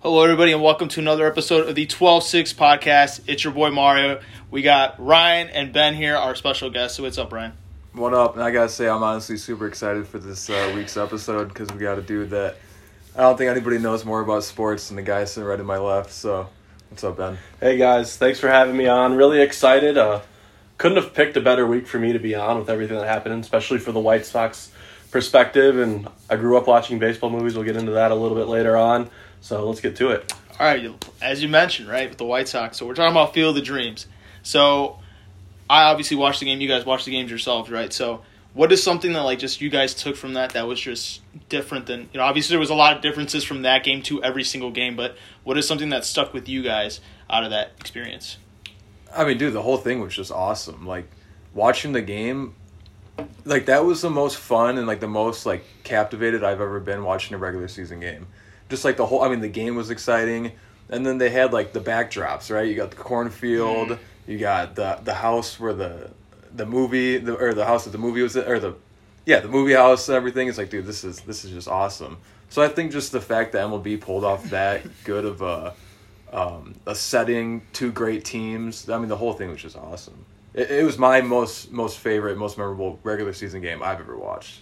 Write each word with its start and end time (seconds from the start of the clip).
Hello, 0.00 0.22
everybody, 0.22 0.52
and 0.52 0.62
welcome 0.62 0.86
to 0.86 1.00
another 1.00 1.26
episode 1.26 1.68
of 1.68 1.74
the 1.74 1.84
12 1.84 2.22
6 2.22 2.52
podcast. 2.52 3.20
It's 3.26 3.42
your 3.42 3.52
boy 3.52 3.70
Mario. 3.70 4.20
We 4.48 4.62
got 4.62 4.94
Ryan 5.04 5.48
and 5.48 5.72
Ben 5.72 5.94
here, 5.94 6.14
our 6.14 6.36
special 6.36 6.70
guests. 6.70 6.96
So, 6.96 7.02
what's 7.02 7.18
up, 7.18 7.32
Ryan? 7.32 7.54
What 7.94 8.14
up? 8.14 8.34
And 8.34 8.44
I 8.44 8.52
gotta 8.52 8.68
say, 8.68 8.88
I'm 8.88 9.02
honestly 9.02 9.36
super 9.36 9.66
excited 9.66 10.06
for 10.06 10.20
this 10.20 10.48
uh, 10.48 10.72
week's 10.72 10.96
episode 10.96 11.48
because 11.48 11.68
we 11.72 11.80
got 11.80 11.98
a 11.98 12.02
dude 12.02 12.30
that 12.30 12.58
I 13.16 13.22
don't 13.22 13.36
think 13.36 13.50
anybody 13.50 13.78
knows 13.78 14.04
more 14.04 14.20
about 14.20 14.44
sports 14.44 14.86
than 14.86 14.94
the 14.94 15.02
guy 15.02 15.24
sitting 15.24 15.48
right 15.48 15.56
to 15.56 15.64
my 15.64 15.78
left. 15.78 16.12
So, 16.12 16.48
what's 16.90 17.02
up, 17.02 17.16
Ben? 17.16 17.36
Hey 17.58 17.76
guys, 17.76 18.16
thanks 18.16 18.38
for 18.38 18.48
having 18.48 18.76
me 18.76 18.86
on. 18.86 19.16
Really 19.16 19.40
excited. 19.40 19.98
Uh, 19.98 20.20
couldn't 20.76 21.02
have 21.02 21.12
picked 21.12 21.36
a 21.36 21.40
better 21.40 21.66
week 21.66 21.88
for 21.88 21.98
me 21.98 22.12
to 22.12 22.20
be 22.20 22.36
on 22.36 22.56
with 22.56 22.70
everything 22.70 22.98
that 22.98 23.08
happened, 23.08 23.42
especially 23.42 23.80
for 23.80 23.90
the 23.90 23.98
White 23.98 24.26
Sox 24.26 24.70
perspective. 25.10 25.76
And 25.76 26.06
I 26.30 26.36
grew 26.36 26.56
up 26.56 26.68
watching 26.68 27.00
baseball 27.00 27.30
movies. 27.30 27.56
We'll 27.56 27.64
get 27.64 27.76
into 27.76 27.92
that 27.92 28.12
a 28.12 28.14
little 28.14 28.36
bit 28.36 28.46
later 28.46 28.76
on. 28.76 29.10
So 29.40 29.66
let's 29.68 29.80
get 29.80 29.96
to 29.96 30.10
it. 30.10 30.32
All 30.58 30.66
right, 30.66 30.90
as 31.22 31.40
you 31.40 31.48
mentioned, 31.48 31.88
right, 31.88 32.08
with 32.08 32.18
the 32.18 32.24
White 32.24 32.48
Sox. 32.48 32.78
So, 32.78 32.86
we're 32.86 32.94
talking 32.94 33.12
about 33.12 33.32
Field 33.32 33.56
of 33.56 33.64
Dreams. 33.64 34.06
So, 34.42 34.98
I 35.70 35.84
obviously 35.84 36.16
watched 36.16 36.40
the 36.40 36.46
game. 36.46 36.60
You 36.60 36.66
guys 36.68 36.84
watched 36.84 37.04
the 37.04 37.12
games 37.12 37.30
yourselves, 37.30 37.70
right? 37.70 37.92
So, 37.92 38.22
what 38.54 38.72
is 38.72 38.82
something 38.82 39.12
that 39.12 39.20
like 39.20 39.38
just 39.38 39.60
you 39.60 39.70
guys 39.70 39.94
took 39.94 40.16
from 40.16 40.34
that 40.34 40.50
that 40.54 40.66
was 40.66 40.80
just 40.80 41.20
different 41.48 41.86
than 41.86 42.08
you 42.12 42.18
know? 42.18 42.24
Obviously, 42.24 42.54
there 42.54 42.60
was 42.60 42.70
a 42.70 42.74
lot 42.74 42.96
of 42.96 43.02
differences 43.02 43.44
from 43.44 43.62
that 43.62 43.84
game 43.84 44.02
to 44.02 44.22
every 44.24 44.42
single 44.42 44.72
game, 44.72 44.96
but 44.96 45.16
what 45.44 45.56
is 45.56 45.68
something 45.68 45.90
that 45.90 46.04
stuck 46.04 46.34
with 46.34 46.48
you 46.48 46.62
guys 46.62 47.00
out 47.30 47.44
of 47.44 47.50
that 47.50 47.72
experience? 47.78 48.36
I 49.14 49.24
mean, 49.24 49.38
dude, 49.38 49.52
the 49.52 49.62
whole 49.62 49.76
thing 49.76 50.00
was 50.00 50.14
just 50.14 50.32
awesome. 50.32 50.86
Like 50.86 51.08
watching 51.54 51.92
the 51.92 52.02
game, 52.02 52.54
like 53.44 53.66
that 53.66 53.84
was 53.84 54.02
the 54.02 54.10
most 54.10 54.36
fun 54.38 54.78
and 54.78 54.86
like 54.86 55.00
the 55.00 55.08
most 55.08 55.46
like 55.46 55.64
captivated 55.84 56.42
I've 56.42 56.60
ever 56.60 56.80
been 56.80 57.04
watching 57.04 57.34
a 57.34 57.38
regular 57.38 57.68
season 57.68 58.00
game. 58.00 58.26
Just 58.68 58.84
like 58.84 58.96
the 58.96 59.06
whole, 59.06 59.22
I 59.22 59.28
mean, 59.28 59.40
the 59.40 59.48
game 59.48 59.76
was 59.76 59.90
exciting, 59.90 60.52
and 60.90 61.06
then 61.06 61.18
they 61.18 61.30
had 61.30 61.52
like 61.52 61.72
the 61.72 61.80
backdrops, 61.80 62.54
right? 62.54 62.68
You 62.68 62.74
got 62.74 62.90
the 62.90 62.96
cornfield, 62.96 63.88
mm. 63.88 63.98
you 64.26 64.38
got 64.38 64.74
the 64.74 64.98
the 65.04 65.14
house 65.14 65.58
where 65.58 65.72
the 65.72 66.10
the 66.54 66.66
movie, 66.66 67.18
the 67.18 67.34
or 67.34 67.54
the 67.54 67.64
house 67.64 67.84
that 67.84 67.90
the 67.90 67.98
movie 67.98 68.22
was 68.22 68.36
in, 68.36 68.44
or 68.44 68.58
the 68.58 68.74
yeah, 69.24 69.40
the 69.40 69.48
movie 69.48 69.74
house 69.74 70.08
and 70.08 70.16
everything. 70.16 70.48
It's 70.48 70.58
like, 70.58 70.70
dude, 70.70 70.86
this 70.86 71.04
is 71.04 71.20
this 71.20 71.44
is 71.44 71.50
just 71.50 71.68
awesome. 71.68 72.18
So 72.50 72.62
I 72.62 72.68
think 72.68 72.92
just 72.92 73.12
the 73.12 73.20
fact 73.20 73.52
that 73.52 73.66
MLB 73.66 74.00
pulled 74.00 74.24
off 74.24 74.48
that 74.50 74.82
good 75.04 75.24
of 75.24 75.42
a 75.42 75.74
um, 76.32 76.74
a 76.86 76.94
setting, 76.94 77.62
two 77.72 77.92
great 77.92 78.24
teams. 78.24 78.88
I 78.88 78.98
mean, 78.98 79.08
the 79.08 79.16
whole 79.16 79.32
thing 79.32 79.50
was 79.50 79.60
just 79.60 79.76
awesome. 79.76 80.24
It, 80.54 80.70
it 80.70 80.84
was 80.84 80.98
my 80.98 81.20
most 81.20 81.70
most 81.70 81.98
favorite, 81.98 82.36
most 82.36 82.58
memorable 82.58 82.98
regular 83.02 83.32
season 83.32 83.60
game 83.60 83.82
I've 83.82 84.00
ever 84.00 84.16
watched. 84.16 84.60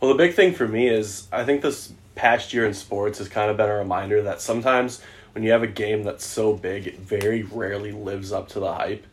Well, 0.00 0.10
the 0.12 0.16
big 0.16 0.34
thing 0.34 0.54
for 0.54 0.66
me 0.66 0.88
is 0.88 1.26
I 1.32 1.44
think 1.44 1.62
this 1.62 1.92
past 2.18 2.52
year 2.52 2.66
in 2.66 2.74
sports 2.74 3.18
has 3.18 3.28
kind 3.28 3.50
of 3.50 3.56
been 3.56 3.70
a 3.70 3.74
reminder 3.74 4.22
that 4.22 4.40
sometimes 4.40 5.00
when 5.32 5.44
you 5.44 5.52
have 5.52 5.62
a 5.62 5.68
game 5.68 6.02
that's 6.02 6.26
so 6.26 6.52
big, 6.52 6.86
it 6.86 6.98
very 6.98 7.44
rarely 7.44 7.92
lives 7.92 8.32
up 8.32 8.48
to 8.48 8.60
the 8.60 8.72
hype. 8.72 9.06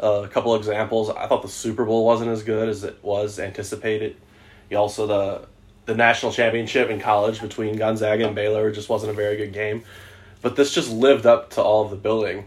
Uh, 0.00 0.22
a 0.24 0.28
couple 0.28 0.54
examples: 0.54 1.10
I 1.10 1.26
thought 1.26 1.42
the 1.42 1.48
Super 1.48 1.84
Bowl 1.84 2.06
wasn't 2.06 2.30
as 2.30 2.42
good 2.42 2.68
as 2.68 2.84
it 2.84 2.98
was 3.02 3.38
anticipated. 3.38 4.16
You 4.70 4.78
also 4.78 5.06
the 5.06 5.48
the 5.84 5.94
national 5.96 6.32
championship 6.32 6.88
in 6.88 7.00
college 7.00 7.40
between 7.40 7.76
Gonzaga 7.76 8.26
and 8.26 8.34
Baylor 8.34 8.70
just 8.70 8.88
wasn't 8.88 9.10
a 9.10 9.14
very 9.14 9.36
good 9.36 9.52
game. 9.52 9.82
But 10.40 10.54
this 10.56 10.72
just 10.72 10.90
lived 10.90 11.26
up 11.26 11.50
to 11.50 11.62
all 11.62 11.84
of 11.84 11.90
the 11.90 11.96
building. 11.96 12.46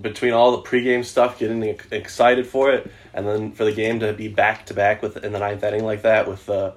Between 0.00 0.32
all 0.32 0.52
the 0.52 0.62
pregame 0.62 1.04
stuff, 1.04 1.38
getting 1.38 1.62
excited 1.90 2.46
for 2.46 2.70
it, 2.70 2.90
and 3.12 3.26
then 3.26 3.52
for 3.52 3.64
the 3.64 3.72
game 3.72 4.00
to 4.00 4.12
be 4.12 4.28
back 4.28 4.66
to 4.66 4.74
back 4.74 5.02
with 5.02 5.22
in 5.22 5.32
the 5.32 5.38
ninth 5.38 5.62
inning 5.62 5.84
like 5.84 6.02
that, 6.02 6.26
with 6.26 6.46
the 6.46 6.74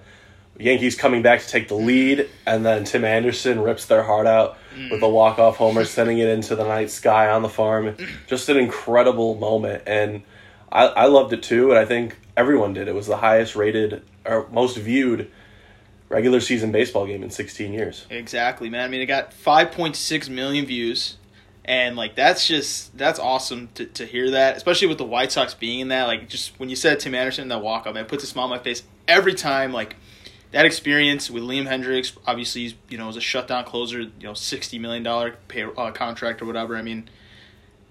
Yankees 0.59 0.95
coming 0.95 1.21
back 1.21 1.41
to 1.41 1.47
take 1.47 1.67
the 1.67 1.75
lead, 1.75 2.29
and 2.45 2.65
then 2.65 2.83
Tim 2.83 3.05
Anderson 3.05 3.61
rips 3.61 3.85
their 3.85 4.03
heart 4.03 4.25
out 4.25 4.57
mm. 4.75 4.91
with 4.91 5.01
a 5.01 5.09
walk 5.09 5.39
off 5.39 5.57
homer, 5.57 5.85
sending 5.85 6.17
it 6.17 6.27
into 6.27 6.55
the 6.55 6.63
night 6.63 6.89
sky 6.89 7.29
on 7.29 7.41
the 7.41 7.49
farm. 7.49 7.95
Just 8.27 8.49
an 8.49 8.57
incredible 8.57 9.35
moment, 9.35 9.83
and 9.85 10.23
I, 10.71 10.87
I 10.87 11.05
loved 11.05 11.33
it 11.33 11.43
too, 11.43 11.69
and 11.69 11.79
I 11.79 11.85
think 11.85 12.17
everyone 12.35 12.73
did. 12.73 12.87
It 12.87 12.95
was 12.95 13.07
the 13.07 13.17
highest 13.17 13.55
rated 13.55 14.03
or 14.25 14.47
most 14.51 14.77
viewed 14.77 15.31
regular 16.09 16.39
season 16.39 16.71
baseball 16.71 17.05
game 17.05 17.23
in 17.23 17.29
16 17.29 17.73
years. 17.73 18.05
Exactly, 18.09 18.69
man. 18.69 18.85
I 18.85 18.87
mean, 18.87 19.01
it 19.01 19.07
got 19.07 19.31
5.6 19.31 20.29
million 20.29 20.65
views. 20.65 21.17
And 21.65 21.97
like 21.97 22.15
that's 22.15 22.47
just 22.47 22.97
that's 22.97 23.19
awesome 23.19 23.67
to, 23.75 23.85
to 23.87 24.05
hear 24.05 24.31
that, 24.31 24.55
especially 24.55 24.87
with 24.87 24.97
the 24.97 25.03
White 25.03 25.33
Sox 25.33 25.53
being 25.53 25.81
in 25.81 25.89
that. 25.89 26.05
Like 26.07 26.29
just 26.29 26.57
when 26.61 26.69
you 26.69 26.77
said 26.77 27.01
Tim 27.01 27.13
Anderson 27.13 27.41
in 27.41 27.47
that 27.49 27.61
walk 27.61 27.85
off, 27.85 27.93
man, 27.93 28.05
it 28.05 28.07
puts 28.07 28.23
a 28.23 28.27
smile 28.27 28.45
on 28.45 28.51
my 28.51 28.59
face 28.59 28.83
every 29.05 29.33
time. 29.33 29.73
Like 29.73 29.97
that 30.51 30.65
experience 30.65 31.29
with 31.29 31.43
Liam 31.43 31.67
Hendriks, 31.67 32.17
obviously, 32.25 32.77
you 32.89 32.97
know, 32.97 33.09
as 33.09 33.17
a 33.17 33.21
shutdown 33.21 33.65
closer, 33.65 34.01
you 34.01 34.11
know, 34.23 34.33
sixty 34.33 34.79
million 34.79 35.03
dollar 35.03 35.35
pay 35.47 35.63
uh, 35.63 35.91
contract 35.91 36.41
or 36.41 36.45
whatever. 36.45 36.75
I 36.75 36.81
mean, 36.81 37.09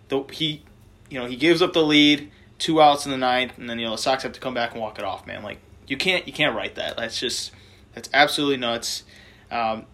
the, 0.09 0.25
he, 0.33 0.62
you 1.11 1.19
know, 1.19 1.27
he 1.27 1.37
gives 1.37 1.61
up 1.61 1.72
the 1.72 1.84
lead, 1.84 2.31
two 2.59 2.81
outs 2.81 3.05
in 3.05 3.12
the 3.12 3.19
ninth, 3.19 3.59
and 3.59 3.69
then 3.69 3.78
you 3.78 3.87
know 3.87 3.93
the 3.93 3.99
Sox 3.99 4.22
have 4.22 4.33
to 4.33 4.41
come 4.41 4.55
back 4.55 4.72
and 4.72 4.81
walk 4.81 4.99
it 4.99 5.05
off. 5.05 5.27
Man, 5.27 5.43
like 5.43 5.59
you 5.87 5.97
can't 5.97 6.27
you 6.27 6.33
can't 6.33 6.56
write 6.56 6.75
that. 6.77 6.97
That's 6.97 7.21
just 7.21 7.53
that's 7.94 8.09
absolutely 8.12 8.59
nuts. 8.59 9.05
Um, 9.50 9.87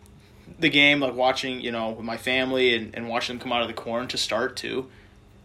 the 0.58 0.70
game, 0.70 1.00
like 1.00 1.14
watching, 1.14 1.60
you 1.60 1.72
know, 1.72 1.90
with 1.90 2.04
my 2.04 2.16
family 2.16 2.74
and, 2.74 2.94
and 2.94 3.08
watching 3.08 3.36
them 3.36 3.42
come 3.42 3.52
out 3.52 3.62
of 3.62 3.68
the 3.68 3.74
corn 3.74 4.08
to 4.08 4.18
start 4.18 4.56
too, 4.56 4.88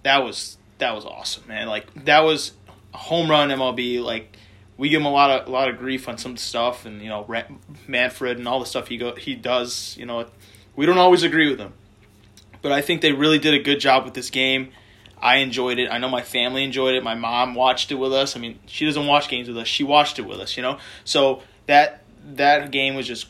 that 0.04 0.24
was 0.24 0.58
that 0.78 0.94
was 0.94 1.06
awesome, 1.06 1.48
man. 1.48 1.68
Like 1.68 2.06
that 2.06 2.22
was 2.22 2.54
a 2.94 2.98
home 2.98 3.30
run 3.30 3.50
MLB. 3.50 4.04
Like 4.04 4.38
we 4.78 4.90
give 4.90 5.02
him 5.02 5.08
a 5.08 5.12
lot 5.12 5.32
of 5.32 5.48
a 5.48 5.52
lot 5.52 5.70
of 5.70 5.78
grief 5.78 6.08
on 6.08 6.18
some 6.18 6.38
stuff, 6.38 6.86
and 6.86 7.02
you 7.02 7.10
know, 7.10 7.26
Manfred 7.88 8.38
and 8.38 8.48
all 8.48 8.60
the 8.60 8.66
stuff 8.66 8.88
he 8.88 8.98
go 8.98 9.16
he 9.16 9.36
does. 9.36 9.96
You 9.98 10.06
know, 10.06 10.28
we 10.76 10.86
don't 10.86 11.00
always 11.00 11.24
agree 11.24 11.50
with 11.50 11.60
him, 11.60 11.74
but 12.62 12.72
I 12.72 12.82
think 12.82 13.02
they 13.02 13.12
really 13.12 13.40
did 13.40 13.54
a 13.54 13.60
good 13.60 13.80
job 13.80 14.06
with 14.06 14.14
this 14.14 14.30
game. 14.30 14.72
I 15.20 15.38
enjoyed 15.38 15.80
it. 15.80 15.90
I 15.90 15.98
know 15.98 16.10
my 16.10 16.22
family 16.22 16.64
enjoyed 16.64 16.94
it. 16.94 17.04
My 17.04 17.16
mom 17.16 17.56
watched 17.56 17.92
it 17.92 17.96
with 17.96 18.14
us. 18.14 18.36
I 18.36 18.40
mean, 18.40 18.60
she 18.68 18.86
doesn't 18.86 19.08
watch 19.08 19.30
games 19.30 19.48
with 19.48 19.58
us. 19.58 19.68
She 19.68 19.84
watched 19.84 20.20
it 20.20 20.28
with 20.28 20.40
us, 20.40 20.56
you 20.56 20.62
know. 20.62 20.78
So 21.06 21.42
that 21.66 22.04
that 22.36 22.72
game 22.72 22.96
was 22.96 23.08
just 23.08 23.28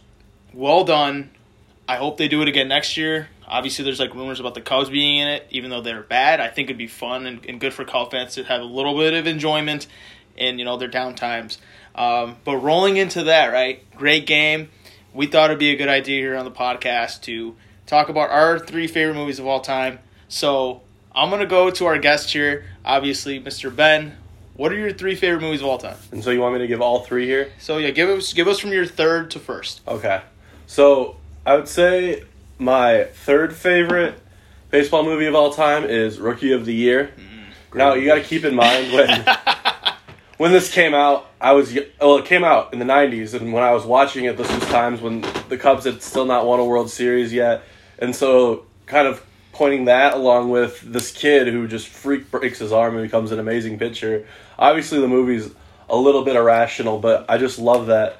well 0.53 0.83
done. 0.83 1.31
I 1.87 1.95
hope 1.95 2.17
they 2.17 2.27
do 2.27 2.41
it 2.41 2.49
again 2.49 2.67
next 2.67 2.97
year. 2.97 3.29
Obviously, 3.47 3.85
there's 3.85 4.01
like 4.01 4.13
rumors 4.13 4.41
about 4.41 4.55
the 4.55 4.61
Cubs 4.61 4.89
being 4.89 5.19
in 5.19 5.27
it, 5.29 5.47
even 5.51 5.69
though 5.69 5.79
they're 5.79 6.03
bad. 6.03 6.41
I 6.41 6.49
think 6.49 6.67
it'd 6.67 6.77
be 6.77 6.87
fun 6.87 7.25
and, 7.25 7.45
and 7.45 7.61
good 7.61 7.73
for 7.73 7.85
Cubs 7.85 8.11
fans 8.11 8.35
to 8.35 8.43
have 8.43 8.59
a 8.59 8.65
little 8.65 8.97
bit 8.97 9.13
of 9.13 9.25
enjoyment 9.25 9.87
in 10.37 10.59
you 10.59 10.65
know 10.65 10.77
their 10.77 10.87
down 10.87 11.15
times. 11.15 11.57
Um, 11.95 12.37
but 12.43 12.57
rolling 12.57 12.97
into 12.97 13.23
that, 13.23 13.47
right? 13.47 13.83
Great 13.95 14.27
game. 14.27 14.69
We 15.13 15.25
thought 15.25 15.49
it'd 15.49 15.59
be 15.59 15.71
a 15.71 15.75
good 15.75 15.89
idea 15.89 16.21
here 16.21 16.35
on 16.35 16.45
the 16.45 16.51
podcast 16.51 17.21
to 17.23 17.55
talk 17.87 18.09
about 18.09 18.29
our 18.29 18.59
three 18.59 18.87
favorite 18.87 19.15
movies 19.15 19.39
of 19.39 19.47
all 19.47 19.61
time. 19.61 19.99
So 20.27 20.81
I'm 21.15 21.29
gonna 21.29 21.45
go 21.45 21.71
to 21.71 21.85
our 21.85 21.97
guest 21.97 22.31
here, 22.31 22.65
obviously, 22.85 23.39
Mr. 23.39 23.75
Ben. 23.75 24.17
What 24.55 24.71
are 24.71 24.75
your 24.75 24.91
three 24.91 25.15
favorite 25.15 25.41
movies 25.41 25.61
of 25.61 25.67
all 25.67 25.77
time? 25.77 25.97
And 26.11 26.23
so 26.23 26.31
you 26.31 26.41
want 26.41 26.53
me 26.53 26.59
to 26.59 26.67
give 26.67 26.81
all 26.81 27.01
three 27.01 27.25
here? 27.25 27.51
So 27.59 27.77
yeah, 27.77 27.91
give 27.91 28.09
us 28.09 28.33
give 28.33 28.47
us 28.47 28.59
from 28.59 28.71
your 28.71 28.85
third 28.85 29.31
to 29.31 29.39
first. 29.39 29.81
Okay. 29.87 30.21
So 30.65 31.17
I 31.45 31.55
would 31.55 31.67
say 31.67 32.23
my 32.59 33.05
third 33.05 33.55
favorite 33.55 34.19
baseball 34.69 35.03
movie 35.03 35.25
of 35.25 35.35
all 35.35 35.53
time 35.53 35.85
is 35.85 36.19
Rookie 36.19 36.51
of 36.51 36.65
the 36.65 36.73
Year. 36.73 37.11
Mm, 37.15 37.77
now 37.77 37.93
you 37.93 38.05
got 38.05 38.15
to 38.15 38.23
keep 38.23 38.43
in 38.43 38.55
mind 38.55 38.91
when 38.91 39.07
when 40.37 40.51
this 40.51 40.71
came 40.71 40.93
out, 40.93 41.29
I 41.41 41.53
was 41.53 41.73
well. 41.73 41.85
Oh, 41.99 42.17
it 42.17 42.25
came 42.25 42.43
out 42.43 42.73
in 42.73 42.79
the 42.79 42.85
'90s, 42.85 43.33
and 43.33 43.51
when 43.53 43.63
I 43.63 43.73
was 43.73 43.85
watching 43.85 44.25
it, 44.25 44.37
this 44.37 44.51
was 44.51 44.63
times 44.69 45.01
when 45.01 45.21
the 45.49 45.57
Cubs 45.57 45.85
had 45.85 46.01
still 46.01 46.25
not 46.25 46.45
won 46.45 46.59
a 46.59 46.65
World 46.65 46.89
Series 46.89 47.33
yet, 47.33 47.63
and 47.99 48.15
so 48.15 48.65
kind 48.85 49.07
of 49.07 49.23
pointing 49.51 49.85
that 49.85 50.13
along 50.13 50.51
with 50.51 50.79
this 50.81 51.11
kid 51.11 51.47
who 51.47 51.67
just 51.67 51.87
freak 51.87 52.29
breaks 52.29 52.59
his 52.59 52.71
arm 52.71 52.95
and 52.95 53.03
becomes 53.03 53.31
an 53.31 53.39
amazing 53.39 53.79
pitcher. 53.79 54.25
Obviously, 54.59 55.01
the 55.01 55.07
movie's 55.07 55.49
a 55.89 55.97
little 55.97 56.23
bit 56.23 56.35
irrational, 56.35 56.99
but 56.99 57.25
I 57.29 57.37
just 57.37 57.59
love 57.59 57.87
that 57.87 58.19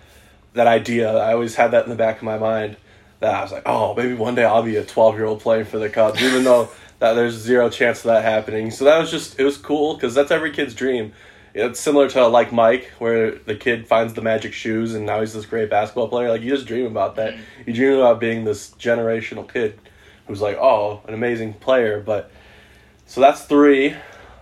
that 0.53 0.67
idea. 0.67 1.16
I 1.16 1.34
always 1.34 1.55
had 1.55 1.72
that 1.72 1.84
in 1.84 1.89
the 1.89 1.95
back 1.95 2.17
of 2.17 2.23
my 2.23 2.38
mind 2.38 2.78
that 3.19 3.34
I 3.34 3.41
was 3.41 3.51
like, 3.51 3.63
oh, 3.66 3.94
maybe 3.95 4.13
one 4.13 4.35
day 4.35 4.44
I'll 4.44 4.63
be 4.63 4.75
a 4.75 4.84
12 4.84 5.16
year 5.16 5.25
old 5.25 5.41
playing 5.41 5.66
for 5.66 5.78
the 5.78 5.90
Cubs, 5.90 6.22
even 6.22 6.43
though 6.43 6.69
that 6.99 7.14
there's 7.14 7.35
zero 7.35 7.69
chance 7.69 7.99
of 7.99 8.05
that 8.05 8.23
happening. 8.23 8.72
So 8.72 8.85
that 8.85 8.97
was 8.97 9.11
just 9.11 9.40
it 9.40 9.43
was 9.43 9.58
cool 9.58 9.93
because 9.93 10.16
that's 10.16 10.31
every 10.31 10.52
kid's 10.52 10.73
dream. 10.73 11.14
It's 11.57 11.79
similar 11.79 12.07
to 12.11 12.27
like 12.27 12.51
Mike, 12.51 12.91
where 12.99 13.31
the 13.31 13.55
kid 13.55 13.87
finds 13.87 14.13
the 14.13 14.21
magic 14.21 14.53
shoes 14.53 14.93
and 14.93 15.05
now 15.05 15.21
he's 15.21 15.33
this 15.33 15.45
great 15.45 15.69
basketball 15.69 16.07
player. 16.07 16.29
Like 16.29 16.41
you 16.41 16.51
just 16.51 16.67
dream 16.67 16.85
about 16.85 17.15
that. 17.15 17.33
Mm-hmm. 17.33 17.63
You 17.65 17.73
dream 17.73 17.97
about 17.97 18.19
being 18.19 18.43
this 18.43 18.71
generational 18.79 19.51
kid 19.51 19.79
who's 20.27 20.41
like, 20.41 20.57
oh, 20.57 21.01
an 21.07 21.13
amazing 21.13 21.53
player. 21.53 21.99
But 21.99 22.29
so 23.07 23.21
that's 23.21 23.43
three. 23.45 23.95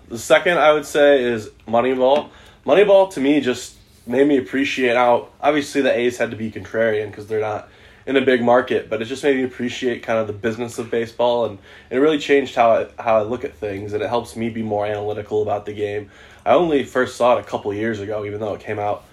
The 0.09 0.19
second 0.19 0.57
I 0.57 0.73
would 0.73 0.85
say 0.85 1.23
is 1.23 1.49
Moneyball. 1.67 2.29
Moneyball 2.65 3.11
to 3.13 3.21
me 3.21 3.39
just 3.39 3.75
made 4.05 4.27
me 4.27 4.37
appreciate 4.37 4.95
how 4.95 5.29
obviously 5.41 5.81
the 5.81 5.97
A's 5.97 6.17
had 6.17 6.31
to 6.31 6.37
be 6.37 6.51
contrarian 6.51 7.07
because 7.07 7.27
they're 7.27 7.39
not 7.39 7.69
in 8.05 8.15
a 8.15 8.21
big 8.21 8.43
market, 8.43 8.89
but 8.89 9.01
it 9.01 9.05
just 9.05 9.23
made 9.23 9.35
me 9.35 9.43
appreciate 9.43 10.03
kind 10.03 10.19
of 10.19 10.27
the 10.27 10.33
business 10.33 10.77
of 10.77 10.91
baseball 10.91 11.45
and 11.45 11.57
it 11.89 11.97
really 11.97 12.19
changed 12.19 12.55
how 12.55 12.71
I, 12.71 12.87
how 13.01 13.17
I 13.17 13.23
look 13.23 13.43
at 13.43 13.55
things 13.55 13.93
and 13.93 14.03
it 14.03 14.09
helps 14.09 14.35
me 14.35 14.49
be 14.49 14.61
more 14.61 14.85
analytical 14.85 15.41
about 15.41 15.65
the 15.65 15.73
game. 15.73 16.11
I 16.45 16.53
only 16.53 16.83
first 16.83 17.15
saw 17.15 17.37
it 17.37 17.41
a 17.41 17.43
couple 17.43 17.73
years 17.73 17.99
ago, 17.99 18.25
even 18.25 18.39
though 18.39 18.53
it 18.53 18.61
came 18.61 18.79
out 18.79 19.03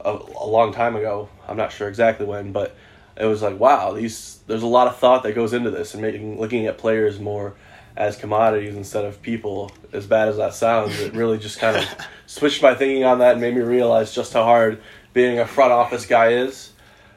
a, 0.00 0.10
a 0.10 0.46
long 0.46 0.72
time 0.72 0.96
ago. 0.96 1.28
I'm 1.48 1.56
not 1.56 1.72
sure 1.72 1.88
exactly 1.88 2.26
when, 2.26 2.52
but 2.52 2.76
it 3.16 3.26
was 3.26 3.42
like 3.42 3.58
wow, 3.58 3.92
these 3.92 4.40
there's 4.46 4.62
a 4.62 4.66
lot 4.66 4.88
of 4.88 4.96
thought 4.96 5.22
that 5.22 5.34
goes 5.34 5.52
into 5.52 5.70
this 5.70 5.94
and 5.94 6.02
making 6.02 6.38
looking 6.38 6.66
at 6.66 6.78
players 6.78 7.18
more 7.18 7.54
as 7.96 8.16
commodities 8.16 8.74
instead 8.74 9.04
of 9.04 9.22
people. 9.22 9.70
As 9.92 10.06
bad 10.06 10.28
as 10.28 10.36
that 10.36 10.54
sounds, 10.54 10.98
it 11.00 11.14
really 11.14 11.38
just 11.38 11.58
kind 11.58 11.76
of 11.76 11.84
switched 12.26 12.62
my 12.62 12.74
thinking 12.74 13.04
on 13.04 13.18
that 13.18 13.32
and 13.32 13.40
made 13.40 13.54
me 13.54 13.62
realize 13.62 14.14
just 14.14 14.32
how 14.32 14.44
hard 14.44 14.80
being 15.12 15.38
a 15.38 15.46
front 15.46 15.72
office 15.72 16.06
guy 16.06 16.28
is. 16.28 16.72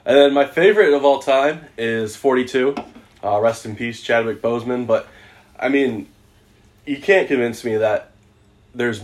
And 0.05 0.15
then 0.17 0.33
my 0.33 0.45
favorite 0.45 0.93
of 0.93 1.03
all 1.03 1.19
time 1.19 1.65
is 1.77 2.15
42. 2.15 2.75
Uh, 3.23 3.39
rest 3.39 3.65
in 3.65 3.75
peace, 3.75 4.01
Chadwick 4.01 4.41
Boseman. 4.41 4.85
But 4.85 5.07
I 5.59 5.69
mean, 5.69 6.07
you 6.85 6.97
can't 6.97 7.27
convince 7.27 7.63
me 7.63 7.77
that 7.77 8.11
there's 8.75 9.01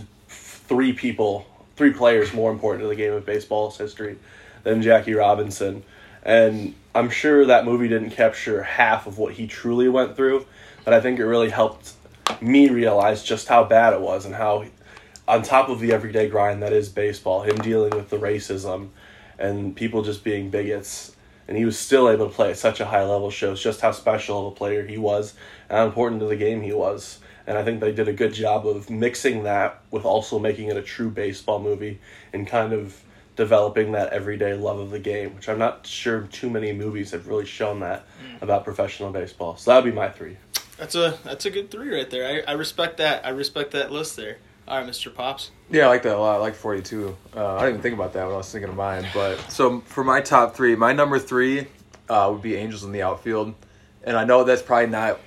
three 0.66 0.92
people, 0.92 1.46
three 1.76 1.92
players 1.92 2.32
more 2.32 2.50
important 2.50 2.82
to 2.84 2.88
the 2.88 2.94
game 2.94 3.12
of 3.12 3.24
baseball's 3.26 3.78
history 3.78 4.18
than 4.62 4.82
Jackie 4.82 5.14
Robinson. 5.14 5.82
And 6.22 6.74
I'm 6.94 7.10
sure 7.10 7.46
that 7.46 7.64
movie 7.64 7.88
didn't 7.88 8.10
capture 8.10 8.62
half 8.62 9.06
of 9.06 9.18
what 9.18 9.34
he 9.34 9.46
truly 9.46 9.88
went 9.88 10.16
through, 10.16 10.46
but 10.84 10.94
I 10.94 11.00
think 11.00 11.18
it 11.18 11.26
really 11.26 11.50
helped 11.50 11.92
me 12.40 12.68
realize 12.68 13.22
just 13.22 13.48
how 13.48 13.64
bad 13.64 13.92
it 13.92 14.00
was 14.00 14.24
and 14.24 14.34
how, 14.34 14.64
on 15.26 15.42
top 15.42 15.68
of 15.68 15.80
the 15.80 15.92
everyday 15.92 16.28
grind 16.28 16.62
that 16.62 16.72
is 16.72 16.88
baseball, 16.88 17.42
him 17.42 17.56
dealing 17.56 17.90
with 17.96 18.10
the 18.10 18.18
racism 18.18 18.88
and 19.38 19.74
people 19.74 20.02
just 20.02 20.22
being 20.22 20.50
bigots. 20.50 21.16
And 21.48 21.56
he 21.56 21.64
was 21.64 21.78
still 21.78 22.08
able 22.08 22.28
to 22.28 22.34
play 22.34 22.50
at 22.50 22.58
such 22.58 22.80
a 22.80 22.86
high 22.86 23.02
level 23.02 23.30
shows 23.30 23.62
just 23.62 23.80
how 23.80 23.90
special 23.92 24.46
of 24.46 24.52
a 24.52 24.56
player 24.56 24.86
he 24.86 24.96
was 24.96 25.34
and 25.68 25.78
how 25.78 25.86
important 25.86 26.20
to 26.20 26.26
the 26.26 26.36
game 26.36 26.62
he 26.62 26.72
was. 26.72 27.18
And 27.46 27.58
I 27.58 27.64
think 27.64 27.80
they 27.80 27.92
did 27.92 28.08
a 28.08 28.12
good 28.12 28.32
job 28.32 28.66
of 28.66 28.88
mixing 28.90 29.44
that 29.44 29.82
with 29.90 30.04
also 30.04 30.38
making 30.38 30.68
it 30.68 30.76
a 30.76 30.82
true 30.82 31.10
baseball 31.10 31.58
movie 31.58 32.00
and 32.32 32.46
kind 32.46 32.72
of 32.72 33.02
developing 33.36 33.92
that 33.92 34.12
everyday 34.12 34.54
love 34.54 34.78
of 34.78 34.90
the 34.90 34.98
game, 34.98 35.34
which 35.34 35.48
I'm 35.48 35.58
not 35.58 35.86
sure 35.86 36.22
too 36.22 36.50
many 36.50 36.72
movies 36.72 37.10
have 37.12 37.26
really 37.26 37.46
shown 37.46 37.80
that 37.80 38.04
about 38.40 38.64
professional 38.64 39.10
baseball. 39.10 39.56
So 39.56 39.70
that 39.70 39.82
would 39.82 39.90
be 39.90 39.96
my 39.96 40.08
three. 40.08 40.36
That's 40.76 40.94
a 40.94 41.18
that's 41.24 41.44
a 41.44 41.50
good 41.50 41.70
three 41.70 41.94
right 41.94 42.08
there. 42.10 42.44
I, 42.46 42.52
I 42.52 42.54
respect 42.54 42.96
that. 42.98 43.24
I 43.24 43.30
respect 43.30 43.72
that 43.72 43.92
list 43.92 44.16
there. 44.16 44.38
All 44.66 44.78
right, 44.78 44.88
Mr. 44.88 45.12
Pops. 45.12 45.50
Yeah, 45.70 45.86
I 45.86 45.88
like 45.88 46.02
that 46.04 46.16
a 46.16 46.18
lot. 46.18 46.36
I 46.36 46.38
like 46.38 46.54
42. 46.54 47.16
Uh, 47.34 47.56
I 47.56 47.58
didn't 47.58 47.68
even 47.68 47.82
think 47.82 47.94
about 47.94 48.12
that 48.12 48.24
when 48.24 48.34
I 48.34 48.36
was 48.36 48.50
thinking 48.50 48.68
of 48.68 48.76
mine. 48.76 49.06
But 49.12 49.50
so 49.50 49.80
for 49.80 50.04
my 50.04 50.20
top 50.20 50.54
three, 50.54 50.76
my 50.76 50.92
number 50.92 51.18
three 51.18 51.66
uh, 52.08 52.28
would 52.32 52.42
be 52.42 52.54
Angels 52.54 52.84
in 52.84 52.92
the 52.92 53.02
Outfield. 53.02 53.54
And 54.04 54.16
I 54.16 54.24
know 54.24 54.44
that's 54.44 54.62
probably 54.62 54.88
not, 54.88 55.20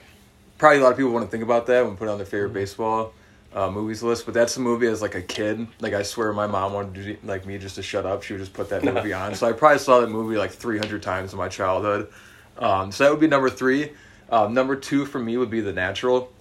probably 0.57 0.79
a 0.79 0.83
lot 0.83 0.91
of 0.91 0.97
people 0.97 1.11
want 1.11 1.25
to 1.25 1.31
think 1.31 1.43
about 1.43 1.65
that 1.67 1.85
when 1.85 1.97
put 1.97 2.07
on 2.07 2.17
their 2.17 2.25
favorite 2.25 2.53
baseball 2.53 3.13
uh, 3.53 3.69
movies 3.69 4.03
list. 4.03 4.25
But 4.25 4.33
that's 4.33 4.57
a 4.57 4.59
movie 4.59 4.87
as 4.87 5.01
like 5.01 5.15
a 5.15 5.21
kid. 5.21 5.67
Like 5.79 5.93
I 5.93 6.03
swear 6.03 6.33
my 6.33 6.47
mom 6.47 6.73
wanted 6.73 7.03
to, 7.21 7.27
like 7.27 7.45
me 7.45 7.57
just 7.57 7.75
to 7.75 7.83
shut 7.83 8.05
up. 8.05 8.23
She 8.23 8.33
would 8.33 8.39
just 8.39 8.53
put 8.53 8.69
that 8.69 8.83
movie 8.83 9.13
on. 9.23 9.35
So 9.35 9.47
I 9.47 9.53
probably 9.53 9.79
saw 9.79 10.01
that 10.01 10.09
movie 10.09 10.37
like 10.37 10.51
300 10.51 11.01
times 11.01 11.31
in 11.33 11.37
my 11.37 11.47
childhood. 11.49 12.09
Um, 12.57 12.91
so 12.91 13.03
that 13.03 13.11
would 13.11 13.19
be 13.19 13.27
number 13.27 13.49
three. 13.49 13.91
Um, 14.29 14.53
number 14.53 14.75
two 14.75 15.05
for 15.05 15.19
me 15.19 15.37
would 15.37 15.49
be 15.49 15.61
The 15.61 15.73
Natural. 15.73 16.31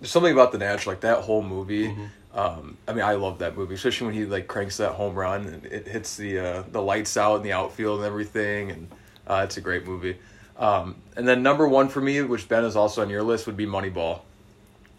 There's 0.00 0.10
something 0.10 0.32
about 0.32 0.52
The 0.52 0.58
Natural, 0.58 0.92
like 0.92 1.00
that 1.02 1.20
whole 1.20 1.42
movie. 1.42 1.86
Um, 2.34 2.76
I 2.88 2.92
mean, 2.92 3.04
I 3.04 3.14
love 3.14 3.38
that 3.38 3.56
movie, 3.56 3.74
especially 3.74 4.08
when 4.08 4.14
he 4.16 4.24
like 4.26 4.48
cranks 4.48 4.76
that 4.78 4.92
home 4.92 5.14
run 5.14 5.46
and 5.46 5.64
it 5.66 5.86
hits 5.86 6.16
the 6.16 6.38
uh, 6.38 6.62
the 6.72 6.82
lights 6.82 7.16
out 7.16 7.36
in 7.36 7.42
the 7.42 7.52
outfield 7.52 7.98
and 7.98 8.06
everything, 8.06 8.72
and 8.72 8.88
uh, 9.28 9.42
it's 9.44 9.56
a 9.56 9.60
great 9.60 9.86
movie. 9.86 10.16
Um, 10.56 10.96
and 11.16 11.26
then 11.26 11.42
number 11.42 11.68
one 11.68 11.88
for 11.88 12.00
me, 12.00 12.22
which 12.22 12.48
Ben 12.48 12.64
is 12.64 12.76
also 12.76 13.02
on 13.02 13.10
your 13.10 13.22
list, 13.22 13.46
would 13.46 13.56
be 13.56 13.66
Moneyball. 13.66 14.20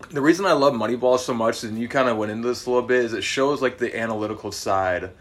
The 0.10 0.22
reason 0.22 0.46
I 0.46 0.52
love 0.52 0.74
Moneyball 0.74 1.18
so 1.18 1.34
much, 1.34 1.64
and 1.64 1.80
you 1.80 1.88
kind 1.88 2.10
of 2.10 2.18
went 2.18 2.32
into 2.32 2.48
this 2.48 2.66
a 2.66 2.70
little 2.70 2.88
bit, 2.88 3.06
is 3.06 3.14
it 3.14 3.24
shows 3.24 3.62
like 3.62 3.78
the 3.78 3.98
analytical 3.98 4.52
side 4.52 5.12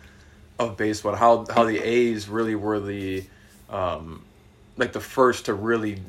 of 0.59 0.77
baseball, 0.77 1.15
how 1.15 1.47
how 1.53 1.65
the 1.65 1.79
A's 1.79 2.29
really 2.29 2.55
were 2.55 2.81
the 2.81 3.25
um, 3.71 4.25
like 4.77 4.93
the 4.93 5.01
first 5.01 5.47
to 5.47 5.55
really 5.55 6.01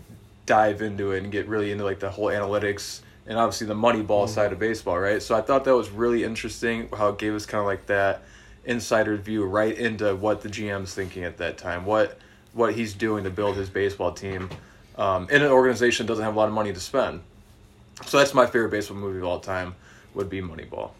dive 0.45 0.81
into 0.81 1.11
it 1.11 1.23
and 1.23 1.31
get 1.31 1.47
really 1.47 1.71
into 1.71 1.83
like 1.83 1.99
the 1.99 2.09
whole 2.09 2.27
analytics 2.27 3.01
and 3.27 3.37
obviously 3.37 3.65
the 3.65 3.75
money 3.75 4.01
ball 4.01 4.27
side 4.27 4.53
of 4.53 4.59
baseball, 4.59 4.99
right? 4.99 5.21
So 5.21 5.35
I 5.35 5.41
thought 5.41 5.63
that 5.65 5.75
was 5.75 5.89
really 5.89 6.23
interesting 6.23 6.89
how 6.95 7.09
it 7.09 7.17
gave 7.17 7.33
us 7.33 7.45
kind 7.45 7.59
of 7.59 7.65
like 7.65 7.87
that 7.87 8.21
insider 8.65 9.17
view 9.17 9.45
right 9.45 9.75
into 9.75 10.15
what 10.15 10.41
the 10.41 10.49
GM's 10.49 10.93
thinking 10.93 11.23
at 11.23 11.37
that 11.37 11.57
time, 11.57 11.85
what 11.85 12.19
what 12.55 12.73
he's 12.73 12.93
doing 12.93 13.25
to 13.25 13.29
build 13.29 13.55
his 13.55 13.69
baseball 13.69 14.11
team 14.11 14.49
um, 14.97 15.29
in 15.29 15.43
an 15.43 15.51
organization 15.51 16.05
that 16.05 16.11
doesn't 16.11 16.25
have 16.25 16.35
a 16.35 16.37
lot 16.37 16.47
of 16.47 16.53
money 16.53 16.73
to 16.73 16.79
spend. 16.79 17.21
So 18.05 18.17
that's 18.17 18.33
my 18.33 18.47
favorite 18.47 18.71
baseball 18.71 18.97
movie 18.97 19.19
of 19.19 19.25
all 19.25 19.39
time 19.39 19.75
would 20.15 20.29
be 20.29 20.41
Moneyball. 20.41 20.91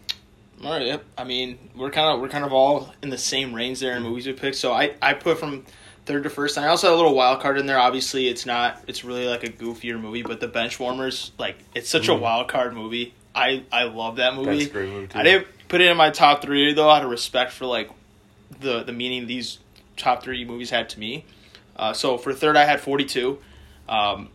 All 0.64 0.70
right. 0.70 0.86
Yep. 0.86 1.04
I 1.18 1.24
mean, 1.24 1.58
we're 1.74 1.90
kind 1.90 2.14
of 2.14 2.20
we're 2.20 2.28
kind 2.28 2.44
of 2.44 2.52
all 2.52 2.94
in 3.02 3.10
the 3.10 3.18
same 3.18 3.54
range 3.54 3.80
there 3.80 3.96
in 3.96 4.02
movies 4.02 4.26
we 4.26 4.32
picked. 4.32 4.56
So 4.56 4.72
I 4.72 4.94
I 5.02 5.14
put 5.14 5.38
from 5.38 5.64
third 6.06 6.22
to 6.22 6.30
first. 6.30 6.56
And 6.56 6.64
I 6.64 6.68
also 6.68 6.86
had 6.86 6.94
a 6.94 6.96
little 6.96 7.14
wild 7.14 7.40
card 7.40 7.58
in 7.58 7.66
there. 7.66 7.78
Obviously, 7.78 8.28
it's 8.28 8.46
not. 8.46 8.82
It's 8.86 9.04
really 9.04 9.26
like 9.26 9.44
a 9.44 9.48
goofier 9.48 10.00
movie, 10.00 10.22
but 10.22 10.40
the 10.40 10.48
Benchwarmers, 10.48 11.32
like, 11.36 11.58
it's 11.74 11.90
such 11.90 12.08
a 12.08 12.14
wild 12.14 12.48
card 12.48 12.74
movie. 12.74 13.12
I 13.34 13.64
I 13.70 13.84
love 13.84 14.16
that 14.16 14.34
movie. 14.34 14.58
That's 14.58 14.70
a 14.70 14.72
great 14.72 14.88
movie 14.88 15.06
too. 15.08 15.18
I 15.18 15.22
didn't 15.24 15.46
put 15.68 15.82
it 15.82 15.90
in 15.90 15.96
my 15.96 16.10
top 16.10 16.40
three 16.40 16.72
though, 16.72 16.88
out 16.88 17.04
of 17.04 17.10
respect 17.10 17.52
for 17.52 17.66
like 17.66 17.90
the 18.60 18.82
the 18.82 18.92
meaning 18.92 19.26
these 19.26 19.58
top 19.98 20.22
three 20.22 20.44
movies 20.46 20.70
had 20.70 20.88
to 20.90 21.00
me. 21.00 21.26
Uh, 21.76 21.92
so 21.92 22.18
for 22.18 22.32
third, 22.32 22.56
I 22.56 22.64
had 22.64 22.80
forty 22.80 23.04
two. 23.04 23.38
Um, 23.88 24.30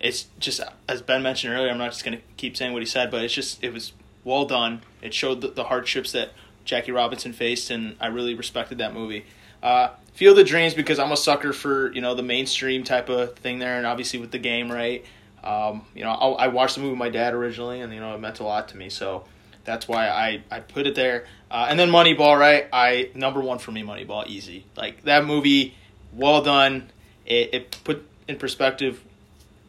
it's 0.00 0.26
just 0.38 0.60
as 0.88 1.02
Ben 1.02 1.22
mentioned 1.22 1.52
earlier. 1.52 1.70
I'm 1.70 1.78
not 1.78 1.92
just 1.92 2.04
gonna 2.04 2.20
keep 2.36 2.56
saying 2.56 2.72
what 2.72 2.82
he 2.82 2.86
said, 2.86 3.10
but 3.10 3.22
it's 3.22 3.34
just 3.34 3.62
it 3.62 3.72
was 3.72 3.92
well 4.24 4.44
done. 4.44 4.82
It 5.02 5.14
showed 5.14 5.40
the, 5.40 5.48
the 5.48 5.64
hardships 5.64 6.12
that 6.12 6.30
Jackie 6.64 6.92
Robinson 6.92 7.32
faced, 7.32 7.70
and 7.70 7.96
I 8.00 8.08
really 8.08 8.34
respected 8.34 8.78
that 8.78 8.92
movie. 8.92 9.24
Uh, 9.62 9.90
Field 10.12 10.38
of 10.38 10.46
Dreams 10.46 10.74
because 10.74 10.98
I'm 10.98 11.12
a 11.12 11.16
sucker 11.16 11.52
for 11.52 11.92
you 11.92 12.00
know 12.00 12.14
the 12.14 12.22
mainstream 12.22 12.84
type 12.84 13.08
of 13.08 13.36
thing 13.36 13.58
there, 13.58 13.76
and 13.78 13.86
obviously 13.86 14.18
with 14.18 14.30
the 14.30 14.38
game, 14.38 14.70
right? 14.70 15.04
Um, 15.42 15.84
you 15.94 16.02
know, 16.02 16.10
I, 16.10 16.46
I 16.46 16.48
watched 16.48 16.74
the 16.74 16.80
movie 16.80 16.90
with 16.90 16.98
my 16.98 17.08
dad 17.08 17.34
originally, 17.34 17.80
and 17.80 17.92
you 17.92 18.00
know 18.00 18.14
it 18.14 18.18
meant 18.18 18.40
a 18.40 18.44
lot 18.44 18.68
to 18.68 18.76
me, 18.76 18.90
so 18.90 19.24
that's 19.64 19.86
why 19.86 20.08
I, 20.08 20.42
I 20.50 20.60
put 20.60 20.86
it 20.86 20.94
there. 20.94 21.26
Uh, 21.50 21.66
and 21.68 21.78
then 21.78 21.90
Moneyball, 21.90 22.38
right? 22.38 22.66
I 22.72 23.10
number 23.14 23.40
one 23.40 23.58
for 23.58 23.72
me, 23.72 23.82
Moneyball, 23.82 24.26
easy. 24.26 24.64
Like 24.76 25.02
that 25.04 25.24
movie, 25.24 25.74
well 26.12 26.42
done. 26.42 26.90
It, 27.24 27.54
it 27.54 27.78
put 27.84 28.06
in 28.28 28.36
perspective 28.36 29.02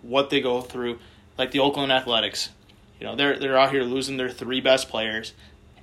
what 0.01 0.29
they 0.29 0.41
go 0.41 0.61
through. 0.61 0.99
Like 1.37 1.51
the 1.51 1.59
Oakland 1.59 1.91
Athletics, 1.91 2.49
you 2.99 3.05
know, 3.05 3.15
they're 3.15 3.37
they're 3.37 3.57
out 3.57 3.71
here 3.71 3.83
losing 3.83 4.17
their 4.17 4.29
three 4.29 4.61
best 4.61 4.89
players, 4.89 5.33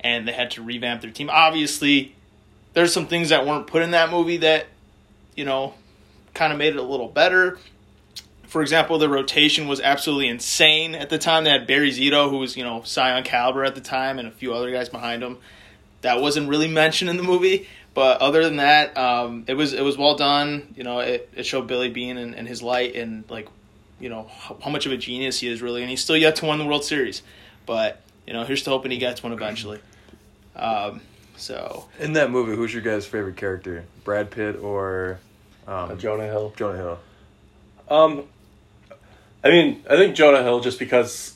and 0.00 0.26
they 0.26 0.32
had 0.32 0.50
to 0.52 0.62
revamp 0.62 1.00
their 1.00 1.10
team. 1.10 1.30
Obviously, 1.30 2.14
there's 2.74 2.92
some 2.92 3.06
things 3.06 3.28
that 3.28 3.46
weren't 3.46 3.66
put 3.66 3.82
in 3.82 3.92
that 3.92 4.10
movie 4.10 4.38
that, 4.38 4.66
you 5.36 5.44
know, 5.44 5.74
kind 6.34 6.52
of 6.52 6.58
made 6.58 6.74
it 6.74 6.78
a 6.78 6.82
little 6.82 7.08
better. 7.08 7.58
For 8.46 8.62
example, 8.62 8.98
the 8.98 9.08
rotation 9.08 9.66
was 9.66 9.80
absolutely 9.80 10.28
insane 10.28 10.94
at 10.94 11.08
the 11.08 11.18
time. 11.18 11.44
They 11.44 11.50
had 11.50 11.66
Barry 11.66 11.90
Zito, 11.90 12.30
who 12.30 12.38
was, 12.38 12.56
you 12.56 12.62
know, 12.62 12.84
Young 12.96 13.23
caliber 13.25 13.64
at 13.64 13.75
the 13.75 13.80
time, 13.80 14.18
and 14.18 14.28
a 14.28 14.30
few 14.30 14.52
other 14.54 14.70
guys 14.70 14.88
behind 14.88 15.23
him. 15.23 15.38
That 16.02 16.20
wasn't 16.20 16.49
really 16.49 16.68
mentioned 16.68 17.11
in 17.11 17.16
the 17.16 17.23
movie, 17.23 17.68
but 17.94 18.20
other 18.20 18.42
than 18.44 18.56
that, 18.56 18.96
um, 18.98 19.44
it 19.46 19.54
was 19.54 19.72
it 19.72 19.82
was 19.82 19.96
well 19.96 20.16
done. 20.16 20.74
You 20.76 20.84
know, 20.84 20.98
it, 20.98 21.30
it 21.34 21.46
showed 21.46 21.66
Billy 21.66 21.88
Beane 21.88 22.18
and, 22.18 22.34
and 22.34 22.46
his 22.46 22.62
light 22.62 22.96
and 22.96 23.24
like, 23.30 23.48
you 24.00 24.08
know, 24.08 24.24
how, 24.30 24.56
how 24.62 24.70
much 24.70 24.86
of 24.86 24.92
a 24.92 24.96
genius 24.96 25.40
he 25.40 25.48
is 25.48 25.62
really, 25.62 25.80
and 25.82 25.90
he's 25.90 26.02
still 26.02 26.16
yet 26.16 26.36
to 26.36 26.46
win 26.46 26.58
the 26.58 26.66
World 26.66 26.84
Series. 26.84 27.22
But 27.66 28.00
you 28.26 28.32
know, 28.32 28.44
here's 28.44 28.62
to 28.64 28.70
hoping 28.70 28.90
he 28.90 28.98
gets 28.98 29.22
one 29.22 29.32
eventually. 29.32 29.80
Um, 30.56 31.00
so 31.36 31.88
In 31.98 32.12
that 32.14 32.30
movie, 32.30 32.54
who's 32.54 32.72
your 32.72 32.82
guys' 32.82 33.06
favorite 33.06 33.36
character? 33.36 33.84
Brad 34.04 34.30
Pitt 34.30 34.56
or 34.56 35.18
um, 35.66 35.90
Uh, 35.90 35.94
Jonah 35.96 36.24
Hill. 36.26 36.52
Jonah 36.56 36.76
Hill? 36.76 36.98
Um, 37.88 38.24
I 39.42 39.50
mean, 39.50 39.84
I 39.88 39.96
think 39.96 40.16
Jonah 40.16 40.42
Hill 40.42 40.60
just 40.60 40.78
because. 40.78 41.34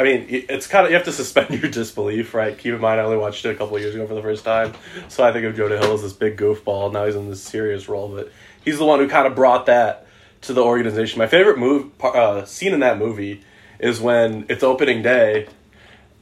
I 0.00 0.02
mean, 0.02 0.24
it's 0.30 0.66
kind 0.66 0.86
of 0.86 0.90
you 0.90 0.96
have 0.96 1.04
to 1.04 1.12
suspend 1.12 1.50
your 1.62 1.70
disbelief, 1.70 2.32
right? 2.32 2.56
Keep 2.56 2.72
in 2.72 2.80
mind, 2.80 2.98
I 2.98 3.04
only 3.04 3.18
watched 3.18 3.44
it 3.44 3.50
a 3.50 3.54
couple 3.54 3.78
years 3.78 3.94
ago 3.94 4.06
for 4.06 4.14
the 4.14 4.22
first 4.22 4.46
time, 4.46 4.72
so 5.08 5.22
I 5.22 5.30
think 5.30 5.44
of 5.44 5.54
Jonah 5.54 5.76
Hill 5.76 5.92
as 5.92 6.00
this 6.00 6.14
big 6.14 6.38
goofball. 6.38 6.90
Now 6.90 7.04
he's 7.04 7.16
in 7.16 7.28
this 7.28 7.42
serious 7.42 7.86
role, 7.86 8.08
but 8.08 8.32
he's 8.64 8.78
the 8.78 8.86
one 8.86 8.98
who 8.98 9.08
kind 9.08 9.26
of 9.26 9.34
brought 9.34 9.66
that 9.66 10.06
to 10.40 10.54
the 10.54 10.64
organization. 10.64 11.18
My 11.18 11.26
favorite 11.26 11.58
move 11.58 11.90
uh, 12.02 12.46
scene 12.46 12.72
in 12.72 12.80
that 12.80 12.96
movie 12.96 13.42
is 13.78 14.00
when 14.00 14.46
it's 14.48 14.62
opening 14.62 15.02
day, 15.02 15.48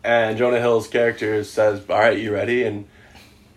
and 0.03 0.37
Jonah 0.37 0.59
Hill's 0.59 0.89
character 0.89 1.45
says, 1.45 1.81
"All 1.89 2.01
right, 2.01 2.19
you 2.19 2.33
ready?" 2.33 2.65
and 2.65 2.89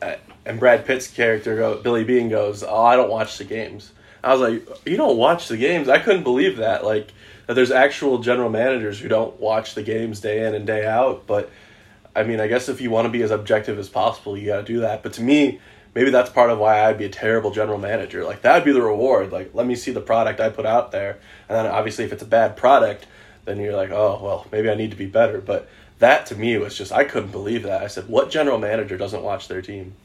uh, 0.04 0.18
and 0.46 0.60
Brad 0.60 0.86
Pitt's 0.86 1.08
character, 1.08 1.56
go, 1.56 1.82
Billy 1.82 2.04
Beane, 2.04 2.30
goes, 2.30 2.62
"Oh, 2.62 2.84
I 2.84 2.96
don't 2.96 3.10
watch 3.10 3.40
the 3.40 3.44
games." 3.44 3.92
I 4.24 4.36
was 4.36 4.42
like, 4.42 4.86
"You 4.86 4.98
don't 4.98 5.18
watch 5.18 5.48
the 5.48 5.58
games?" 5.58 5.90
I 5.90 5.98
couldn't 5.98 6.22
believe 6.22 6.58
that. 6.58 6.86
Like 6.86 7.08
that, 7.52 7.56
there's 7.56 7.72
actual 7.72 8.20
general 8.20 8.50
managers 8.50 9.00
who 9.00 9.10
don't 9.10 9.38
watch 9.38 9.76
the 9.76 9.84
games 9.84 10.22
day 10.22 10.46
in 10.46 10.56
and 10.56 10.66
day 10.66 10.86
out. 10.86 11.28
But 11.28 11.50
I 12.16 12.24
mean, 12.24 12.40
I 12.40 12.48
guess 12.48 12.70
if 12.70 12.80
you 12.80 12.90
want 12.90 13.08
to 13.08 13.10
be 13.10 13.24
as 13.24 13.32
objective 13.32 13.78
as 13.78 13.90
possible, 13.90 14.38
you 14.38 14.48
got 14.48 14.58
to 14.58 14.64
do 14.64 14.80
that. 14.80 15.04
But 15.04 15.14
to 15.14 15.22
me, 15.22 15.60
maybe 15.94 16.12
that's 16.12 16.30
part 16.30 16.50
of 16.50 16.60
why 16.60 16.86
I'd 16.86 16.98
be 16.98 17.04
a 17.04 17.10
terrible 17.10 17.52
general 17.52 17.78
manager. 17.78 18.24
Like 18.24 18.42
that 18.44 18.56
would 18.56 18.64
be 18.64 18.72
the 18.72 18.82
reward. 18.82 19.34
Like 19.34 19.52
let 19.54 19.68
me 19.68 19.76
see 19.76 19.92
the 19.92 20.00
product 20.00 20.40
I 20.40 20.50
put 20.50 20.66
out 20.66 20.92
there, 20.92 21.20
and 21.50 21.58
then 21.58 21.68
obviously 21.68 22.06
if 22.06 22.14
it's 22.14 22.24
a 22.24 22.28
bad 22.28 22.56
product, 22.56 23.06
then 23.44 23.60
you're 23.60 23.76
like, 23.76 23.92
oh 23.92 24.20
well, 24.24 24.48
maybe 24.52 24.70
I 24.70 24.76
need 24.76 24.92
to 24.92 24.98
be 24.98 25.08
better. 25.08 25.42
But 25.42 25.68
that 26.00 26.28
to 26.28 26.36
me 26.36 26.58
was 26.58 26.78
just 26.78 26.94
I 26.94 27.04
couldn't 27.04 27.32
believe 27.32 27.64
that. 27.64 27.82
I 27.84 27.88
said, 27.88 28.08
what 28.08 28.32
general 28.32 28.60
manager 28.60 28.98
doesn't 28.98 29.24
watch 29.24 29.50
their 29.50 29.62
team? 29.62 29.96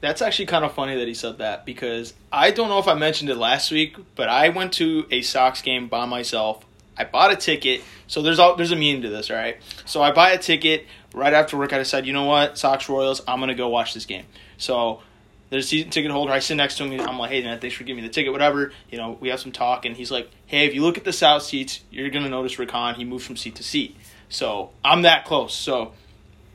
That's 0.00 0.20
actually 0.20 0.46
kind 0.46 0.64
of 0.64 0.74
funny 0.74 0.96
that 0.96 1.08
he 1.08 1.14
said 1.14 1.38
that 1.38 1.64
because 1.64 2.12
I 2.30 2.50
don't 2.50 2.68
know 2.68 2.78
if 2.78 2.86
I 2.86 2.94
mentioned 2.94 3.30
it 3.30 3.36
last 3.36 3.70
week, 3.70 3.96
but 4.14 4.28
I 4.28 4.50
went 4.50 4.74
to 4.74 5.06
a 5.10 5.22
Sox 5.22 5.62
game 5.62 5.88
by 5.88 6.04
myself. 6.04 6.65
I 6.98 7.04
bought 7.04 7.32
a 7.32 7.36
ticket, 7.36 7.82
so 8.06 8.22
there's 8.22 8.38
all, 8.38 8.56
there's 8.56 8.72
a 8.72 8.76
meaning 8.76 9.02
to 9.02 9.08
this, 9.08 9.30
all 9.30 9.36
right? 9.36 9.58
So 9.84 10.02
I 10.02 10.12
buy 10.12 10.30
a 10.30 10.38
ticket 10.38 10.86
right 11.14 11.32
after 11.32 11.56
work. 11.56 11.72
I 11.72 11.78
decide, 11.78 12.06
you 12.06 12.12
know 12.12 12.24
what, 12.24 12.58
Sox 12.58 12.88
Royals, 12.88 13.22
I'm 13.28 13.40
gonna 13.40 13.54
go 13.54 13.68
watch 13.68 13.94
this 13.94 14.06
game. 14.06 14.24
So 14.56 15.02
there's 15.50 15.66
a 15.66 15.68
season 15.68 15.90
ticket 15.90 16.10
holder. 16.10 16.32
I 16.32 16.40
sit 16.40 16.56
next 16.56 16.78
to 16.78 16.84
him. 16.84 17.00
I'm 17.00 17.18
like, 17.18 17.30
hey 17.30 17.42
man, 17.42 17.60
thanks 17.60 17.76
for 17.76 17.84
giving 17.84 18.02
me 18.02 18.08
the 18.08 18.12
ticket, 18.12 18.32
whatever. 18.32 18.72
You 18.90 18.98
know, 18.98 19.16
we 19.20 19.28
have 19.28 19.40
some 19.40 19.52
talk, 19.52 19.84
and 19.84 19.96
he's 19.96 20.10
like, 20.10 20.30
hey, 20.46 20.66
if 20.66 20.74
you 20.74 20.82
look 20.82 20.98
at 20.98 21.04
the 21.04 21.12
south 21.12 21.42
seats, 21.42 21.80
you're 21.90 22.10
gonna 22.10 22.28
notice 22.28 22.58
Rick 22.58 22.70
Hahn. 22.70 22.94
He 22.94 23.04
moves 23.04 23.24
from 23.24 23.36
seat 23.36 23.56
to 23.56 23.62
seat. 23.62 23.96
So 24.28 24.70
I'm 24.84 25.02
that 25.02 25.24
close. 25.24 25.54
So 25.54 25.92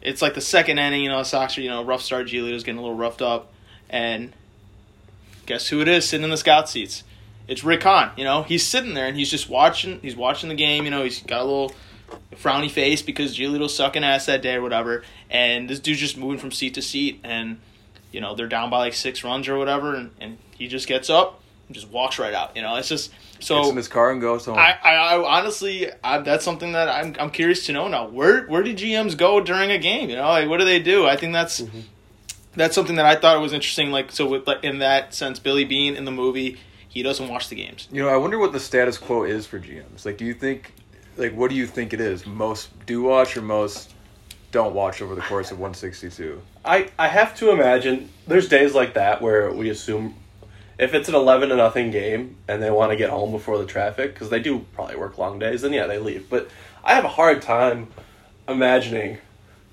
it's 0.02 0.22
like 0.22 0.34
the 0.34 0.42
second 0.42 0.80
inning. 0.80 1.02
You 1.02 1.10
know, 1.10 1.24
Sox 1.24 1.58
are 1.58 1.62
you 1.62 1.70
know 1.70 1.84
rough 1.84 2.02
start. 2.02 2.28
Giolito's 2.28 2.64
getting 2.64 2.80
a 2.80 2.82
little 2.82 2.98
roughed 2.98 3.22
up, 3.22 3.54
and 3.90 4.34
guess 5.46 5.68
who 5.68 5.82
it 5.82 5.88
is 5.88 6.08
sitting 6.08 6.24
in 6.24 6.30
the 6.30 6.38
scout 6.38 6.68
seats? 6.70 7.04
It's 7.48 7.64
Rick 7.64 7.84
Hahn. 7.84 8.12
You 8.18 8.24
know, 8.24 8.44
he's 8.44 8.66
sitting 8.66 8.94
there 8.94 9.08
and 9.08 9.18
he's 9.18 9.30
just 9.30 9.50
watching. 9.50 10.00
He's 10.02 10.16
watching 10.16 10.50
the 10.50 10.56
game. 10.56 10.86
You 10.86 10.92
know, 10.92 11.04
he's 11.04 11.22
got 11.22 11.42
a 11.42 11.44
little 11.44 11.74
frowny 12.36 12.70
face 12.70 13.02
because 13.02 13.38
Giolito's 13.38 13.76
sucking 13.76 14.04
ass 14.04 14.26
that 14.26 14.42
day 14.42 14.56
or 14.56 14.62
whatever, 14.62 15.04
and 15.30 15.70
this 15.70 15.80
dude's 15.80 16.00
just 16.00 16.18
moving 16.18 16.40
from 16.40 16.52
seat 16.52 16.74
to 16.76 16.82
seat, 16.82 17.20
and 17.24 17.60
you 18.12 18.22
know 18.22 18.36
they're 18.36 18.48
down 18.48 18.70
by 18.70 18.80
like 18.80 18.94
six 18.94 19.24
runs 19.24 19.48
or 19.48 19.58
whatever, 19.58 19.96
and, 19.96 20.12
and 20.20 20.38
he 20.58 20.68
just 20.68 20.88
gets 20.88 21.10
up 21.10 21.42
and 21.72 21.76
just 21.76 21.90
walks 21.92 22.20
right 22.20 22.34
out. 22.34 22.56
You 22.56 22.62
know, 22.62 22.76
it's 22.76 22.90
just 22.90 23.12
so. 23.40 23.58
Gets 23.58 23.70
in 23.70 23.78
his 23.78 23.88
car 23.88 24.12
and 24.12 24.22
goes 24.22 24.46
home. 24.46 24.58
I, 24.58 24.78
I, 24.84 24.94
I 24.94 25.40
honestly, 25.40 25.90
I, 26.04 26.20
that's 26.20 26.44
something 26.44 26.74
that 26.74 26.90
I'm, 26.90 27.16
I'm 27.20 27.30
curious 27.32 27.66
to 27.68 27.74
know 27.74 27.88
now. 27.88 28.08
Where, 28.08 28.46
where 28.48 28.62
do 28.62 28.74
GMs 28.74 29.18
go 29.18 29.40
during 29.40 29.72
a 29.72 29.78
game? 29.78 30.10
You 30.10 30.18
know, 30.18 30.28
like 30.28 30.50
what 30.50 30.60
do 30.60 30.66
they 30.66 30.80
do? 30.80 31.08
I 31.08 31.16
think 31.16 31.34
that's, 31.34 31.62
mm-hmm. 31.62 31.80
that's 32.56 32.76
something 32.76 32.98
that 32.98 33.06
I 33.06 33.16
thought 33.16 33.40
was 33.40 33.54
interesting. 33.54 33.92
Like, 33.92 34.12
so 34.12 34.28
with 34.28 34.48
like 34.48 34.64
in 34.64 34.80
that 34.80 35.14
sense, 35.14 35.40
Billy 35.40 35.66
Beane 35.66 35.96
in 35.96 36.06
the 36.06 36.12
movie, 36.12 36.58
he 36.92 37.04
doesn't 37.04 37.30
watch 37.30 37.48
the 37.48 37.56
games. 37.56 37.88
You 37.90 38.04
know, 38.04 38.10
I 38.10 38.18
wonder 38.18 38.38
what 38.38 38.52
the 38.52 38.60
status 38.60 38.98
quo 38.98 39.24
is 39.24 39.48
for 39.48 39.58
GMs. 39.58 40.06
Like, 40.06 40.18
do 40.18 40.26
you 40.26 40.34
think, 40.34 40.74
like, 41.16 41.34
what 41.34 41.50
do 41.50 41.56
you 41.56 41.66
think 41.66 41.94
it 41.94 42.02
is? 42.02 42.28
Most 42.28 42.70
do 42.86 43.02
watch 43.02 43.38
or 43.38 43.42
most 43.42 43.94
don't 44.52 44.76
watch 44.76 45.02
over 45.02 45.16
the 45.16 45.22
course 45.22 45.52
of 45.52 45.58
162? 45.58 46.42
I, 46.66 46.90
I 47.00 47.08
have 47.08 47.34
to 47.38 47.52
imagine 47.52 48.10
there's 48.28 48.50
days 48.50 48.76
like 48.76 48.96
that 48.96 49.22
where 49.22 49.54
we 49.54 49.70
assume 49.70 50.16
if 50.78 50.94
it's 50.94 51.08
an 51.08 51.16
11 51.16 51.48
to 51.48 51.56
nothing 51.56 51.92
game 51.92 52.36
and 52.50 52.62
they 52.62 52.70
want 52.70 52.92
to 52.92 52.98
get 52.98 53.10
home 53.10 53.32
before 53.32 53.58
the 53.58 53.66
traffic 53.66 54.14
because 54.14 54.30
they 54.30 54.42
do 54.42 54.66
probably 54.74 54.98
work 54.98 55.18
long 55.18 55.40
days 55.40 55.62
then 55.62 55.72
yeah 55.72 55.86
they 55.86 56.00
leave 56.00 56.28
but 56.28 56.50
i 56.84 56.96
have 56.96 57.06
a 57.06 57.10
hard 57.10 57.42
time 57.42 57.88
imagining 58.48 59.20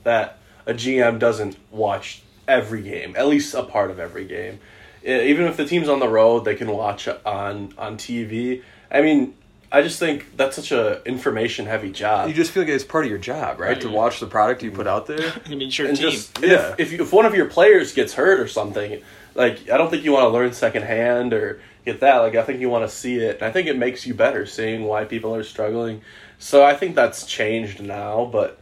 that 0.05 0.39
a 0.67 0.75
gm 0.75 1.19
doesn't 1.19 1.57
watch 1.71 2.23
every 2.47 2.83
game 2.83 3.15
at 3.17 3.27
least 3.27 3.55
a 3.55 3.63
part 3.63 3.91
of 3.91 3.99
every 3.99 4.27
game 4.27 4.61
even 5.09 5.47
if 5.47 5.57
the 5.57 5.65
team's 5.65 5.89
on 5.89 5.99
the 6.01 6.09
road 6.09 6.45
they 6.45 6.55
can 6.55 6.71
watch 6.71 7.09
on 7.25 7.73
on 7.79 7.97
tv 7.97 8.63
i 8.91 9.01
mean 9.01 9.35
i 9.73 9.81
just 9.83 9.99
think 9.99 10.37
that's 10.37 10.57
such 10.57 10.71
a 10.73 11.03
information 11.05 11.67
heavy 11.67 11.91
job 11.91 12.29
You 12.29 12.35
just 12.35 12.51
feel 12.53 12.63
like 12.63 12.73
it's 12.73 12.85
part 12.85 13.05
of 13.05 13.11
your 13.11 13.19
job, 13.19 13.59
right? 13.61 13.71
Right. 13.71 13.81
To 13.83 13.89
watch 13.91 14.21
the 14.21 14.27
product 14.27 14.63
you 14.63 14.71
put 14.71 14.87
out 14.87 15.07
there. 15.07 15.33
I 15.47 15.49
mean, 15.55 15.71
sure, 15.71 15.87
and 15.87 15.97
team. 15.97 16.11
just 16.11 16.39
Yeah. 16.41 16.73
if 16.73 16.81
if, 16.81 16.93
you, 16.93 17.03
if 17.03 17.13
one 17.13 17.27
of 17.27 17.35
your 17.35 17.47
players 17.47 17.93
gets 17.93 18.15
hurt 18.15 18.41
or 18.41 18.49
something, 18.49 19.03
like 19.35 19.69
I 19.71 19.77
don't 19.77 19.91
think 19.91 20.05
you 20.05 20.13
want 20.13 20.25
to 20.25 20.31
learn 20.31 20.53
secondhand 20.53 21.33
or 21.35 21.61
get 21.85 22.01
that. 22.01 22.19
Like 22.19 22.35
I 22.35 22.43
think 22.43 22.61
you 22.61 22.71
want 22.71 22.89
to 22.89 22.95
see 22.95 23.17
it. 23.19 23.37
And 23.37 23.43
I 23.45 23.51
think 23.51 23.69
it 23.69 23.77
makes 23.77 24.07
you 24.07 24.15
better 24.15 24.47
seeing 24.47 24.85
why 24.85 25.05
people 25.05 25.35
are 25.35 25.45
struggling. 25.45 26.01
So 26.39 26.65
I 26.65 26.75
think 26.75 26.95
that's 26.95 27.27
changed 27.27 27.83
now. 27.83 28.25
But 28.25 28.59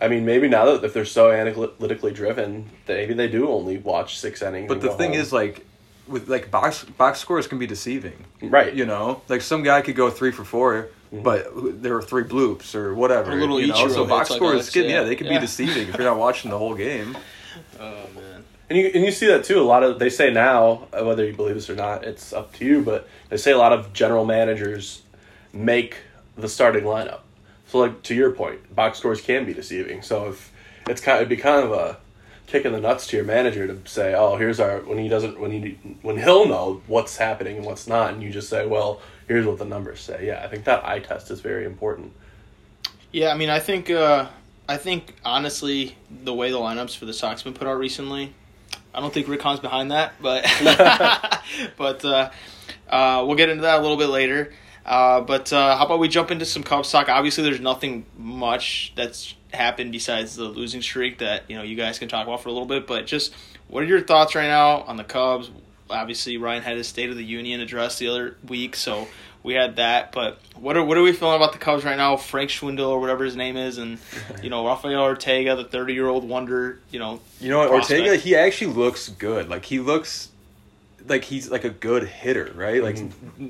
I 0.00 0.08
mean, 0.08 0.24
maybe 0.24 0.48
now 0.48 0.64
that 0.66 0.84
if 0.84 0.92
they're 0.92 1.04
so 1.04 1.30
analytically 1.30 2.12
driven, 2.12 2.70
maybe 2.86 3.14
they 3.14 3.28
do 3.28 3.48
only 3.48 3.78
watch 3.78 4.18
six 4.18 4.42
innings. 4.42 4.68
But 4.68 4.74
and 4.74 4.82
the 4.82 4.88
go 4.88 4.96
thing 4.96 5.12
home. 5.12 5.20
is, 5.20 5.32
like, 5.32 5.64
with 6.06 6.28
like 6.28 6.50
box 6.50 6.84
box 6.84 7.18
scores 7.20 7.46
can 7.46 7.58
be 7.58 7.66
deceiving, 7.66 8.24
right? 8.42 8.74
you 8.74 8.84
know. 8.86 9.22
Like 9.28 9.40
some 9.42 9.62
guy 9.62 9.80
could 9.82 9.96
go 9.96 10.10
three 10.10 10.30
for 10.32 10.44
four, 10.44 10.88
but 11.12 11.48
there 11.82 11.94
were 11.94 12.02
three 12.02 12.24
bloops 12.24 12.74
or 12.74 12.94
whatever. 12.94 13.32
Or 13.32 13.36
little 13.36 13.60
you 13.60 13.68
know? 13.68 13.74
Ichiro 13.74 13.90
So 13.90 14.04
box 14.06 14.30
scores, 14.30 14.52
Alex, 14.54 14.70
can, 14.70 14.84
yeah. 14.84 14.88
yeah. 14.90 15.02
they 15.04 15.16
can 15.16 15.26
Yeah. 15.26 15.34
be 15.34 15.40
deceiving 15.40 15.88
if 15.88 15.94
you're 15.96 16.04
not 16.06 16.18
watching 16.18 16.50
the 16.50 16.58
whole 16.58 16.74
game. 16.74 17.16
oh 17.80 18.06
man, 18.14 18.44
And 18.68 18.78
you 18.78 18.90
and 18.94 19.04
you 19.04 19.10
see 19.12 19.26
that 19.28 19.44
too. 19.44 19.60
A 19.60 19.64
lot 19.64 19.82
of 19.82 19.98
they 19.98 20.10
say 20.10 20.30
now, 20.32 20.88
uh, 20.92 21.04
whether 21.04 21.24
you 21.24 21.32
believe 21.34 21.54
this 21.54 21.70
or 21.70 21.74
not, 21.76 22.04
it's 22.04 22.32
up 22.32 22.52
to 22.56 22.64
you. 22.64 22.82
But 22.82 23.08
they 23.28 23.36
say 23.36 23.52
a 23.52 23.58
lot 23.58 23.72
of 23.72 23.92
general 23.92 24.24
managers 24.24 25.02
make 25.52 25.96
the 26.36 26.48
starting 26.48 26.84
lineup. 26.84 27.20
So, 27.68 27.78
like 27.78 28.02
to 28.04 28.14
your 28.14 28.30
point, 28.32 28.74
box 28.74 28.98
scores 28.98 29.20
can 29.20 29.44
be 29.44 29.54
deceiving. 29.54 30.02
So 30.02 30.28
if 30.28 30.52
it's 30.88 31.00
kind, 31.00 31.16
it'd 31.16 31.28
be 31.28 31.36
kind 31.36 31.64
of 31.64 31.72
a 31.72 31.96
kick 32.46 32.64
in 32.64 32.72
the 32.72 32.80
nuts 32.80 33.06
to 33.08 33.16
your 33.16 33.24
manager 33.24 33.66
to 33.66 33.78
say, 33.88 34.14
"Oh, 34.14 34.36
here's 34.36 34.60
our 34.60 34.78
when 34.80 34.98
he 34.98 35.08
doesn't 35.08 35.40
when 35.40 35.50
he 35.50 35.78
when 36.02 36.18
he'll 36.18 36.46
know 36.46 36.82
what's 36.86 37.16
happening 37.16 37.58
and 37.58 37.66
what's 37.66 37.86
not," 37.86 38.12
and 38.12 38.22
you 38.22 38.30
just 38.30 38.48
say, 38.48 38.66
"Well, 38.66 39.00
here's 39.28 39.46
what 39.46 39.58
the 39.58 39.64
numbers 39.64 40.00
say." 40.00 40.26
Yeah, 40.26 40.42
I 40.44 40.48
think 40.48 40.64
that 40.64 40.84
eye 40.84 41.00
test 41.00 41.30
is 41.30 41.40
very 41.40 41.64
important. 41.64 42.12
yeah. 43.12 43.30
I 43.30 43.36
mean, 43.36 43.50
I 43.50 43.60
think, 43.60 43.90
uh, 43.90 44.26
I 44.68 44.76
think 44.76 45.14
honestly, 45.24 45.96
the 46.10 46.34
way 46.34 46.50
the 46.50 46.58
lineups 46.58 46.96
for 46.96 47.06
the 47.06 47.12
Sox 47.14 47.42
been 47.42 47.54
put 47.54 47.66
out 47.66 47.78
recently, 47.78 48.34
I 48.94 49.00
don't 49.00 49.12
think 49.12 49.28
Rick 49.28 49.42
Hahn's 49.42 49.60
behind 49.60 49.90
that, 49.90 50.14
but 50.20 50.44
but 51.76 52.04
uh, 52.04 52.30
uh, 52.88 53.24
we'll 53.26 53.36
get 53.36 53.48
into 53.48 53.62
that 53.62 53.78
a 53.78 53.82
little 53.82 53.96
bit 53.96 54.08
later. 54.08 54.52
Uh, 54.86 55.22
but 55.22 55.50
uh, 55.52 55.76
how 55.78 55.86
about 55.86 55.98
we 55.98 56.08
jump 56.08 56.30
into 56.30 56.44
some 56.44 56.62
Cubs 56.62 56.90
talk? 56.92 57.08
Obviously, 57.08 57.42
there's 57.42 57.60
nothing 57.60 58.04
much 58.18 58.92
that's 58.96 59.34
happened 59.54 59.92
besides 59.92 60.36
the 60.36 60.44
losing 60.44 60.82
streak 60.82 61.18
that 61.18 61.44
you 61.48 61.56
know 61.56 61.62
you 61.62 61.76
guys 61.76 61.98
can 61.98 62.08
talk 62.08 62.26
about 62.26 62.42
for 62.42 62.48
a 62.48 62.52
little 62.52 62.66
bit. 62.66 62.86
But 62.86 63.06
just 63.06 63.34
what 63.68 63.82
are 63.82 63.86
your 63.86 64.00
thoughts 64.00 64.34
right 64.34 64.48
now 64.48 64.82
on 64.82 64.96
the 64.96 65.04
Cubs? 65.04 65.50
Obviously, 65.90 66.36
Ryan 66.36 66.62
had 66.62 66.76
his 66.76 66.88
State 66.88 67.10
of 67.10 67.16
the 67.16 67.24
Union 67.24 67.60
address 67.60 67.98
the 67.98 68.08
other 68.08 68.36
week, 68.48 68.74
so 68.74 69.06
we 69.42 69.54
had 69.54 69.76
that. 69.76 70.12
But 70.12 70.40
what 70.56 70.76
are 70.76 70.84
what 70.84 70.96
are 70.96 71.02
we 71.02 71.12
feeling 71.12 71.36
about 71.36 71.52
the 71.52 71.58
Cubs 71.58 71.84
right 71.84 71.96
now? 71.96 72.16
Frank 72.16 72.50
Schwindel 72.50 72.88
or 72.88 73.00
whatever 73.00 73.24
his 73.24 73.36
name 73.36 73.56
is, 73.56 73.78
and 73.78 73.98
you 74.42 74.50
know 74.50 74.66
Rafael 74.66 75.02
Ortega, 75.02 75.54
the 75.56 75.64
30 75.64 75.94
year 75.94 76.08
old 76.08 76.28
wonder. 76.28 76.80
You 76.90 76.98
know, 76.98 77.20
You 77.40 77.50
know 77.50 77.58
what, 77.58 77.70
Ortega? 77.70 78.16
He 78.16 78.34
actually 78.34 78.72
looks 78.72 79.08
good. 79.10 79.48
Like 79.48 79.64
he 79.64 79.78
looks 79.78 80.30
like 81.06 81.24
he's 81.24 81.50
like 81.50 81.64
a 81.64 81.70
good 81.70 82.04
hitter, 82.04 82.52
right? 82.54 82.82
Like 82.82 82.96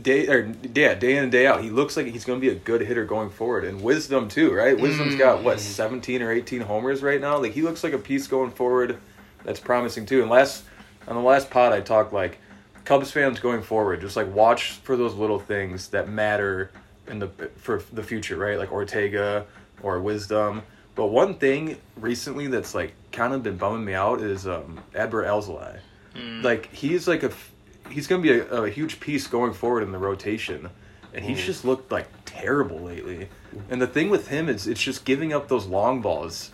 day 0.02 0.26
or 0.28 0.52
yeah, 0.74 0.94
day 0.94 1.16
in 1.16 1.24
and 1.24 1.32
day 1.32 1.46
out, 1.46 1.62
he 1.62 1.70
looks 1.70 1.96
like 1.96 2.06
he's 2.06 2.24
going 2.24 2.40
to 2.40 2.46
be 2.46 2.52
a 2.52 2.58
good 2.58 2.80
hitter 2.80 3.04
going 3.04 3.30
forward. 3.30 3.64
And 3.64 3.82
Wisdom 3.82 4.28
too, 4.28 4.52
right? 4.52 4.78
Wisdom's 4.78 5.16
got 5.16 5.42
what 5.42 5.60
seventeen 5.60 6.22
or 6.22 6.32
eighteen 6.32 6.60
homers 6.60 7.02
right 7.02 7.20
now. 7.20 7.38
Like 7.38 7.52
he 7.52 7.62
looks 7.62 7.84
like 7.84 7.92
a 7.92 7.98
piece 7.98 8.26
going 8.26 8.50
forward 8.50 8.98
that's 9.44 9.60
promising 9.60 10.06
too. 10.06 10.22
And 10.22 10.30
last 10.30 10.64
on 11.06 11.14
the 11.14 11.22
last 11.22 11.50
pod, 11.50 11.72
I 11.72 11.80
talked 11.80 12.12
like 12.12 12.38
Cubs 12.84 13.10
fans 13.10 13.38
going 13.40 13.62
forward, 13.62 14.00
just 14.00 14.16
like 14.16 14.32
watch 14.34 14.72
for 14.72 14.96
those 14.96 15.14
little 15.14 15.38
things 15.38 15.88
that 15.88 16.08
matter 16.08 16.70
in 17.06 17.18
the 17.18 17.28
for 17.56 17.82
the 17.92 18.02
future, 18.02 18.36
right? 18.36 18.58
Like 18.58 18.72
Ortega 18.72 19.46
or 19.82 20.00
Wisdom. 20.00 20.62
But 20.94 21.06
one 21.06 21.34
thing 21.34 21.76
recently 21.96 22.46
that's 22.46 22.74
like 22.74 22.94
kind 23.12 23.32
of 23.32 23.42
been 23.42 23.56
bumming 23.56 23.84
me 23.84 23.94
out 23.94 24.20
is 24.20 24.46
um, 24.46 24.80
Adbert 24.94 25.26
Alzolay. 26.14 26.42
Like 26.42 26.72
he's 26.72 27.08
like 27.08 27.22
a 27.22 27.32
he's 27.90 28.06
gonna 28.06 28.22
be 28.22 28.32
a, 28.32 28.62
a 28.62 28.70
huge 28.70 29.00
piece 29.00 29.26
going 29.26 29.52
forward 29.52 29.82
in 29.82 29.92
the 29.92 29.98
rotation, 29.98 30.70
and 31.12 31.24
he's 31.24 31.38
mm. 31.40 31.44
just 31.44 31.64
looked 31.64 31.90
like 31.92 32.08
terrible 32.24 32.80
lately. 32.80 33.28
And 33.70 33.80
the 33.80 33.86
thing 33.86 34.10
with 34.10 34.28
him 34.28 34.48
is 34.48 34.66
it's 34.66 34.82
just 34.82 35.04
giving 35.04 35.32
up 35.32 35.48
those 35.48 35.66
long 35.66 36.00
balls. 36.00 36.52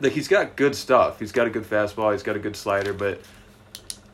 Like 0.00 0.12
he's 0.12 0.28
got 0.28 0.56
good 0.56 0.74
stuff. 0.74 1.18
He's 1.18 1.32
got 1.32 1.46
a 1.46 1.50
good 1.50 1.64
fastball. 1.64 2.12
He's 2.12 2.22
got 2.22 2.36
a 2.36 2.38
good 2.38 2.56
slider, 2.56 2.92
but 2.92 3.20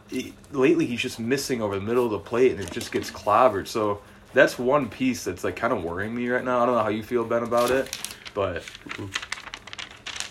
he, 0.09 0.35
lately 0.53 0.87
he's 0.87 1.01
just 1.01 1.19
missing 1.19 1.61
over 1.61 1.75
the 1.75 1.81
middle 1.81 2.05
of 2.05 2.13
the 2.13 2.19
plate, 2.19 2.53
and 2.53 2.61
it 2.61 2.71
just 2.71 2.93
gets 2.93 3.11
clobbered. 3.11 3.67
So 3.67 4.01
that's 4.33 4.59
one 4.59 4.89
piece 4.89 5.25
that's 5.25 5.45
like 5.45 5.57
kind 5.57 5.73
of 5.73 5.83
worrying 5.83 6.15
me 6.15 6.29
right 6.29 6.45
now. 6.45 6.63
I 6.63 6.67
don't 6.67 6.77
know 6.77 6.83
how 6.83 6.89
you 6.89 7.03
feel 7.03 7.25
Ben 7.25 7.43
about 7.43 7.71
it, 7.71 7.99
but 8.35 8.65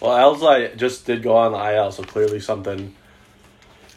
Well, 0.01 0.36
Alzai 0.36 0.75
just 0.77 1.06
did 1.06 1.22
go 1.22 1.36
on 1.36 1.51
the 1.51 1.75
IL, 1.75 1.91
so 1.91 2.03
clearly 2.03 2.39
something 2.39 2.96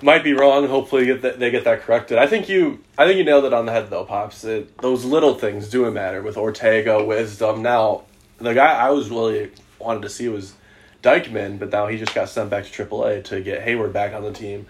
might 0.05 0.23
be 0.23 0.35
wrong. 0.35 0.69
Hopefully, 0.69 1.07
get 1.07 1.39
they 1.39 1.51
get 1.51 1.65
that 1.65 1.83
corrected. 1.83 2.19
I 2.19 2.27
think 2.27 2.49
you, 2.49 2.81
I 2.99 3.07
think 3.07 3.17
you 3.17 3.25
nailed 3.25 3.47
it 3.47 3.55
on 3.55 3.65
the 3.65 3.73
head, 3.73 3.89
though, 3.89 4.05
pops. 4.05 4.45
It, 4.45 4.77
those 4.79 5.05
little 5.05 5.35
things 5.35 5.71
do 5.71 5.91
matter 5.91 6.23
with 6.23 6.37
Ortega, 6.37 7.03
Wisdom. 7.03 7.63
Now, 7.63 8.03
the 8.39 8.53
guy 8.53 8.75
I 8.75 8.91
was 8.91 9.09
really 9.11 9.51
wanted 9.79 10.03
to 10.03 10.11
see 10.11 10.29
was 10.29 10.55
Deichmann, 11.03 11.59
but 11.59 11.71
now 11.71 11.87
he 11.87 11.97
just 11.97 12.15
got 12.15 12.29
sent 12.29 12.51
back 12.51 12.67
to 12.67 12.87
AAA 12.87 13.25
to 13.25 13.41
get 13.41 13.67
Heyward 13.67 13.93
back 13.93 14.13
on 14.13 14.23
the 14.23 14.33
team. 14.33 14.67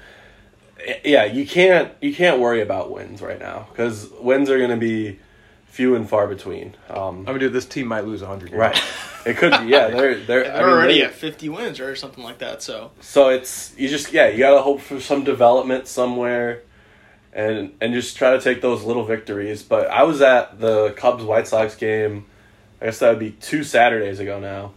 Yeah, 1.04 1.24
you 1.24 1.46
can't 1.46 1.92
you 2.00 2.14
can't 2.14 2.40
worry 2.40 2.60
about 2.60 2.92
wins 2.92 3.20
right 3.20 3.38
now 3.38 3.66
because 3.70 4.10
wins 4.20 4.50
are 4.50 4.58
going 4.58 4.70
to 4.70 4.76
be 4.76 5.18
few 5.74 5.96
and 5.96 6.08
far 6.08 6.28
between. 6.28 6.76
Um, 6.88 7.24
I 7.26 7.32
mean, 7.32 7.40
dude, 7.40 7.52
this 7.52 7.66
team 7.66 7.88
might 7.88 8.04
lose 8.04 8.22
hundred. 8.22 8.50
games. 8.50 8.58
right, 8.60 8.82
it 9.26 9.36
could 9.36 9.50
be. 9.60 9.66
Yeah, 9.66 9.88
they're 9.88 10.14
they're, 10.28 10.44
they're 10.44 10.52
I 10.54 10.60
mean, 10.60 10.68
already 10.68 10.94
they- 11.00 11.04
at 11.06 11.12
50 11.14 11.48
wins 11.48 11.80
or 11.80 11.96
something 11.96 12.22
like 12.22 12.38
that. 12.38 12.62
So 12.62 12.92
so 13.00 13.28
it's 13.30 13.74
you 13.76 13.88
just 13.88 14.12
yeah 14.12 14.28
you 14.28 14.38
gotta 14.38 14.62
hope 14.62 14.80
for 14.80 15.00
some 15.00 15.24
development 15.24 15.88
somewhere, 15.88 16.62
and 17.32 17.74
and 17.80 17.92
just 17.92 18.16
try 18.16 18.30
to 18.36 18.40
take 18.40 18.60
those 18.62 18.84
little 18.84 19.04
victories. 19.04 19.62
But 19.64 19.88
I 19.90 20.04
was 20.04 20.22
at 20.22 20.60
the 20.60 20.90
Cubs 20.92 21.24
White 21.24 21.48
Sox 21.48 21.74
game. 21.74 22.26
I 22.80 22.86
guess 22.86 22.98
that 23.00 23.10
would 23.10 23.18
be 23.18 23.32
two 23.32 23.64
Saturdays 23.64 24.20
ago 24.20 24.38
now, 24.38 24.72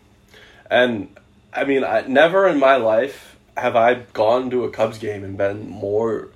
and 0.72 1.16
I 1.54 1.64
mean 1.64 1.84
I 1.84 2.02
never 2.08 2.48
in 2.48 2.60
my 2.60 2.78
life 2.78 3.36
have 3.56 3.76
I 3.76 3.96
gone 4.14 4.50
to 4.52 4.64
a 4.64 4.72
Cubs 4.72 4.98
game 4.98 5.24
and 5.24 5.38
been 5.38 5.68
more 5.70 6.30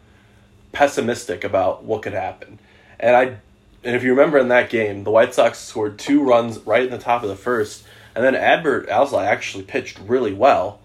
pessimistic 0.71 1.43
about 1.43 1.83
what 1.83 2.01
could 2.03 2.13
happen. 2.13 2.59
And 2.99 3.15
I 3.15 3.37
and 3.83 3.95
if 3.95 4.03
you 4.03 4.11
remember 4.11 4.37
in 4.37 4.49
that 4.49 4.69
game, 4.69 5.03
the 5.03 5.11
White 5.11 5.33
Sox 5.33 5.57
scored 5.57 5.97
two 5.97 6.23
runs 6.23 6.59
right 6.59 6.83
in 6.83 6.91
the 6.91 6.97
top 6.97 7.23
of 7.23 7.29
the 7.29 7.35
first, 7.35 7.83
and 8.15 8.23
then 8.23 8.35
Adbert 8.35 8.87
Alzolay 8.87 9.25
actually 9.25 9.63
pitched 9.63 9.99
really 9.99 10.33
well. 10.33 10.79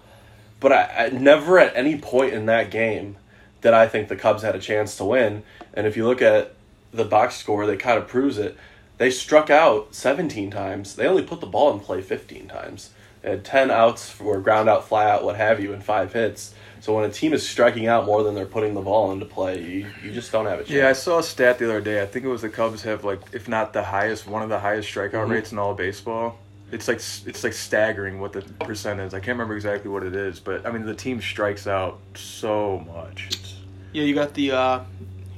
But 0.61 0.73
I, 0.73 1.07
I 1.07 1.09
never 1.11 1.59
at 1.59 1.77
any 1.77 1.99
point 1.99 2.33
in 2.33 2.47
that 2.47 2.71
game 2.71 3.17
did 3.61 3.75
I 3.75 3.89
think 3.89 4.09
the 4.09 4.17
Cubs 4.17 4.43
had 4.43 4.55
a 4.55 4.61
chance 4.61 4.97
to 4.97 5.05
win. 5.05 5.43
And 5.75 5.87
if 5.87 5.97
you 5.97 6.07
look 6.07 6.23
at 6.23 6.55
the 6.93 7.05
box 7.05 7.37
score, 7.37 7.67
that 7.67 7.81
kind 7.81 7.99
of 7.99 8.09
proves 8.09 8.39
it. 8.39 8.57
They 8.99 9.11
struck 9.11 9.51
out 9.51 9.95
17 9.95 10.51
times. 10.51 10.97
They 10.97 11.07
only 11.07 11.23
put 11.23 11.41
the 11.41 11.47
ball 11.47 11.73
in 11.73 11.81
play 11.81 12.01
15 12.01 12.49
times. 12.49 12.91
They 13.23 13.31
had 13.31 13.45
10 13.45 13.71
outs 13.71 14.09
for 14.09 14.41
ground 14.41 14.69
out, 14.69 14.89
fly 14.89 15.11
out, 15.11 15.25
what 15.25 15.37
have 15.37 15.61
you, 15.61 15.73
and 15.73 15.85
five 15.85 16.13
hits. 16.13 16.55
So 16.87 16.95
when 16.95 17.05
a 17.05 17.13
team 17.13 17.33
is 17.33 17.45
striking 17.45 17.89
out 17.89 18.07
more 18.07 18.23
than 18.23 18.37
they're 18.37 18.47
putting 18.47 18.73
the 18.75 18.81
ball 18.81 19.11
into 19.11 19.25
play, 19.27 19.61
you, 19.61 19.87
you 20.05 20.13
just 20.13 20.31
don't 20.31 20.47
have 20.47 20.61
a 20.61 20.63
chance. 20.63 20.71
Yeah, 20.71 20.89
I 20.89 20.93
saw 20.93 21.19
a 21.19 21.23
stat 21.25 21.59
the 21.59 21.65
other 21.65 21.81
day. 21.81 22.01
I 22.01 22.07
think 22.07 22.25
it 22.25 22.29
was 22.29 22.43
the 22.43 22.49
Cubs 22.49 22.85
have 22.85 23.03
like, 23.03 23.19
if 23.33 23.49
not 23.49 23.73
the 23.73 23.83
highest, 23.83 24.29
one 24.29 24.41
of 24.41 24.49
the 24.51 24.61
highest 24.61 24.89
strikeout 24.95 25.11
Mhm. 25.27 25.31
rates 25.31 25.51
in 25.51 25.59
all 25.59 25.73
of 25.73 25.79
baseball. 25.79 26.39
It's 26.71 26.87
like 26.87 26.99
it's 26.99 27.43
like 27.43 27.55
staggering 27.55 28.21
what 28.21 28.33
the 28.33 28.43
percent 28.65 29.01
is. 29.01 29.15
I 29.15 29.19
can't 29.19 29.31
remember 29.37 29.57
exactly 29.57 29.91
what 29.91 30.05
it 30.05 30.15
is, 30.15 30.39
but 30.39 30.65
I 30.65 30.71
mean 30.71 30.87
the 30.87 30.95
team 30.95 31.21
strikes 31.21 31.67
out 31.67 31.99
so 32.15 32.79
much. 32.87 33.27
It's, 33.33 33.55
Yeah, 33.93 34.05
you 34.05 34.15
got 34.15 34.35
the, 34.35 34.53
uh, 34.53 34.81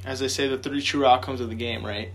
as 0.05 0.21
they 0.21 0.29
say, 0.29 0.49
the 0.49 0.59
three 0.59 0.83
true 0.83 1.07
outcomes 1.07 1.41
of 1.41 1.49
the 1.49 1.55
game, 1.55 1.83
right? 1.83 2.11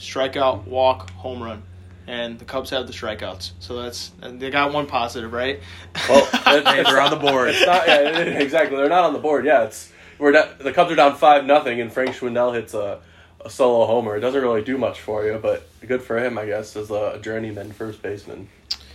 Strikeout, 0.00 0.66
walk, 0.66 1.10
home 1.10 1.40
run. 1.40 1.62
And 2.06 2.38
the 2.38 2.44
Cubs 2.44 2.70
have 2.70 2.86
the 2.86 2.92
strikeouts. 2.92 3.52
So 3.60 3.80
that's, 3.80 4.10
they 4.20 4.50
got 4.50 4.72
one 4.72 4.86
positive, 4.86 5.32
right? 5.32 5.60
Well, 6.08 6.24
Hey, 6.44 6.82
they're 6.82 7.00
on 7.00 7.10
the 7.10 7.16
board. 7.16 7.50
It's 7.50 7.64
not, 7.64 7.86
yeah, 7.86 8.18
exactly. 8.18 8.76
They're 8.76 8.88
not 8.88 9.04
on 9.04 9.12
the 9.12 9.20
board. 9.20 9.44
Yeah, 9.44 9.64
it's 9.64 9.92
we're 10.18 10.32
da- 10.32 10.52
the 10.58 10.72
Cubs 10.72 10.92
are 10.92 10.96
down 10.96 11.16
five 11.16 11.44
nothing, 11.44 11.80
and 11.80 11.92
Frank 11.92 12.10
Schwindel 12.10 12.54
hits 12.54 12.74
a, 12.74 13.00
a 13.44 13.50
solo 13.50 13.86
homer. 13.86 14.16
It 14.16 14.20
doesn't 14.20 14.40
really 14.40 14.62
do 14.62 14.78
much 14.78 15.00
for 15.00 15.24
you, 15.24 15.38
but 15.40 15.68
good 15.86 16.02
for 16.02 16.18
him, 16.18 16.38
I 16.38 16.46
guess, 16.46 16.76
as 16.76 16.90
a 16.90 17.18
journeyman 17.20 17.72
first 17.72 18.02
baseman. 18.02 18.48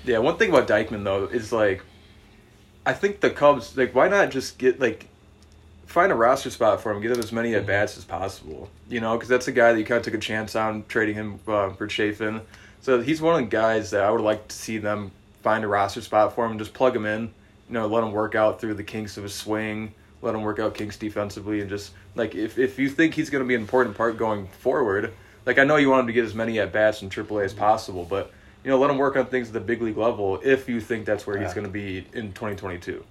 Yeah, 0.05 0.19
one 0.19 0.37
thing 0.37 0.49
about 0.49 0.67
Deichmann 0.67 1.03
though 1.03 1.25
is 1.25 1.51
like, 1.51 1.83
I 2.85 2.93
think 2.93 3.19
the 3.19 3.29
Cubs 3.29 3.75
like 3.75 3.93
why 3.93 4.07
not 4.07 4.31
just 4.31 4.57
get 4.57 4.79
like, 4.79 5.07
find 5.85 6.11
a 6.11 6.15
roster 6.15 6.49
spot 6.49 6.81
for 6.81 6.91
him, 6.91 7.01
get 7.01 7.11
him 7.11 7.19
as 7.19 7.31
many 7.31 7.55
at 7.55 7.65
bats 7.65 7.97
as 7.97 8.05
possible. 8.05 8.69
You 8.89 9.01
know, 9.01 9.15
because 9.15 9.27
that's 9.29 9.47
a 9.47 9.51
guy 9.51 9.73
that 9.73 9.79
you 9.79 9.85
kind 9.85 9.97
of 9.97 10.03
took 10.03 10.13
a 10.13 10.19
chance 10.19 10.55
on 10.55 10.85
trading 10.87 11.15
him 11.15 11.39
uh, 11.47 11.71
for 11.71 11.87
Chafin. 11.87 12.41
So 12.87 13.01
he's 13.01 13.21
one 13.21 13.35
of 13.35 13.41
the 13.41 13.53
guys 13.53 13.91
that 13.91 14.01
I 14.01 14.09
would 14.09 14.21
like 14.21 14.47
to 14.47 14.55
see 14.55 14.77
them 14.77 15.11
find 15.43 15.65
a 15.65 15.67
roster 15.67 15.99
spot 15.99 16.33
for 16.33 16.45
him 16.45 16.51
and 16.51 16.59
just 16.61 16.73
plug 16.73 16.95
him 16.95 17.05
in. 17.05 17.23
You 17.23 17.73
know, 17.73 17.85
let 17.85 18.01
him 18.01 18.13
work 18.13 18.33
out 18.33 18.61
through 18.61 18.75
the 18.75 18.83
kinks 18.85 19.17
of 19.17 19.23
his 19.23 19.33
swing. 19.33 19.93
Let 20.21 20.33
him 20.33 20.41
work 20.41 20.57
out 20.59 20.73
kinks 20.73 20.95
defensively, 20.95 21.59
and 21.59 21.69
just 21.69 21.91
like 22.15 22.33
if 22.33 22.57
if 22.57 22.79
you 22.79 22.87
think 22.87 23.13
he's 23.13 23.29
going 23.29 23.43
to 23.43 23.45
be 23.45 23.55
an 23.55 23.59
important 23.59 23.97
part 23.97 24.15
going 24.15 24.47
forward, 24.47 25.11
like 25.45 25.59
I 25.59 25.65
know 25.65 25.75
you 25.75 25.89
want 25.89 25.99
him 25.99 26.07
to 26.07 26.13
get 26.13 26.23
as 26.23 26.33
many 26.33 26.61
at 26.61 26.71
bats 26.71 27.01
in 27.01 27.09
AAA 27.09 27.43
as 27.43 27.53
possible, 27.53 28.05
but 28.05 28.31
you 28.63 28.71
know, 28.71 28.79
let 28.79 28.89
him 28.89 28.97
work 28.97 29.17
on 29.17 29.25
things 29.25 29.49
at 29.49 29.53
the 29.53 29.59
big 29.59 29.81
league 29.81 29.97
level 29.97 30.39
if 30.41 30.69
you 30.69 30.79
think 30.79 31.05
that's 31.05 31.27
where 31.27 31.37
he's 31.37 31.53
going 31.53 31.67
to 31.67 31.73
be 31.73 32.07
in 32.13 32.31
2022. 32.31 33.03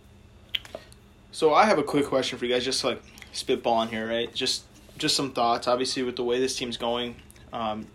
So 1.32 1.52
I 1.52 1.66
have 1.66 1.76
a 1.76 1.82
quick 1.82 2.06
question 2.06 2.38
for 2.38 2.46
you 2.46 2.54
guys, 2.54 2.64
just 2.64 2.82
like 2.82 3.02
spitballing 3.34 3.90
here, 3.90 4.08
right? 4.08 4.32
Just 4.32 4.64
just 4.96 5.14
some 5.14 5.32
thoughts. 5.32 5.68
Obviously, 5.68 6.02
with 6.02 6.16
the 6.16 6.24
way 6.24 6.40
this 6.40 6.56
team's 6.56 6.78
going, 6.78 7.16
um, 7.52 7.86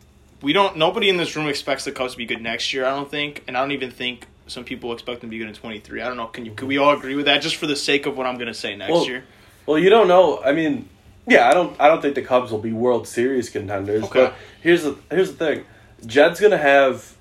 we 0.41 0.53
don't. 0.53 0.77
Nobody 0.77 1.10
in 1.10 1.17
this 1.17 1.36
room 1.36 1.48
expects 1.48 1.83
the 1.86 1.91
Cubs 1.91 2.13
to 2.13 2.17
be 2.17 2.25
good 2.25 2.41
next 2.41 2.74
year. 2.74 2.86
I 2.86 2.89
don't 2.91 3.10
think, 3.10 3.43
and 3.48 3.57
I 3.57 3.62
don't 3.62 3.71
even 3.71 3.91
think 3.91 4.27
some 4.48 4.63
people 4.63 4.91
expect 4.93 5.21
them 5.21 5.29
to 5.29 5.31
be 5.31 5.38
good 5.38 5.48
in 5.48 5.53
twenty 5.53 5.79
three. 5.79 6.01
I 6.01 6.07
don't 6.07 6.17
know. 6.17 6.27
Can 6.27 6.45
you? 6.45 6.51
Can 6.53 6.67
we 6.67 6.77
all 6.77 6.93
agree 6.93 7.15
with 7.15 7.25
that? 7.25 7.41
Just 7.41 7.55
for 7.57 7.67
the 7.67 7.75
sake 7.75 8.05
of 8.05 8.17
what 8.17 8.25
I'm 8.27 8.36
going 8.36 8.48
to 8.48 8.53
say 8.53 8.75
next 8.75 8.91
Well, 8.91 9.05
year. 9.05 9.24
Well, 9.65 9.77
you 9.77 9.89
don't 9.89 10.07
know. 10.07 10.41
I 10.43 10.51
mean, 10.53 10.89
yeah, 11.27 11.48
I 11.50 11.53
don't. 11.53 11.79
I 11.79 11.88
don't 11.88 12.01
think 12.01 12.15
the 12.15 12.21
Cubs 12.24 12.51
will 12.51 12.60
be 12.60 12.74
World 12.74 13.07
Series 13.07 13.50
contenders. 13.50 14.03
Okay. 14.05 14.25
But 14.25 14.36
here's 14.62 14.83
the 14.83 14.98
here's 15.10 15.31
the 15.31 15.38
thing. 15.38 15.65
Jed's 16.05 16.39
gonna 16.39 16.57
have, 16.57 17.15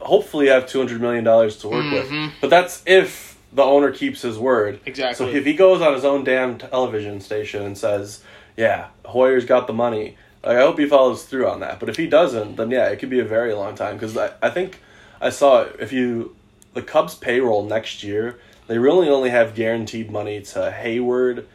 hopefully, 0.00 0.48
have 0.48 0.66
two 0.66 0.78
hundred 0.78 1.00
million 1.00 1.24
dollars 1.24 1.56
to 1.58 1.68
work 1.68 1.84
Mhm. 1.84 1.92
with. 2.26 2.32
But 2.40 2.50
that's 2.50 2.82
if 2.86 3.38
the 3.52 3.62
owner 3.62 3.92
keeps 3.92 4.22
his 4.22 4.38
word. 4.38 4.80
Exactly. 4.86 5.26
So 5.26 5.32
if 5.32 5.44
he 5.44 5.52
goes 5.54 5.80
on 5.80 5.92
his 5.94 6.04
own 6.04 6.24
damn 6.24 6.58
television 6.58 7.20
station 7.20 7.62
and 7.62 7.76
says, 7.78 8.22
"Yeah, 8.56 8.86
Hoyer's 9.04 9.44
got 9.44 9.66
the 9.66 9.72
money," 9.74 10.16
like, 10.44 10.56
I 10.56 10.60
hope 10.60 10.78
he 10.78 10.86
follows 10.86 11.24
through 11.24 11.48
on 11.48 11.60
that. 11.60 11.80
But 11.80 11.88
if 11.88 11.96
he 11.96 12.06
doesn't, 12.06 12.56
then 12.56 12.70
yeah, 12.70 12.88
it 12.88 12.98
could 12.98 13.10
be 13.10 13.20
a 13.20 13.24
very 13.24 13.54
long 13.54 13.74
time. 13.74 13.96
Because 13.96 14.16
I, 14.16 14.30
I 14.42 14.50
think 14.50 14.80
I 15.20 15.30
saw 15.30 15.62
if 15.62 15.92
you 15.92 16.36
the 16.74 16.82
Cubs 16.82 17.14
payroll 17.14 17.64
next 17.64 18.02
year, 18.02 18.38
they 18.66 18.78
really 18.78 19.08
only 19.08 19.30
have 19.30 19.54
guaranteed 19.54 20.10
money 20.10 20.40
to 20.42 20.74
Heyward, 20.76 21.46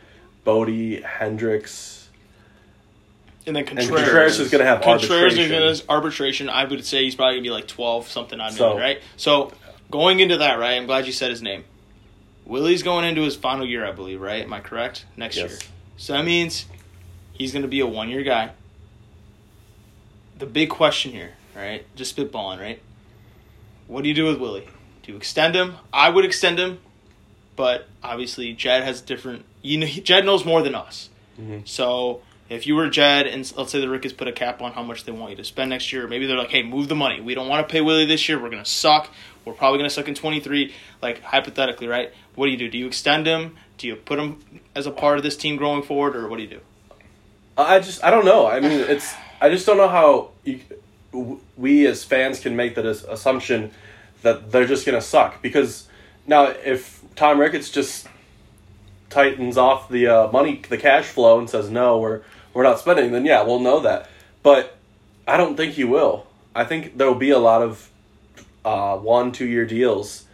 Bote, 0.43 1.03
Hendricks. 1.03 2.09
And 3.45 3.55
then 3.55 3.65
Contreras 3.65 3.89
Contreras, 4.03 4.39
is 4.39 4.51
gonna 4.51 4.63
have 4.65 4.81
Contreras 4.81 5.33
arbitration. 5.33 5.63
is 5.63 5.83
arbitration. 5.89 6.49
I 6.49 6.65
would 6.65 6.85
say 6.85 7.03
he's 7.03 7.15
probably 7.15 7.35
gonna 7.35 7.43
be 7.43 7.49
like 7.51 7.67
twelve 7.67 8.07
something 8.07 8.39
on 8.39 8.51
So- 8.51 8.65
million, 8.69 8.81
right? 8.81 9.01
So 9.17 9.51
going 9.89 10.19
into 10.19 10.37
that, 10.37 10.59
right? 10.59 10.73
I'm 10.73 10.85
glad 10.85 11.05
you 11.07 11.11
said 11.13 11.31
his 11.31 11.41
name. 11.41 11.63
Willie's 12.45 12.83
going 12.83 13.05
into 13.05 13.21
his 13.21 13.35
final 13.35 13.65
year, 13.65 13.85
I 13.85 13.91
believe, 13.91 14.21
right? 14.21 14.43
Am 14.43 14.53
I 14.53 14.59
correct? 14.59 15.05
Next 15.17 15.37
Yes. 15.37 15.49
year. 15.51 15.59
So 15.97 16.13
that 16.13 16.25
means 16.25 16.65
he's 17.33 17.53
gonna 17.53 17.67
be 17.67 17.79
a 17.79 17.87
one 17.87 18.09
year 18.09 18.23
guy. 18.23 18.51
The 20.39 20.45
big 20.45 20.69
question 20.69 21.11
here, 21.11 21.33
right? 21.55 21.85
Just 21.95 22.15
spitballing, 22.15 22.59
right? 22.59 22.81
What 23.87 24.03
do 24.03 24.09
you 24.09 24.15
do 24.15 24.25
with 24.25 24.39
Willie? 24.39 24.67
Do 25.03 25.11
you 25.11 25.17
extend 25.17 25.55
him? 25.55 25.75
I 25.93 26.09
would 26.09 26.23
extend 26.25 26.59
him, 26.59 26.79
but 27.55 27.87
obviously 28.03 28.53
Jed 28.53 28.83
has 28.83 29.01
different. 29.01 29.45
You 29.61 29.77
know, 29.79 29.85
Jed 30.03 30.25
knows 30.25 30.45
more 30.45 30.61
than 30.61 30.75
us. 30.75 31.09
Mhm. 31.39 31.67
So 31.67 32.21
if 32.49 32.65
you 32.67 32.75
were 32.75 32.89
Jed 32.89 33.27
and 33.27 33.51
let's 33.57 33.71
say 33.71 33.79
the 33.81 33.89
Ricketts 33.89 34.13
put 34.13 34.27
a 34.27 34.31
cap 34.31 34.61
on 34.61 34.71
how 34.73 34.83
much 34.83 35.03
they 35.05 35.11
want 35.11 35.31
you 35.31 35.37
to 35.37 35.43
spend 35.43 35.69
next 35.69 35.91
year, 35.93 36.07
maybe 36.07 36.25
they're 36.25 36.37
like, 36.37 36.49
hey, 36.51 36.63
move 36.63 36.87
the 36.87 36.95
money. 36.95 37.19
We 37.21 37.35
don't 37.35 37.47
want 37.47 37.67
to 37.67 37.71
pay 37.71 37.81
Willie 37.81 38.05
this 38.05 38.27
year. 38.29 38.41
We're 38.41 38.49
gonna 38.49 38.65
suck. 38.65 39.09
We're 39.45 39.53
probably 39.53 39.79
gonna 39.79 39.89
suck 39.89 40.07
in 40.07 40.15
twenty 40.15 40.39
three. 40.39 40.73
Like 41.01 41.21
hypothetically, 41.21 41.87
right? 41.87 42.13
What 42.35 42.45
do 42.45 42.51
you 42.51 42.57
do? 42.57 42.69
Do 42.69 42.77
you 42.77 42.87
extend 42.87 43.25
him? 43.25 43.57
Do 43.77 43.87
you 43.87 43.95
put 43.95 44.19
him 44.19 44.39
as 44.75 44.85
a 44.85 44.91
part 44.91 45.17
of 45.17 45.23
this 45.23 45.35
team 45.35 45.57
growing 45.57 45.81
forward, 45.83 46.15
or 46.15 46.27
what 46.27 46.37
do 46.37 46.43
you 46.43 46.49
do? 46.49 46.59
I 47.57 47.79
just 47.79 48.03
I 48.03 48.09
don't 48.11 48.25
know. 48.25 48.47
I 48.47 48.59
mean, 48.59 48.71
it's 48.79 49.13
I 49.41 49.49
just 49.49 49.65
don't 49.65 49.77
know 49.77 49.87
how 49.87 50.31
you, 50.43 50.59
we 51.57 51.85
as 51.87 52.03
fans 52.03 52.39
can 52.39 52.55
make 52.55 52.75
that 52.75 52.85
as- 52.85 53.03
assumption 53.03 53.71
that 54.21 54.51
they're 54.51 54.67
just 54.67 54.85
gonna 54.85 55.01
suck 55.01 55.41
because 55.41 55.87
now 56.27 56.45
if 56.45 57.01
Tom 57.15 57.39
Ricketts 57.39 57.69
just 57.69 58.07
tightens 59.09 59.57
off 59.57 59.89
the 59.89 60.07
uh, 60.07 60.31
money, 60.31 60.61
the 60.69 60.77
cash 60.77 61.05
flow, 61.05 61.39
and 61.39 61.49
says 61.49 61.69
no, 61.69 61.97
we're 61.97 62.21
we're 62.53 62.63
not 62.63 62.79
spending, 62.79 63.11
then 63.11 63.25
yeah, 63.25 63.43
we'll 63.43 63.59
know 63.59 63.79
that. 63.81 64.09
But 64.43 64.77
I 65.27 65.37
don't 65.37 65.55
think 65.55 65.73
he 65.73 65.83
will. 65.83 66.27
I 66.55 66.63
think 66.65 66.97
there 66.97 67.07
will 67.07 67.15
be 67.15 67.29
a 67.29 67.39
lot 67.39 67.61
of 67.61 67.89
uh, 68.65 68.97
one 68.97 69.31
two 69.31 69.45
year 69.45 69.65
deals 69.65 70.25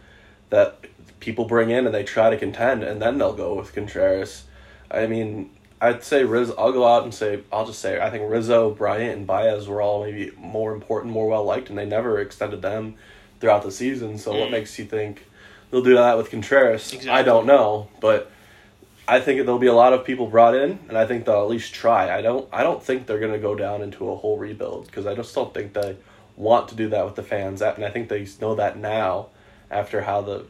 that 0.50 0.78
people 1.20 1.44
bring 1.44 1.70
in 1.70 1.86
and 1.86 1.94
they 1.94 2.04
try 2.04 2.30
to 2.30 2.36
contend, 2.36 2.82
and 2.82 3.00
then 3.00 3.18
they'll 3.18 3.34
go 3.34 3.54
with 3.54 3.72
Contreras. 3.74 4.44
I 4.90 5.06
mean, 5.06 5.50
I'd 5.80 6.02
say 6.02 6.24
Riz. 6.24 6.52
I'll 6.56 6.72
go 6.72 6.86
out 6.86 7.04
and 7.04 7.12
say 7.12 7.40
I'll 7.52 7.66
just 7.66 7.80
say 7.80 8.00
I 8.00 8.10
think 8.10 8.30
Rizzo, 8.30 8.70
Bryant, 8.70 9.16
and 9.18 9.26
Baez 9.26 9.68
were 9.68 9.82
all 9.82 10.04
maybe 10.04 10.32
more 10.38 10.72
important, 10.72 11.12
more 11.12 11.28
well 11.28 11.44
liked, 11.44 11.68
and 11.68 11.78
they 11.78 11.84
never 11.84 12.18
extended 12.20 12.62
them 12.62 12.94
throughout 13.40 13.62
the 13.62 13.70
season. 13.70 14.16
So 14.18 14.32
what 14.32 14.48
Mm. 14.48 14.52
makes 14.52 14.78
you 14.78 14.86
think 14.86 15.26
they'll 15.70 15.82
do 15.82 15.94
that 15.94 16.16
with 16.16 16.30
Contreras? 16.30 16.96
I 17.08 17.22
don't 17.22 17.46
know, 17.46 17.88
but 18.00 18.30
I 19.06 19.20
think 19.20 19.44
there'll 19.44 19.58
be 19.58 19.66
a 19.66 19.74
lot 19.74 19.92
of 19.92 20.04
people 20.04 20.26
brought 20.26 20.54
in, 20.54 20.78
and 20.88 20.96
I 20.96 21.06
think 21.06 21.26
they'll 21.26 21.42
at 21.42 21.48
least 21.48 21.74
try. 21.74 22.16
I 22.16 22.22
don't. 22.22 22.48
I 22.52 22.62
don't 22.62 22.82
think 22.82 23.06
they're 23.06 23.20
going 23.20 23.32
to 23.34 23.38
go 23.38 23.54
down 23.54 23.82
into 23.82 24.10
a 24.10 24.16
whole 24.16 24.38
rebuild 24.38 24.86
because 24.86 25.06
I 25.06 25.14
just 25.14 25.34
don't 25.34 25.52
think 25.52 25.74
they 25.74 25.96
want 26.36 26.68
to 26.68 26.74
do 26.74 26.88
that 26.88 27.04
with 27.04 27.14
the 27.16 27.22
fans, 27.22 27.60
and 27.62 27.84
I 27.84 27.90
think 27.90 28.08
they 28.08 28.26
know 28.40 28.54
that 28.56 28.78
now 28.78 29.26
after 29.70 30.02
how 30.02 30.22
the 30.22 30.46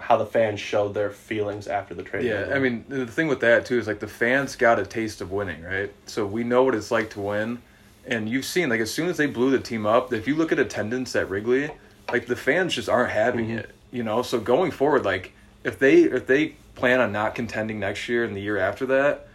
how 0.00 0.16
the 0.16 0.26
fans 0.26 0.60
showed 0.60 0.94
their 0.94 1.10
feelings 1.10 1.66
after 1.66 1.94
the 1.94 2.02
trade. 2.02 2.24
Yeah. 2.24 2.50
I 2.54 2.58
mean 2.58 2.84
the 2.88 3.06
thing 3.06 3.26
with 3.28 3.40
that 3.40 3.66
too 3.66 3.78
is 3.78 3.86
like 3.86 4.00
the 4.00 4.06
fans 4.08 4.56
got 4.56 4.78
a 4.78 4.86
taste 4.86 5.20
of 5.20 5.32
winning, 5.32 5.62
right? 5.62 5.92
So 6.06 6.24
we 6.26 6.44
know 6.44 6.62
what 6.64 6.74
it's 6.74 6.90
like 6.90 7.10
to 7.10 7.20
win, 7.20 7.60
and 8.06 8.28
you've 8.28 8.44
seen 8.44 8.68
like 8.68 8.80
as 8.80 8.92
soon 8.92 9.08
as 9.08 9.16
they 9.16 9.26
blew 9.26 9.50
the 9.50 9.58
team 9.58 9.86
up, 9.86 10.12
if 10.12 10.26
you 10.28 10.34
look 10.36 10.52
at 10.52 10.58
attendance 10.58 11.14
at 11.16 11.28
Wrigley, 11.28 11.70
like 12.12 12.26
the 12.26 12.36
fans 12.36 12.74
just 12.74 12.88
aren't 12.88 13.10
having 13.10 13.48
Mhm. 13.48 13.58
it, 13.58 13.70
you 13.90 14.02
know. 14.02 14.22
So 14.22 14.38
going 14.38 14.70
forward, 14.70 15.04
like 15.04 15.32
if 15.64 15.78
they 15.78 16.02
if 16.02 16.26
they 16.26 16.54
plan 16.74 17.00
on 17.00 17.10
not 17.12 17.34
contending 17.34 17.80
next 17.80 18.08
year 18.08 18.24
and 18.24 18.36
the 18.36 18.40
year 18.40 18.56
after 18.56 18.86
that, 18.86 19.26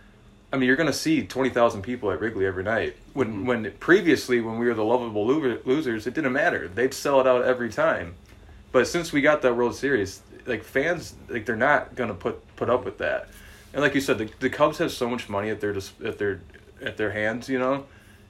I 0.53 0.57
mean 0.57 0.67
you're 0.67 0.77
gonna 0.77 0.93
see 0.93 1.23
twenty 1.23 1.49
thousand 1.49 1.81
people 1.81 2.09
at 2.11 2.21
Wrigley 2.21 2.45
every 2.45 2.63
night. 2.63 2.95
When 3.13 3.43
Mhm. 3.43 3.45
when 3.45 3.71
previously 3.79 4.39
when 4.39 4.57
we 4.59 4.65
were 4.67 4.73
the 4.73 4.85
lovable 4.85 5.27
losers, 5.27 6.07
it 6.07 6.13
didn't 6.13 6.31
matter; 6.33 6.69
they'd 6.73 6.93
sell 6.93 7.19
it 7.19 7.27
out 7.27 7.43
every 7.43 7.69
time. 7.69 8.15
But 8.71 8.87
since 8.87 9.11
we 9.13 9.21
got 9.21 9.41
that 9.43 9.55
World 9.55 9.75
Series, 9.75 10.21
like 10.45 10.63
fans, 10.63 11.13
like 11.29 11.45
they're 11.45 11.55
not 11.55 11.95
gonna 11.95 12.13
put 12.13 12.41
put 12.55 12.69
up 12.69 12.85
with 12.85 12.97
that. 12.99 13.29
And 13.73 13.81
like 13.81 13.95
you 13.95 14.01
said, 14.01 14.17
the, 14.19 14.29
the 14.39 14.49
Cubs 14.49 14.77
have 14.77 14.91
so 14.91 15.09
much 15.09 15.27
money 15.29 15.49
at 15.49 15.59
their 15.61 15.75
at 16.05 16.17
their 16.17 16.41
at 16.81 16.97
their 16.97 17.11
hands, 17.11 17.49
you 17.49 17.57
know, 17.59 17.85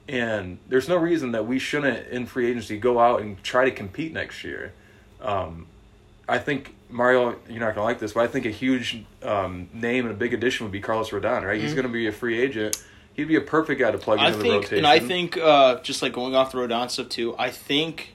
and 0.08 0.58
there's 0.70 0.88
no 0.88 0.96
reason 0.98 1.32
that 1.32 1.46
we 1.48 1.60
shouldn't 1.60 2.08
in 2.08 2.26
free 2.26 2.50
agency 2.50 2.78
go 2.78 3.00
out 3.00 3.22
and 3.22 3.42
try 3.44 3.66
to 3.66 3.72
compete 3.72 4.14
next 4.14 4.44
year. 4.44 4.74
Um, 5.22 5.68
I 6.28 6.38
think 6.40 6.76
Mario, 6.90 7.36
you're 7.50 7.60
not 7.60 7.76
gonna 7.76 7.84
like 7.86 8.00
this, 8.00 8.14
but 8.14 8.22
I 8.22 8.28
think 8.28 8.46
a 8.46 8.50
huge 8.52 9.04
um, 9.24 9.70
name 9.74 10.06
and 10.06 10.14
a 10.14 10.18
big 10.18 10.34
addition 10.34 10.66
would 10.66 10.72
be 10.72 10.80
Carlos 10.80 11.10
Rodon. 11.10 11.44
Right, 11.46 11.60
he's 11.60 11.74
gonna 11.74 11.90
be 11.90 12.08
a 12.08 12.12
free 12.12 12.40
agent. 12.40 12.82
He'd 13.16 13.28
be 13.28 13.36
a 13.36 13.42
perfect 13.42 13.80
guy 13.80 13.92
to 13.92 13.98
plug 13.98 14.20
Mm-hmm. 14.20 14.26
I 14.26 14.28
into 14.30 14.38
the 14.40 14.44
think, 14.44 14.54
rotation. 14.64 14.78
and 14.80 14.88
I 14.88 15.00
think, 15.00 15.38
uh, 15.38 15.80
just 15.82 16.02
like 16.02 16.14
going 16.14 16.36
off 16.36 16.52
the 16.52 16.58
Rodon 16.58 16.90
stuff 16.90 17.10
too, 17.10 17.36
I 17.38 17.50
think 17.52 18.13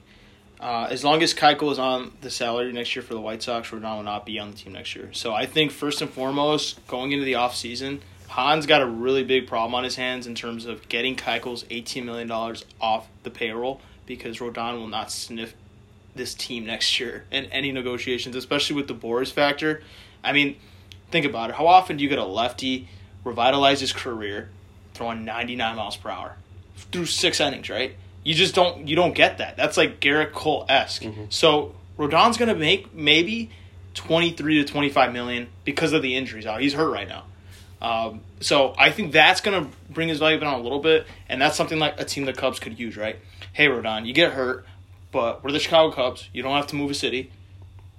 uh, 0.59 0.87
as 0.89 1.03
long 1.03 1.23
as 1.23 1.33
Keuchel 1.33 1.71
is 1.71 1.79
on 1.79 2.11
the 2.21 2.29
salary 2.29 2.71
next 2.73 2.95
year 2.95 3.03
for 3.03 3.13
the 3.13 3.21
White 3.21 3.41
Sox, 3.41 3.69
Rodon 3.69 3.97
will 3.97 4.03
not 4.03 4.25
be 4.25 4.39
on 4.39 4.51
the 4.51 4.57
team 4.57 4.73
next 4.73 4.95
year. 4.95 5.09
So 5.13 5.33
I 5.33 5.45
think 5.45 5.71
first 5.71 6.01
and 6.01 6.09
foremost, 6.11 6.85
going 6.87 7.11
into 7.11 7.23
the 7.23 7.33
offseason, 7.33 7.99
Hahn's 8.29 8.65
got 8.65 8.81
a 8.81 8.85
really 8.85 9.23
big 9.23 9.47
problem 9.47 9.73
on 9.73 9.83
his 9.83 9.95
hands 9.95 10.27
in 10.27 10.35
terms 10.35 10.65
of 10.65 10.87
getting 10.89 11.15
Keuchel's 11.15 11.63
$18 11.65 12.03
million 12.03 12.29
off 12.81 13.07
the 13.23 13.29
payroll 13.29 13.81
because 14.05 14.39
Rodon 14.39 14.77
will 14.77 14.87
not 14.87 15.11
sniff 15.11 15.53
this 16.15 16.33
team 16.33 16.65
next 16.65 16.99
year 16.99 17.25
in 17.31 17.45
any 17.45 17.71
negotiations, 17.71 18.35
especially 18.35 18.75
with 18.75 18.87
the 18.87 18.95
Boras 18.95 19.31
factor. 19.31 19.81
I 20.23 20.33
mean, 20.33 20.57
think 21.09 21.25
about 21.25 21.51
it. 21.51 21.55
How 21.55 21.67
often 21.67 21.97
do 21.97 22.03
you 22.03 22.09
get 22.09 22.19
a 22.19 22.25
lefty 22.25 22.89
revitalize 23.23 23.79
his 23.79 23.93
career 23.93 24.49
throwing 24.93 25.25
99 25.25 25.75
miles 25.75 25.97
per 25.97 26.09
hour 26.09 26.35
through 26.91 27.05
six 27.05 27.39
innings, 27.39 27.69
right? 27.69 27.95
You 28.23 28.33
just 28.35 28.53
don't 28.55 28.87
you 28.87 28.95
don't 28.95 29.13
get 29.15 29.37
that. 29.39 29.57
That's 29.57 29.77
like 29.77 29.99
Gerrit 29.99 30.33
Cole 30.33 30.65
esque. 30.69 31.03
So 31.29 31.75
Rodon's 31.97 32.37
gonna 32.37 32.55
make 32.55 32.93
maybe 32.93 33.49
23 33.95 34.63
to 34.63 34.71
25 34.71 35.13
million 35.13 35.47
because 35.65 35.93
of 35.93 36.01
the 36.01 36.15
injuries. 36.15 36.45
Out, 36.45 36.61
he's 36.61 36.73
hurt 36.73 36.91
right 36.91 37.07
now. 37.07 37.23
Um, 37.81 38.21
so 38.41 38.75
I 38.77 38.91
think 38.91 39.13
that's 39.13 39.41
gonna 39.41 39.69
bring 39.89 40.09
his 40.09 40.19
value 40.19 40.39
down 40.39 40.59
a 40.59 40.61
little 40.61 40.79
bit, 40.79 41.07
and 41.27 41.41
that's 41.41 41.55
something 41.55 41.79
like 41.79 41.99
a 41.99 42.05
team 42.05 42.25
the 42.25 42.33
Cubs 42.33 42.59
could 42.59 42.77
use, 42.77 42.97
right? 42.97 43.17
Hey, 43.53 43.67
Rodon, 43.67 44.05
you 44.05 44.13
get 44.13 44.33
hurt, 44.33 44.65
but 45.11 45.43
we're 45.43 45.51
the 45.51 45.59
Chicago 45.59 45.93
Cubs. 45.93 46.29
You 46.33 46.43
don't 46.43 46.55
have 46.55 46.67
to 46.67 46.75
move 46.75 46.91
a 46.91 46.93
city. 46.93 47.31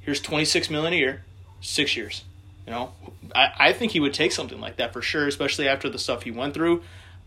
Here's 0.00 0.20
26 0.20 0.70
million 0.70 0.92
a 0.92 0.96
year, 0.96 1.24
six 1.61 1.96
years. 1.96 2.24
You 2.66 2.72
know, 2.72 2.92
I, 3.35 3.52
I 3.59 3.72
think 3.72 3.92
he 3.92 4.00
would 4.00 4.14
take 4.14 4.33
something 4.33 4.61
like 4.61 4.76
that 4.76 4.92
for 4.92 5.02
sure, 5.02 5.26
especially 5.26 5.66
after 5.66 5.88
the 5.88 5.98
stuff 5.98 6.22
he 6.22 6.30
went 6.30 6.54
through. 6.54 6.83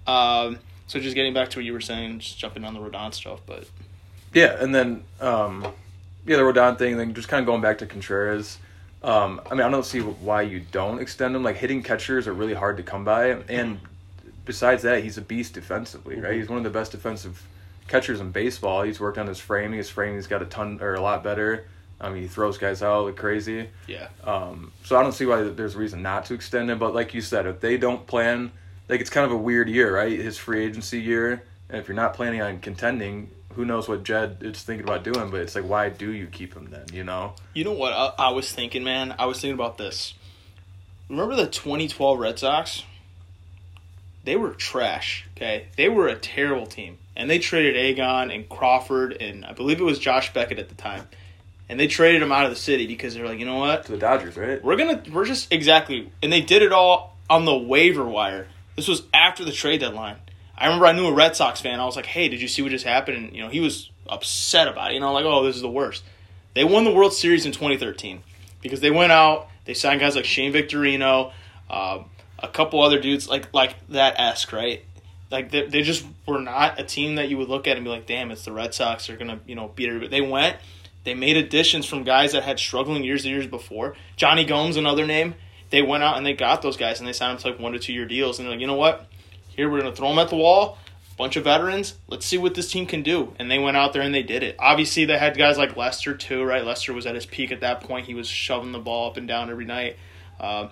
Um, 0.07 0.59
so 0.93 0.99
just 0.99 1.15
getting 1.15 1.33
back 1.33 1.49
to 1.49 1.57
what 1.57 1.65
you 1.65 1.73
were 1.73 1.81
saying, 1.81 2.19
just 2.19 2.37
jumping 2.37 2.63
on 2.63 2.75
the 2.75 2.79
Rodon 2.79 3.11
stuff, 3.15 3.41
but 3.47 3.65
Yeah, 4.31 4.55
and 4.59 4.75
then 4.75 5.03
um, 5.19 5.63
yeah, 6.23 6.37
the 6.37 6.43
Rodon 6.43 6.77
thing. 6.77 6.97
Then 6.97 7.15
just 7.15 7.27
kind 7.27 7.41
of 7.41 7.47
going 7.47 7.61
back 7.61 7.79
to 7.79 7.87
Contreras. 7.87 8.59
Um, 9.01 9.41
I 9.49 9.55
mean, 9.55 9.63
I 9.63 9.71
don't 9.71 9.87
see 9.87 10.01
why 10.01 10.43
you 10.43 10.59
don't 10.71 11.01
extend 11.01 11.35
him. 11.35 11.41
Like 11.41 11.55
hitting 11.55 11.81
catchers 11.81 12.27
are 12.27 12.33
really 12.33 12.53
hard 12.53 12.77
to 12.77 12.83
come 12.83 13.03
by, 13.03 13.29
and 13.49 13.79
besides 14.45 14.83
that, 14.83 15.03
he's 15.03 15.17
a 15.17 15.21
beast 15.21 15.55
defensively. 15.55 16.21
Right, 16.21 16.35
he's 16.35 16.47
one 16.47 16.59
of 16.59 16.63
the 16.63 16.69
best 16.69 16.91
defensive 16.91 17.43
catchers 17.87 18.19
in 18.19 18.29
baseball. 18.29 18.83
He's 18.83 18.99
worked 18.99 19.17
on 19.17 19.25
his 19.25 19.39
framing. 19.39 19.79
His 19.79 19.89
framing's 19.89 20.27
got 20.27 20.43
a 20.43 20.45
ton 20.45 20.77
or 20.79 20.93
a 20.93 21.01
lot 21.01 21.23
better. 21.23 21.65
I 21.99 22.09
mean, 22.09 22.21
he 22.21 22.27
throws 22.27 22.59
guys 22.59 22.83
out 22.83 23.05
like 23.05 23.15
crazy. 23.15 23.67
yeah. 23.87 24.09
Um, 24.23 24.71
so 24.83 24.95
I 24.95 25.01
don't 25.01 25.13
see 25.13 25.25
why 25.25 25.41
there's 25.41 25.73
a 25.73 25.79
reason 25.79 26.03
not 26.03 26.25
to 26.25 26.35
extend 26.35 26.69
him. 26.69 26.77
But 26.77 26.93
like 26.93 27.15
you 27.15 27.21
said, 27.21 27.47
if 27.47 27.61
they 27.61 27.77
don't 27.77 28.05
plan, 28.05 28.51
like 28.93 29.01
it's 29.01 29.09
kind 29.09 29.25
of 29.25 29.31
a 29.31 29.37
weird 29.37 29.67
year, 29.69 29.95
right? 29.95 30.19
His 30.19 30.37
free 30.37 30.63
agency 30.63 31.01
year, 31.01 31.41
and 31.67 31.81
if 31.81 31.87
you're 31.87 31.95
not 31.95 32.13
planning 32.13 32.43
on 32.43 32.59
contending, 32.59 33.31
who 33.55 33.65
knows 33.65 33.89
what 33.89 34.03
Jed 34.03 34.37
is 34.41 34.61
thinking 34.61 34.87
about 34.87 35.03
doing? 35.03 35.31
But 35.31 35.41
it's 35.41 35.55
like, 35.55 35.67
why 35.67 35.89
do 35.89 36.11
you 36.11 36.27
keep 36.27 36.53
him 36.53 36.69
then? 36.69 36.85
You 36.93 37.03
know? 37.03 37.33
You 37.55 37.63
know 37.63 37.71
what 37.71 37.91
I, 37.91 38.27
I 38.27 38.29
was 38.29 38.51
thinking, 38.51 38.83
man? 38.83 39.15
I 39.17 39.25
was 39.25 39.41
thinking 39.41 39.55
about 39.55 39.79
this. 39.79 40.13
Remember 41.09 41.35
the 41.35 41.47
2012 41.47 42.19
Red 42.19 42.37
Sox? 42.37 42.83
They 44.25 44.35
were 44.35 44.51
trash, 44.51 45.25
okay? 45.35 45.69
They 45.75 45.89
were 45.89 46.07
a 46.07 46.15
terrible 46.15 46.67
team. 46.67 46.99
And 47.15 47.27
they 47.27 47.39
traded 47.39 47.75
Agon 47.75 48.29
and 48.29 48.47
Crawford 48.47 49.17
and 49.19 49.43
I 49.43 49.53
believe 49.53 49.79
it 49.79 49.83
was 49.83 49.97
Josh 49.97 50.31
Beckett 50.33 50.59
at 50.59 50.69
the 50.69 50.75
time. 50.75 51.07
And 51.67 51.79
they 51.79 51.87
traded 51.87 52.21
him 52.21 52.31
out 52.31 52.45
of 52.45 52.51
the 52.51 52.57
city 52.57 52.85
because 52.85 53.15
they're 53.15 53.25
like, 53.25 53.39
you 53.39 53.45
know 53.47 53.57
what? 53.57 53.85
To 53.85 53.93
the 53.93 53.97
Dodgers, 53.97 54.37
right? 54.37 54.63
We're 54.63 54.75
gonna 54.75 55.01
we're 55.11 55.25
just 55.25 55.51
exactly 55.51 56.11
and 56.21 56.31
they 56.31 56.41
did 56.41 56.61
it 56.61 56.71
all 56.71 57.17
on 57.29 57.45
the 57.45 57.55
waiver 57.55 58.05
wire. 58.05 58.47
This 58.75 58.87
was 58.87 59.03
after 59.13 59.45
the 59.45 59.51
trade 59.51 59.79
deadline. 59.79 60.17
I 60.57 60.65
remember 60.65 60.85
I 60.85 60.93
knew 60.93 61.07
a 61.07 61.13
Red 61.13 61.35
Sox 61.35 61.61
fan. 61.61 61.79
I 61.79 61.85
was 61.85 61.95
like, 61.95 62.05
"Hey, 62.05 62.29
did 62.29 62.41
you 62.41 62.47
see 62.47 62.61
what 62.61 62.71
just 62.71 62.85
happened?" 62.85 63.17
And 63.17 63.35
you 63.35 63.41
know, 63.41 63.49
he 63.49 63.59
was 63.59 63.89
upset 64.07 64.67
about 64.67 64.91
it. 64.91 64.95
You 64.95 64.99
know, 64.99 65.11
like, 65.13 65.25
"Oh, 65.25 65.43
this 65.43 65.55
is 65.55 65.61
the 65.61 65.69
worst." 65.69 66.03
They 66.53 66.63
won 66.63 66.83
the 66.83 66.91
World 66.91 67.13
Series 67.13 67.45
in 67.45 67.51
2013 67.51 68.21
because 68.61 68.79
they 68.79 68.91
went 68.91 69.11
out. 69.11 69.49
They 69.65 69.73
signed 69.73 69.99
guys 69.99 70.15
like 70.15 70.25
Shane 70.25 70.53
Victorino, 70.53 71.31
um, 71.69 72.05
a 72.39 72.47
couple 72.47 72.81
other 72.81 72.99
dudes 72.99 73.27
like 73.27 73.53
like 73.53 73.75
that 73.89 74.19
esque, 74.19 74.51
right? 74.53 74.83
Like 75.31 75.49
they, 75.49 75.65
they 75.65 75.81
just 75.81 76.05
were 76.27 76.39
not 76.39 76.79
a 76.79 76.83
team 76.83 77.15
that 77.15 77.29
you 77.29 77.37
would 77.37 77.49
look 77.49 77.67
at 77.67 77.75
and 77.75 77.83
be 77.83 77.89
like, 77.89 78.05
"Damn, 78.05 78.31
it's 78.31 78.45
the 78.45 78.51
Red 78.51 78.73
Sox. 78.73 79.07
They're 79.07 79.17
gonna 79.17 79.39
you 79.47 79.55
know 79.55 79.71
beat 79.75 79.87
everybody." 79.87 80.09
They 80.09 80.21
went. 80.21 80.57
They 81.03 81.15
made 81.15 81.35
additions 81.35 81.85
from 81.85 82.03
guys 82.03 82.31
that 82.31 82.43
had 82.43 82.59
struggling 82.59 83.03
years 83.03 83.25
and 83.25 83.33
years 83.33 83.47
before. 83.47 83.95
Jonny 84.15 84.45
Gomes, 84.45 84.77
another 84.77 85.05
name. 85.05 85.35
They 85.73 85.81
went 85.81 86.03
out 86.03 86.17
and 86.17 86.25
they 86.25 86.33
got 86.33 86.61
those 86.61 86.77
guys 86.77 86.99
and 86.99 87.07
they 87.07 87.13
signed 87.13 87.39
them 87.39 87.41
to 87.41 87.49
like 87.49 87.59
one 87.59 87.73
to 87.73 87.79
two 87.79 87.93
year 87.93 88.05
deals. 88.05 88.37
And 88.37 88.45
they're 88.45 88.51
like, 88.51 88.61
you 88.61 88.67
know 88.67 88.75
what? 88.75 89.07
Here 89.47 89.67
we're 89.67 89.79
gonna 89.79 89.95
throw 89.95 90.09
them 90.09 90.19
at 90.19 90.29
the 90.29 90.35
wall. 90.35 90.77
Bunch 91.17 91.35
of 91.35 91.45
veterans. 91.45 91.95
Let's 92.07 92.27
see 92.27 92.37
what 92.37 92.53
this 92.53 92.71
team 92.71 92.85
can 92.85 93.01
do. 93.01 93.33
And 93.39 93.49
they 93.49 93.57
went 93.57 93.75
out 93.75 93.91
there 93.91 94.03
and 94.03 94.13
they 94.13 94.21
did 94.21 94.43
it. 94.43 94.55
Obviously, 94.59 95.05
they 95.05 95.17
had 95.17 95.35
guys 95.35 95.57
like 95.57 95.75
Lester 95.75 96.13
too, 96.15 96.43
right? 96.43 96.63
Lester 96.63 96.93
was 96.93 97.07
at 97.07 97.15
his 97.15 97.25
peak 97.25 97.51
at 97.51 97.61
that 97.61 97.81
point. 97.81 98.05
He 98.05 98.13
was 98.13 98.27
shoving 98.27 98.71
the 98.71 98.77
ball 98.77 99.09
up 99.09 99.17
and 99.17 99.27
down 99.27 99.49
every 99.49 99.65
night. 99.65 99.97
Uh, 100.39 100.67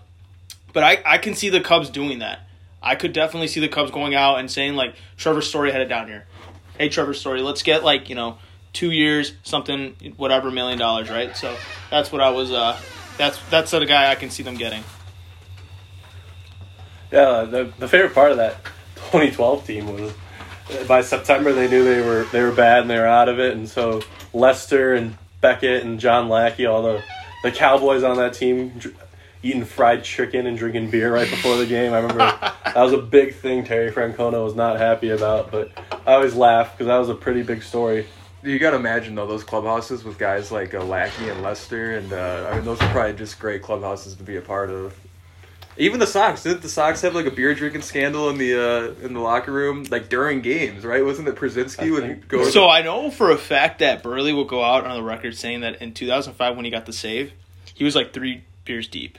but 0.71 0.83
I, 0.83 1.01
I 1.03 1.17
can 1.17 1.33
see 1.33 1.49
the 1.49 1.61
Cubs 1.61 1.89
doing 1.89 2.19
that. 2.19 2.41
I 2.79 2.93
could 2.93 3.11
definitely 3.11 3.47
see 3.47 3.59
the 3.59 3.69
Cubs 3.69 3.89
going 3.89 4.13
out 4.13 4.35
and 4.35 4.51
saying 4.51 4.75
like 4.75 4.93
Trevor 5.17 5.41
Story 5.41 5.71
had 5.71 5.81
it 5.81 5.87
down 5.87 6.09
here. 6.09 6.27
Hey 6.77 6.89
Trevor 6.89 7.15
Story, 7.15 7.41
let's 7.41 7.63
get 7.63 7.83
like 7.83 8.07
you 8.07 8.13
know 8.13 8.37
two 8.71 8.91
years, 8.91 9.33
something, 9.41 9.95
whatever 10.17 10.51
million 10.51 10.77
dollars, 10.77 11.09
right? 11.09 11.35
So 11.35 11.57
that's 11.89 12.11
what 12.11 12.21
I 12.21 12.29
was. 12.29 12.51
Uh, 12.51 12.79
that's 13.17 13.39
that's 13.49 13.71
the 13.71 13.85
guy 13.85 14.11
I 14.11 14.15
can 14.15 14.29
see 14.29 14.43
them 14.43 14.55
getting. 14.55 14.83
Yeah, 17.11 17.43
the 17.43 17.71
the 17.77 17.87
favorite 17.87 18.13
part 18.13 18.31
of 18.31 18.37
that 18.37 18.63
2012 18.95 19.65
team 19.65 19.93
was 19.93 20.13
uh, 20.71 20.83
by 20.85 21.01
September 21.01 21.51
they 21.51 21.67
knew 21.67 21.83
they 21.83 22.01
were 22.01 22.25
they 22.31 22.41
were 22.41 22.51
bad 22.51 22.81
and 22.81 22.89
they 22.89 22.97
were 22.97 23.07
out 23.07 23.29
of 23.29 23.39
it, 23.39 23.55
and 23.55 23.67
so 23.67 24.01
Lester 24.33 24.93
and 24.93 25.17
Beckett 25.41 25.83
and 25.83 25.99
John 25.99 26.29
Lackey, 26.29 26.65
all 26.65 26.81
the 26.83 27.03
the 27.43 27.51
Cowboys 27.51 28.03
on 28.03 28.17
that 28.17 28.33
team, 28.33 28.79
eating 29.43 29.65
fried 29.65 30.03
chicken 30.03 30.45
and 30.45 30.57
drinking 30.57 30.89
beer 30.89 31.13
right 31.13 31.29
before 31.29 31.57
the 31.57 31.65
game. 31.65 31.93
I 31.93 31.97
remember 31.97 32.17
that 32.65 32.77
was 32.77 32.93
a 32.93 32.99
big 32.99 33.35
thing. 33.35 33.63
Terry 33.63 33.91
Francona 33.91 34.43
was 34.43 34.55
not 34.55 34.77
happy 34.77 35.09
about, 35.09 35.51
but 35.51 35.71
I 36.05 36.13
always 36.13 36.35
laugh 36.35 36.71
because 36.71 36.87
that 36.87 36.97
was 36.97 37.09
a 37.09 37.15
pretty 37.15 37.43
big 37.43 37.63
story. 37.63 38.07
You 38.43 38.57
got 38.59 38.71
to 38.71 38.77
imagine 38.77 39.15
though 39.15 39.27
those 39.27 39.43
clubhouses 39.43 40.03
with 40.03 40.17
guys 40.17 40.51
like 40.51 40.73
uh, 40.73 40.83
Lackey 40.83 41.29
and 41.29 41.41
Lester, 41.43 41.97
and 41.97 42.11
uh, 42.11 42.49
I 42.51 42.55
mean 42.55 42.65
those 42.65 42.81
are 42.81 42.91
probably 42.91 43.13
just 43.13 43.39
great 43.39 43.61
clubhouses 43.61 44.15
to 44.15 44.23
be 44.23 44.35
a 44.37 44.41
part 44.41 44.69
of. 44.69 44.95
Even 45.77 45.99
the 45.99 46.07
Sox 46.07 46.43
didn't 46.43 46.61
the 46.61 46.69
Sox 46.69 47.01
have 47.01 47.15
like 47.15 47.25
a 47.25 47.31
beer 47.31 47.53
drinking 47.55 47.81
scandal 47.83 48.29
in 48.29 48.37
the 48.37 48.53
uh, 48.53 49.05
in 49.05 49.13
the 49.13 49.19
locker 49.19 49.51
room 49.51 49.85
like 49.89 50.09
during 50.09 50.41
games, 50.41 50.83
right? 50.83 51.03
Wasn't 51.05 51.27
it 51.27 51.35
Brzezinski 51.35 51.87
I 51.87 51.91
would 51.91 52.03
think- 52.03 52.27
go? 52.27 52.43
So 52.49 52.67
I 52.67 52.81
know 52.81 53.11
for 53.11 53.31
a 53.31 53.37
fact 53.37 53.79
that 53.79 54.03
Buehrle 54.03 54.35
will 54.35 54.45
go 54.45 54.63
out 54.63 54.85
on 54.85 54.95
the 54.97 55.03
record 55.03 55.35
saying 55.37 55.61
that 55.61 55.81
in 55.81 55.93
2005 55.93 56.55
when 56.55 56.65
he 56.65 56.71
got 56.71 56.85
the 56.85 56.93
save, 56.93 57.31
he 57.73 57.83
was 57.83 57.95
like 57.95 58.11
three 58.11 58.43
beers 58.65 58.87
deep. 58.87 59.17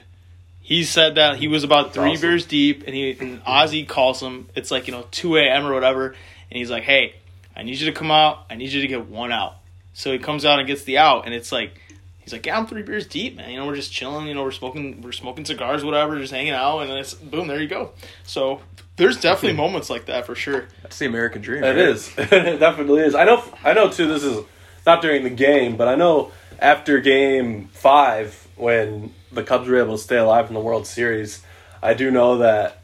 He 0.61 0.85
said 0.85 1.15
that 1.17 1.37
he 1.39 1.49
was 1.49 1.65
about 1.65 1.95
three 1.95 2.11
awesome. 2.13 2.21
beers 2.21 2.47
deep, 2.47 2.85
and 2.87 2.95
he 2.95 3.17
and 3.19 3.41
Ozzie 3.47 3.85
calls 3.85 4.21
him. 4.21 4.49
It's 4.55 4.71
like 4.71 4.87
you 4.87 4.93
know 4.93 5.07
2 5.11 5.37
a.m. 5.37 5.67
or 5.67 5.73
whatever, 5.75 6.09
and 6.09 6.17
he's 6.59 6.71
like, 6.71 6.83
"Hey, 6.85 7.15
I 7.57 7.63
need 7.63 7.79
you 7.79 7.87
to 7.87 7.93
come 7.93 8.11
out. 8.11 8.47
I 8.51 8.55
need 8.55 8.71
you 8.71 8.81
to 8.81 8.89
get 8.89 9.09
one 9.09 9.33
out." 9.33 9.57
So 9.95 10.13
he 10.13 10.19
comes 10.19 10.45
out 10.45 10.59
and 10.59 10.67
gets 10.67 10.85
the 10.85 10.99
out, 10.99 11.27
and 11.27 11.35
it's 11.35 11.53
like 11.53 11.81
he's 12.21 12.33
like, 12.33 12.47
"Yeah, 12.47 12.59
I'm 12.59 12.67
three 12.67 12.83
beers 12.83 13.07
deep, 13.07 13.37
man. 13.37 13.51
You 13.51 13.59
know, 13.59 13.67
we're 13.67 13.77
just 13.77 13.93
chilling. 13.93 14.27
You 14.27 14.35
know, 14.35 14.43
we're 14.43 14.51
smoking, 14.51 15.03
we're 15.03 15.13
smoking 15.13 15.45
cigars, 15.45 15.85
whatever, 15.85 16.19
just 16.19 16.33
hanging 16.33 16.53
out, 16.53 16.81
and 16.81 16.93
it's 16.93 17.15
boom, 17.15 17.49
there 17.49 17.61
you 17.61 17.69
go." 17.69 17.93
So 18.25 18.61
there's 18.97 19.21
definitely 19.21 19.57
moments 19.57 19.91
like 19.91 20.07
that 20.07 20.27
for 20.27 20.35
sure. 20.35 20.67
That's 20.83 20.99
the 20.99 21.07
American 21.07 21.43
dream. 21.43 21.65
It 21.65 21.69
right? 21.69 21.79
is. 21.79 22.13
it 22.19 22.59
definitely 22.59 23.03
is. 23.03 23.15
I 23.15 23.25
know. 23.25 23.43
I 23.65 23.73
know 23.73 23.91
too. 23.91 24.07
This 24.07 24.25
is 24.25 24.45
not 24.87 25.03
during 25.03 25.25
the 25.25 25.31
game, 25.31 25.77
but 25.77 25.89
I 25.89 25.95
know 25.95 26.33
after 26.59 27.01
Game 27.01 27.69
Five 27.69 28.49
when 28.57 29.15
the 29.31 29.43
Cubs 29.43 29.69
were 29.69 29.79
able 29.79 29.97
to 29.97 30.03
stay 30.03 30.17
alive 30.19 30.49
in 30.49 30.55
the 30.55 30.61
World 30.61 30.87
Series, 30.87 31.43
I 31.83 31.95
do 31.95 32.11
know 32.11 32.39
that 32.39 32.83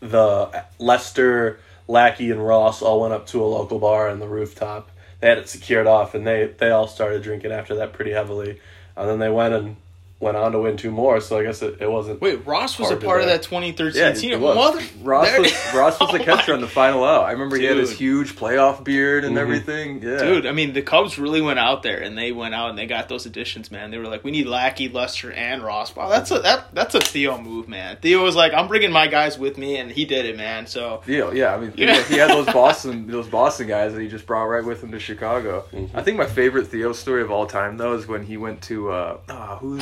the 0.00 0.64
Lester, 0.78 1.60
Lackey, 1.86 2.30
and 2.30 2.44
Ross 2.44 2.82
all 2.82 3.00
went 3.00 3.12
up 3.12 3.26
to 3.28 3.42
a 3.42 3.46
local 3.46 3.78
bar 3.78 4.08
on 4.08 4.20
the 4.20 4.28
rooftop. 4.28 4.90
They 5.20 5.28
had 5.28 5.38
it 5.38 5.48
secured 5.48 5.86
off, 5.86 6.14
and 6.14 6.26
they 6.26 6.46
they 6.46 6.70
all 6.70 6.86
started 6.86 7.22
drinking 7.22 7.52
after 7.52 7.74
that 7.76 7.92
pretty 7.92 8.12
heavily. 8.12 8.60
And 8.96 9.08
then 9.08 9.18
they 9.18 9.30
went 9.30 9.54
and 9.54 9.76
went 10.24 10.36
on 10.36 10.52
to 10.52 10.58
win 10.58 10.76
two 10.76 10.90
more. 10.90 11.20
So 11.20 11.38
I 11.38 11.42
guess 11.44 11.62
it, 11.62 11.76
it 11.80 11.90
wasn't. 11.90 12.20
Wait, 12.20 12.44
Ross 12.46 12.78
was 12.78 12.90
a 12.90 12.96
part 12.96 13.20
of 13.20 13.26
know. 13.26 13.32
that 13.34 13.42
2013 13.42 14.00
Yeah, 14.00 14.12
team. 14.12 14.32
it 14.32 14.40
was. 14.40 14.56
Mother, 14.56 14.82
Ross 15.02 15.28
there- 15.28 15.40
was 15.42 15.52
Ross 15.74 16.00
was 16.00 16.10
the 16.10 16.20
Oh 16.20 16.24
catcher 16.24 16.52
my 16.52 16.56
on 16.56 16.60
the 16.62 16.66
final 16.68 17.04
out. 17.04 17.24
I 17.24 17.32
remember 17.32 17.56
he 17.56 17.64
had 17.64 17.76
his 17.76 17.92
huge 17.92 18.34
playoff 18.34 18.82
beard 18.82 19.24
and 19.24 19.36
Mhm. 19.36 19.40
everything. 19.40 20.02
Yeah, 20.02 20.18
Dude, 20.18 20.46
I 20.46 20.52
mean, 20.52 20.72
the 20.72 20.82
Cubs 20.82 21.18
really 21.18 21.40
went 21.40 21.58
out 21.58 21.82
there 21.82 22.00
and 22.00 22.16
they 22.18 22.32
went 22.32 22.54
out 22.54 22.70
and 22.70 22.78
they 22.78 22.86
got 22.86 23.08
those 23.08 23.26
additions, 23.26 23.70
man. 23.70 23.90
They 23.90 23.98
were 23.98 24.08
like, 24.08 24.24
we 24.24 24.30
need 24.30 24.46
Lackey, 24.46 24.88
Lester, 24.88 25.30
and 25.30 25.62
Ross. 25.62 25.94
Wow, 25.94 26.08
that's 26.08 26.30
a 26.30 26.38
that 26.40 26.74
that's 26.74 26.94
a 26.94 27.00
Theo 27.00 27.38
move, 27.38 27.68
man. 27.68 27.98
Theo 28.00 28.22
was 28.22 28.34
like, 28.34 28.52
I'm 28.54 28.66
bringing 28.66 28.90
my 28.92 29.06
guys 29.06 29.38
with 29.38 29.58
me, 29.58 29.76
and 29.76 29.90
he 29.90 30.04
did 30.04 30.24
it, 30.24 30.36
man. 30.36 30.66
So 30.66 31.02
Yeah, 31.06 31.30
yeah. 31.32 31.54
I 31.54 31.58
mean, 31.58 31.74
Yeah. 31.76 32.02
he 32.04 32.16
had 32.16 32.30
those 32.30 32.46
Boston, 32.52 33.06
those 33.06 33.26
Boston 33.28 33.66
guys 33.68 33.92
that 33.94 34.00
he 34.00 34.08
just 34.08 34.26
brought 34.26 34.44
right 34.44 34.64
with 34.64 34.82
him 34.82 34.92
to 34.92 34.98
Chicago. 34.98 35.64
Mhm. 35.72 35.90
I 35.94 36.02
think 36.02 36.16
my 36.16 36.26
favorite 36.26 36.68
Theo 36.68 36.92
story 36.92 37.20
of 37.22 37.30
all 37.30 37.46
time, 37.46 37.76
though, 37.76 37.94
is 37.94 38.06
when 38.06 38.24
he 38.24 38.36
went 38.36 38.62
to 38.62 38.90
uh, 38.90 39.16
ah, 39.28 39.58
who? 39.60 39.80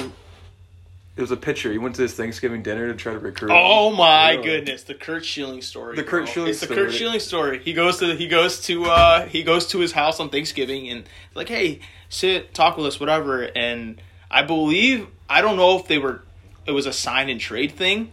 It 1.15 1.21
was 1.21 1.31
a 1.31 1.37
pitcher. 1.37 1.71
He 1.71 1.77
went 1.77 1.95
to 1.97 2.01
this 2.01 2.15
Thanksgiving 2.15 2.63
dinner 2.63 2.89
to 2.89 2.95
try 2.95 3.13
to 3.13 3.19
recruit. 3.19 3.51
him. 3.51 3.57
Oh 3.59 3.95
my 3.95 4.37
goodness, 4.37 4.85
the 4.85 4.95
Curt 4.95 5.25
Schilling 5.25 5.61
story. 5.61 5.95
The. 5.95 6.05
Curt 6.05 6.27
Schilling 6.27 6.51
it's 6.51 6.61
the 6.61 6.67
story. 6.67 6.81
Curt 6.81 6.95
Schilling 6.95 7.21
story. 7.21 7.59
He 7.63 7.75
goes 7.75 7.99
to 7.99 8.17
he 8.17 8.29
goes 8.29 8.63
to 8.63 8.87
uh 8.87 9.27
he 9.27 9.43
goes 9.43 9.67
to 9.69 9.79
his 9.79 9.93
house 9.93 10.21
on 10.21 10.31
Thanksgiving 10.31 10.89
and 10.89 11.05
like, 11.35 11.49
hey, 11.51 11.81
sit, 12.09 12.55
talk 12.55 12.79
with 12.79 12.87
us, 12.87 12.99
whatever. 12.99 13.43
And 13.43 14.01
I 14.31 14.43
believe 14.43 15.07
I 15.29 15.43
don't 15.43 15.57
know 15.57 15.79
if 15.79 15.87
they 15.87 15.99
were 15.99 16.23
it 16.67 16.73
was 16.73 16.87
a 16.87 16.93
sign 16.95 17.29
and 17.29 17.39
trade 17.39 17.73
thing. 17.73 18.11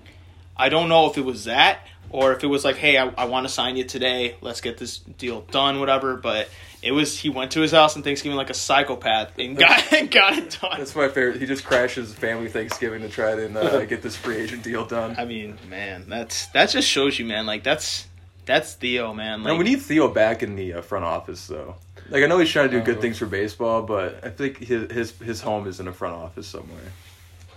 I 0.58 0.68
don't 0.68 0.90
know 0.90 1.10
if 1.10 1.18
it 1.18 1.24
was 1.24 1.46
that 1.46 1.80
or 2.10 2.34
if 2.34 2.44
it 2.44 2.48
was 2.48 2.66
like, 2.66 2.76
hey, 2.76 2.98
I, 2.98 3.08
I 3.18 3.26
want 3.26 3.48
to 3.48 3.54
sign 3.54 3.78
you 3.78 3.86
today. 3.86 4.36
Let's 4.42 4.60
get 4.62 4.78
this 4.78 4.98
deal 4.98 5.42
done, 5.42 5.80
whatever. 5.80 6.18
But 6.18 6.50
it 6.82 6.92
was 6.92 7.18
he 7.20 7.30
went 7.30 7.52
to 7.52 7.62
his 7.62 7.72
house 7.72 7.96
on 7.98 8.04
Thanksgiving 8.04 8.38
like 8.38 8.50
a 8.50 8.54
psychopath 8.54 9.38
and 9.38 9.58
got 9.58 9.92
and 9.94 10.10
got 10.10 10.38
it 10.38 10.58
done. 10.62 10.78
That's 10.78 10.96
my 10.96 11.08
favorite. 11.10 11.40
He 11.40 11.46
just 11.46 11.66
crashes 11.66 12.14
family 12.14 12.48
Thanksgiving 12.50 13.02
to 13.02 13.10
try 13.10 13.36
to 13.36 13.60
uh, 13.60 13.86
get 13.86 14.02
this 14.02 14.16
free 14.16 14.38
agent 14.38 14.64
deal 14.64 14.86
done. 14.86 15.16
I 15.18 15.26
mean, 15.26 15.58
man, 15.70 16.06
that's 16.08 16.48
that 16.48 16.70
just 16.70 16.88
shows 16.88 17.20
you, 17.20 17.26
man. 17.26 17.46
Like 17.46 17.64
that's 17.64 18.08
that's 18.46 18.74
Theo, 18.76 19.14
man. 19.14 19.44
Like 19.44 19.54
No, 19.54 19.58
we 19.58 19.64
need 19.66 19.82
Theo 19.82 20.08
back 20.08 20.42
in 20.42 20.56
the 20.56 20.74
uh, 20.76 20.82
front 20.82 21.06
office, 21.06 21.46
though. 21.48 21.76
Like 22.10 22.24
I 22.24 22.28
know 22.28 22.40
he's 22.40 22.50
trying 22.50 22.70
to 22.70 22.78
do 22.80 22.84
good 22.84 22.94
Uh-huh. 22.96 23.02
things 23.02 23.18
for 23.20 23.26
baseball, 23.28 23.84
but 23.84 24.24
I 24.26 24.30
think 24.30 24.58
his 24.58 24.92
his 24.92 25.12
his 25.20 25.42
home 25.42 25.68
is 25.68 25.80
in 25.80 25.86
the 25.86 25.94
front 25.94 26.16
office 26.16 26.48
somewhere. 26.48 26.92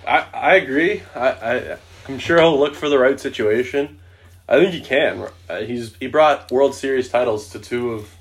I, 0.07 0.27
I 0.35 0.55
agree. 0.57 1.03
I, 1.15 1.29
I 1.29 1.79
I'm 2.09 2.19
sure 2.19 2.39
he'll 2.41 2.59
look 2.59 2.75
for 2.75 2.89
the 2.89 2.99
right 2.99 3.19
situation. 3.21 4.01
I 4.49 4.59
think 4.59 4.75
he 4.75 4.81
can. 4.81 5.29
Uh, 5.49 5.61
he's 5.61 5.95
he 5.97 6.09
brought 6.09 6.51
World 6.51 6.75
Series 6.75 7.09
titles 7.09 7.49
to 7.51 7.61
two 7.61 7.93
of 7.93 8.15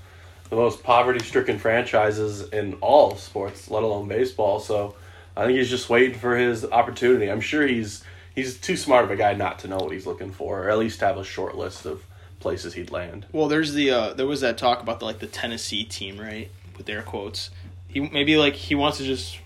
the 0.52 0.58
most 0.58 0.84
poverty-stricken 0.84 1.58
franchises 1.58 2.48
in 2.50 2.74
all 2.82 3.16
sports, 3.16 3.72
let 3.72 3.84
alone 3.84 4.08
baseball. 4.08 4.60
So 4.60 4.96
I 5.36 5.46
think 5.46 5.58
he's 5.58 5.70
just 5.70 5.90
waiting 5.90 6.20
for 6.20 6.36
his 6.38 6.66
opportunity. 6.66 7.32
I'm 7.32 7.42
sure 7.42 7.66
he's 7.66 8.04
he's 8.36 8.58
too 8.60 8.78
smart 8.78 9.06
of 9.06 9.12
a 9.12 9.16
guy 9.16 9.34
not 9.34 9.60
to 9.60 9.68
know 9.68 9.78
what 9.78 9.94
he's 9.94 10.06
looking 10.06 10.32
for, 10.32 10.64
or 10.64 10.70
at 10.70 10.78
least 10.78 11.00
have 11.00 11.18
a 11.18 11.24
short 11.24 11.58
list 11.58 11.86
of 11.86 12.04
places 12.40 12.74
he'd 12.74 12.92
land. 12.92 13.26
Well, 13.32 13.48
there's 13.48 13.74
the 13.74 13.92
uh, 13.92 14.14
there 14.14 14.28
was 14.28 14.42
that 14.42 14.58
talk 14.58 14.82
about 14.82 15.00
the 15.00 15.06
like 15.06 15.20
the 15.20 15.28
Tennessee 15.28 15.86
team, 15.86 16.20
right? 16.20 16.52
With 16.78 16.86
their 16.86 17.02
quotes, 17.02 17.50
he 17.88 18.02
maybe 18.02 18.38
like 18.38 18.54
he 18.54 18.76
wants 18.76 18.98
to 18.98 19.06
just. 19.06 19.40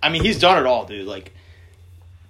I 0.00 0.08
mean, 0.08 0.22
he's 0.22 0.38
done 0.38 0.58
it 0.58 0.66
all, 0.66 0.86
dude. 0.86 1.06
Like 1.06 1.32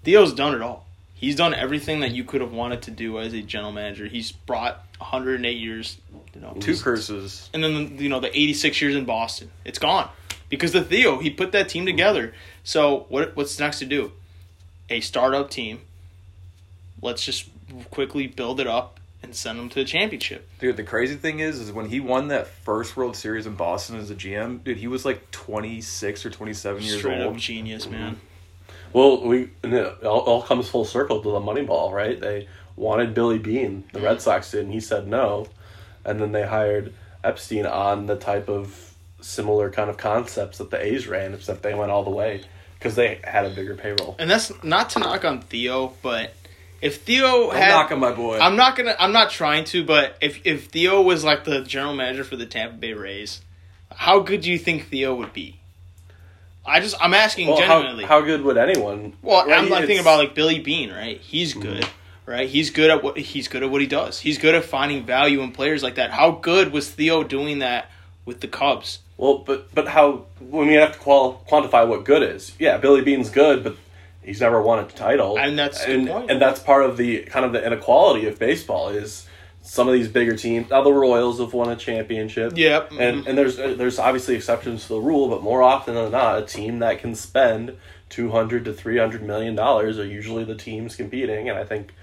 Theo's 0.02 0.32
done 0.32 0.54
it 0.54 0.62
all. 0.62 0.86
He's 1.12 1.36
done 1.36 1.52
everything 1.52 2.00
that 2.00 2.12
you 2.12 2.24
could 2.24 2.40
have 2.40 2.52
wanted 2.52 2.82
to 2.82 2.90
do 2.90 3.18
as 3.18 3.34
a 3.34 3.42
general 3.42 3.72
manager. 3.72 4.06
He's 4.06 4.32
brought 4.32 4.84
108 4.98 5.50
years, 5.56 5.98
know, 6.44 6.54
Two 6.60 6.76
curses. 6.76 7.50
and 7.52 7.62
then 7.62 7.98
you 7.98 8.08
know 8.08 8.20
the 8.20 8.28
86 8.28 8.80
years 8.80 8.94
in 8.94 9.04
Boston. 9.04 9.50
It's 9.64 9.78
gone 9.78 10.08
because 10.48 10.72
the 10.72 10.82
Theo 10.82 11.18
he 11.18 11.30
put 11.30 11.52
that 11.52 11.68
team 11.68 11.86
together. 11.86 12.34
So 12.62 13.06
what 13.08 13.36
what's 13.36 13.58
next 13.58 13.78
to 13.80 13.84
do? 13.84 14.12
A 14.90 15.00
startup 15.00 15.50
team. 15.50 15.80
Let's 17.02 17.24
just 17.24 17.48
quickly 17.90 18.26
build 18.26 18.60
it 18.60 18.66
up 18.66 19.00
and 19.22 19.34
send 19.34 19.58
them 19.58 19.68
to 19.70 19.76
the 19.76 19.84
championship. 19.84 20.48
Dude, 20.60 20.76
the 20.76 20.84
crazy 20.84 21.16
thing 21.16 21.40
is, 21.40 21.58
is 21.58 21.72
when 21.72 21.88
he 21.88 21.98
won 21.98 22.28
that 22.28 22.46
first 22.46 22.96
World 22.96 23.16
Series 23.16 23.46
in 23.46 23.54
Boston 23.54 23.96
as 23.96 24.10
a 24.10 24.14
GM, 24.14 24.62
dude, 24.62 24.76
he 24.76 24.86
was 24.86 25.04
like 25.04 25.30
26 25.30 26.26
or 26.26 26.30
27 26.30 26.82
years 26.82 26.98
Straight 26.98 27.22
old. 27.22 27.34
up 27.34 27.40
genius, 27.40 27.88
man. 27.88 28.12
Mm-hmm. 28.14 28.20
Well, 28.92 29.26
we 29.26 29.50
and 29.62 29.74
it 29.74 30.04
all, 30.04 30.20
all 30.20 30.42
comes 30.42 30.68
full 30.68 30.84
circle 30.84 31.20
to 31.20 31.30
the 31.30 31.40
Moneyball, 31.40 31.90
right? 31.90 32.20
They 32.20 32.48
wanted 32.76 33.12
Billy 33.12 33.38
Beane, 33.38 33.84
the 33.92 33.98
mm-hmm. 33.98 34.06
Red 34.06 34.22
Sox 34.22 34.52
did, 34.52 34.66
and 34.66 34.72
he 34.72 34.80
said 34.80 35.08
no, 35.08 35.48
and 36.04 36.20
then 36.20 36.32
they 36.32 36.46
hired 36.46 36.92
Epstein 37.22 37.66
on 37.66 38.06
the 38.06 38.16
type 38.16 38.48
of 38.48 38.94
similar 39.20 39.70
kind 39.70 39.88
of 39.88 39.96
concepts 39.96 40.58
that 40.58 40.70
the 40.70 40.84
A's 40.84 41.06
ran, 41.06 41.34
except 41.34 41.62
they 41.62 41.74
went 41.74 41.90
all 41.90 42.04
the 42.04 42.10
way 42.10 42.42
because 42.78 42.94
they 42.94 43.20
had 43.24 43.46
a 43.46 43.50
bigger 43.50 43.74
payroll. 43.74 44.16
And 44.18 44.30
that's 44.30 44.52
not 44.62 44.90
to 44.90 44.98
knock 44.98 45.24
on 45.24 45.40
Theo, 45.40 45.94
but 46.02 46.34
if 46.82 47.02
Theo 47.02 47.46
Don't 47.46 47.56
had, 47.56 47.70
knock 47.70 47.92
on 47.92 48.00
my 48.00 48.12
boy. 48.12 48.38
I'm 48.38 48.56
not 48.56 48.76
gonna, 48.76 48.94
I'm 48.98 49.12
not 49.12 49.30
trying 49.30 49.64
to, 49.66 49.84
but 49.84 50.18
if 50.20 50.44
if 50.44 50.66
Theo 50.66 51.00
was 51.00 51.24
like 51.24 51.44
the 51.44 51.62
general 51.62 51.94
manager 51.94 52.24
for 52.24 52.36
the 52.36 52.46
Tampa 52.46 52.76
Bay 52.76 52.92
Rays, 52.92 53.40
how 53.90 54.20
good 54.20 54.42
do 54.42 54.52
you 54.52 54.58
think 54.58 54.88
Theo 54.88 55.14
would 55.14 55.32
be? 55.32 55.60
I 56.66 56.80
just, 56.80 56.96
I'm 57.00 57.14
asking 57.14 57.48
Well, 57.48 57.60
how, 57.60 57.78
genuinely. 57.78 58.04
how 58.04 58.20
good 58.22 58.42
would 58.42 58.56
anyone? 58.56 59.14
Well, 59.22 59.46
right? 59.46 59.58
I'm 59.58 59.68
like 59.68 59.86
thinking 59.86 60.00
about 60.00 60.18
like 60.18 60.34
Billy 60.34 60.60
Beane, 60.60 60.90
right? 60.90 61.20
He's 61.20 61.52
mm-hmm. 61.52 61.62
good, 61.62 61.88
right? 62.26 62.48
He's 62.48 62.70
good 62.70 62.90
at 62.90 63.02
what 63.02 63.18
he's 63.18 63.48
good 63.48 63.62
at 63.62 63.70
what 63.70 63.80
he 63.80 63.86
does. 63.86 64.20
He's 64.20 64.38
good 64.38 64.54
at 64.54 64.64
finding 64.64 65.04
value 65.04 65.40
in 65.42 65.52
players 65.52 65.82
like 65.82 65.96
that. 65.96 66.10
How 66.10 66.30
good 66.32 66.72
was 66.72 66.90
Theo 66.90 67.22
doing 67.22 67.60
that 67.60 67.90
with 68.24 68.40
the 68.40 68.48
Cubs? 68.48 69.00
Well, 69.16 69.38
but 69.38 69.74
but 69.74 69.88
how 69.88 70.26
when 70.40 70.66
we 70.66 70.74
have 70.74 70.92
to 70.92 70.98
qual, 70.98 71.44
quantify 71.48 71.86
what 71.86 72.04
good 72.04 72.22
is? 72.22 72.54
Yeah, 72.58 72.78
Billy 72.78 73.02
Beane's 73.02 73.30
good, 73.30 73.62
but 73.62 73.76
he's 74.22 74.40
never 74.40 74.60
won 74.60 74.80
a 74.80 74.86
title, 74.86 75.38
And 75.38 75.58
that's 75.58 75.84
and, 75.84 76.08
and 76.08 76.40
that's 76.40 76.60
part 76.60 76.84
of 76.84 76.96
the 76.96 77.22
kind 77.22 77.44
of 77.44 77.52
the 77.52 77.64
inequality 77.64 78.26
of 78.26 78.38
baseball 78.38 78.88
is 78.88 79.26
some 79.62 79.88
of 79.88 79.94
these 79.94 80.08
bigger 80.08 80.36
teams. 80.36 80.68
Now 80.70 80.82
the 80.82 80.92
Royals 80.92 81.40
have 81.40 81.54
won 81.54 81.70
a 81.70 81.76
championship, 81.76 82.52
Yep. 82.56 82.90
and 82.92 82.98
mm-hmm. 82.98 83.28
and 83.28 83.38
there's 83.38 83.56
there's 83.56 83.98
obviously 83.98 84.34
exceptions 84.34 84.82
to 84.82 84.88
the 84.88 85.00
rule, 85.00 85.28
but 85.28 85.42
more 85.42 85.62
often 85.62 85.94
than 85.94 86.10
not, 86.12 86.38
a 86.38 86.42
team 86.42 86.80
that 86.80 86.98
can 86.98 87.14
spend 87.14 87.76
two 88.08 88.30
hundred 88.30 88.64
to 88.64 88.72
three 88.72 88.98
hundred 88.98 89.22
million 89.22 89.54
dollars 89.54 89.98
are 89.98 90.06
usually 90.06 90.44
the 90.44 90.56
teams 90.56 90.96
competing, 90.96 91.48
and 91.48 91.58
I 91.58 91.64
think 91.64 91.94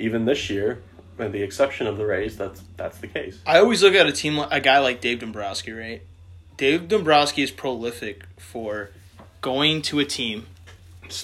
even 0.00 0.24
this 0.24 0.50
year, 0.50 0.82
with 1.16 1.32
the 1.32 1.42
exception 1.42 1.86
of 1.86 1.96
the 1.98 2.06
Rays, 2.06 2.36
that's 2.36 2.62
that's 2.76 2.98
the 2.98 3.06
case. 3.06 3.38
I 3.46 3.58
always 3.58 3.82
look 3.82 3.94
at 3.94 4.06
a 4.06 4.12
team, 4.12 4.36
like 4.36 4.48
a 4.50 4.60
guy 4.60 4.78
like 4.78 5.00
Dave 5.00 5.20
Dombrowski, 5.20 5.72
right? 5.72 6.02
Dave 6.56 6.88
Dombrowski 6.88 7.42
is 7.42 7.50
prolific 7.50 8.24
for 8.36 8.90
going 9.40 9.80
to 9.82 9.98
a 10.00 10.04
team, 10.04 10.46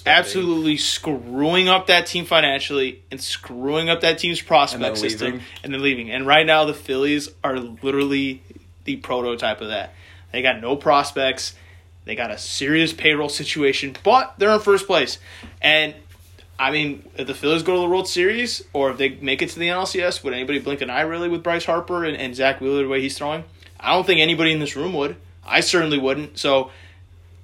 absolutely 0.06 0.76
screwing 0.76 1.68
up 1.68 1.86
that 1.88 2.06
team 2.06 2.24
financially 2.24 3.02
and 3.10 3.20
screwing 3.20 3.88
up 3.90 4.00
that 4.00 4.18
team's 4.18 4.40
prospect 4.40 4.84
And 4.84 4.98
system, 4.98 5.26
leaving. 5.32 5.46
and 5.62 5.74
then 5.74 5.82
leaving. 5.82 6.10
And 6.10 6.26
right 6.26 6.46
now, 6.46 6.64
the 6.64 6.74
Phillies 6.74 7.28
are 7.44 7.58
literally 7.58 8.42
the 8.84 8.96
prototype 8.96 9.60
of 9.60 9.68
that. 9.68 9.92
They 10.32 10.42
got 10.42 10.60
no 10.60 10.76
prospects. 10.76 11.54
They 12.04 12.14
got 12.14 12.30
a 12.30 12.38
serious 12.38 12.92
payroll 12.92 13.28
situation, 13.28 13.96
but 14.04 14.34
they're 14.38 14.50
in 14.52 14.60
first 14.60 14.86
place. 14.86 15.18
And 15.60 15.94
I 16.59 16.71
mean, 16.71 17.09
if 17.16 17.27
the 17.27 17.35
Phillies 17.35 17.62
go 17.62 17.75
to 17.75 17.81
the 17.81 17.88
World 17.88 18.09
Series 18.09 18.62
or 18.73 18.90
if 18.90 18.99
they 18.99 19.11
make 19.11 19.42
it 19.42 19.51
to 19.51 19.59
the 19.59 19.69
NLCS, 19.69 20.25
would 20.25 20.33
anybody 20.33 20.59
blink 20.59 20.81
an 20.81 20.88
eye 20.88 21.03
really 21.03 21.29
with 21.29 21.42
Bryce 21.42 21.66
Harper 21.66 22.05
and, 22.05 22.16
and 22.16 22.35
Zack 22.35 22.61
Wheeler 22.61 22.83
the 22.83 22.88
way 22.88 23.01
he's 23.01 23.16
throwing? 23.16 23.45
I 23.79 23.92
don't 23.92 24.07
think 24.07 24.21
anybody 24.21 24.53
in 24.53 24.59
this 24.59 24.75
room 24.75 24.95
would. 24.95 25.16
I 25.45 25.61
certainly 25.61 25.99
wouldn't. 25.99 26.38
So, 26.38 26.71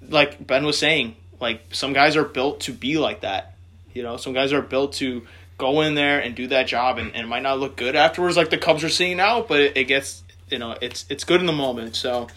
like 0.09 0.46
Ben 0.46 0.64
was 0.64 0.79
saying, 0.79 1.16
like 1.40 1.62
some 1.72 1.92
guys 1.92 2.16
are 2.16 2.25
built 2.25 2.61
to 2.61 2.72
be 2.72 2.98
like 2.98 3.20
that. 3.20 3.55
You 3.92 4.03
know, 4.03 4.16
some 4.16 4.33
guys 4.33 4.53
are 4.53 4.62
built 4.62 4.94
to 4.94 5.27
go 5.59 5.83
in 5.83 5.94
there 5.94 6.18
and 6.18 6.35
do 6.35 6.46
that 6.48 6.66
job, 6.66 6.98
and, 6.98 7.14
and 7.14 7.25
it 7.25 7.29
might 7.29 7.42
not 7.42 7.61
look 7.61 7.77
good 7.77 7.94
afterwards, 7.94 8.37
like 8.37 8.51
the 8.51 8.59
Cubs 8.59 8.83
are 8.83 8.88
seeing 8.88 9.18
now, 9.18 9.42
but 9.42 9.61
it, 9.61 9.77
it 9.77 9.85
gets 9.85 10.22
you 10.48 10.59
know 10.59 10.77
it's 10.81 11.05
it's 11.09 11.25
good 11.25 11.40
in 11.40 11.46
the 11.46 11.53
moment. 11.53 11.94
So, 11.96 12.29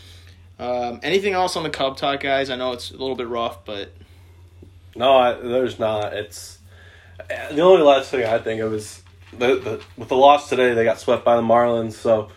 um, 0.60 1.00
anything 1.04 1.34
else 1.34 1.56
on 1.56 1.64
the 1.64 1.70
Cub 1.70 1.98
talk, 1.98 2.20
guys? 2.20 2.50
I 2.50 2.58
know 2.58 2.74
it's 2.74 2.92
a 2.92 2.98
little 2.98 3.16
bit 3.16 3.28
rough, 3.28 3.64
but 3.66 3.94
No, 4.96 5.16
I, 5.16 5.34
there's 5.34 5.80
not. 5.80 6.14
It's 6.14 6.60
the 7.28 7.62
only 7.62 7.82
last 7.84 8.12
thing 8.12 8.26
I 8.26 8.40
think 8.40 8.62
of 8.62 8.74
is 8.74 9.02
the, 9.32 9.56
the 9.56 9.84
with 9.98 10.10
the 10.10 10.16
loss 10.16 10.50
today. 10.50 10.74
They 10.74 10.84
got 10.84 11.00
swept 11.00 11.26
by 11.26 11.36
the 11.36 11.42
Marlins, 11.42 11.94
so 11.94 12.30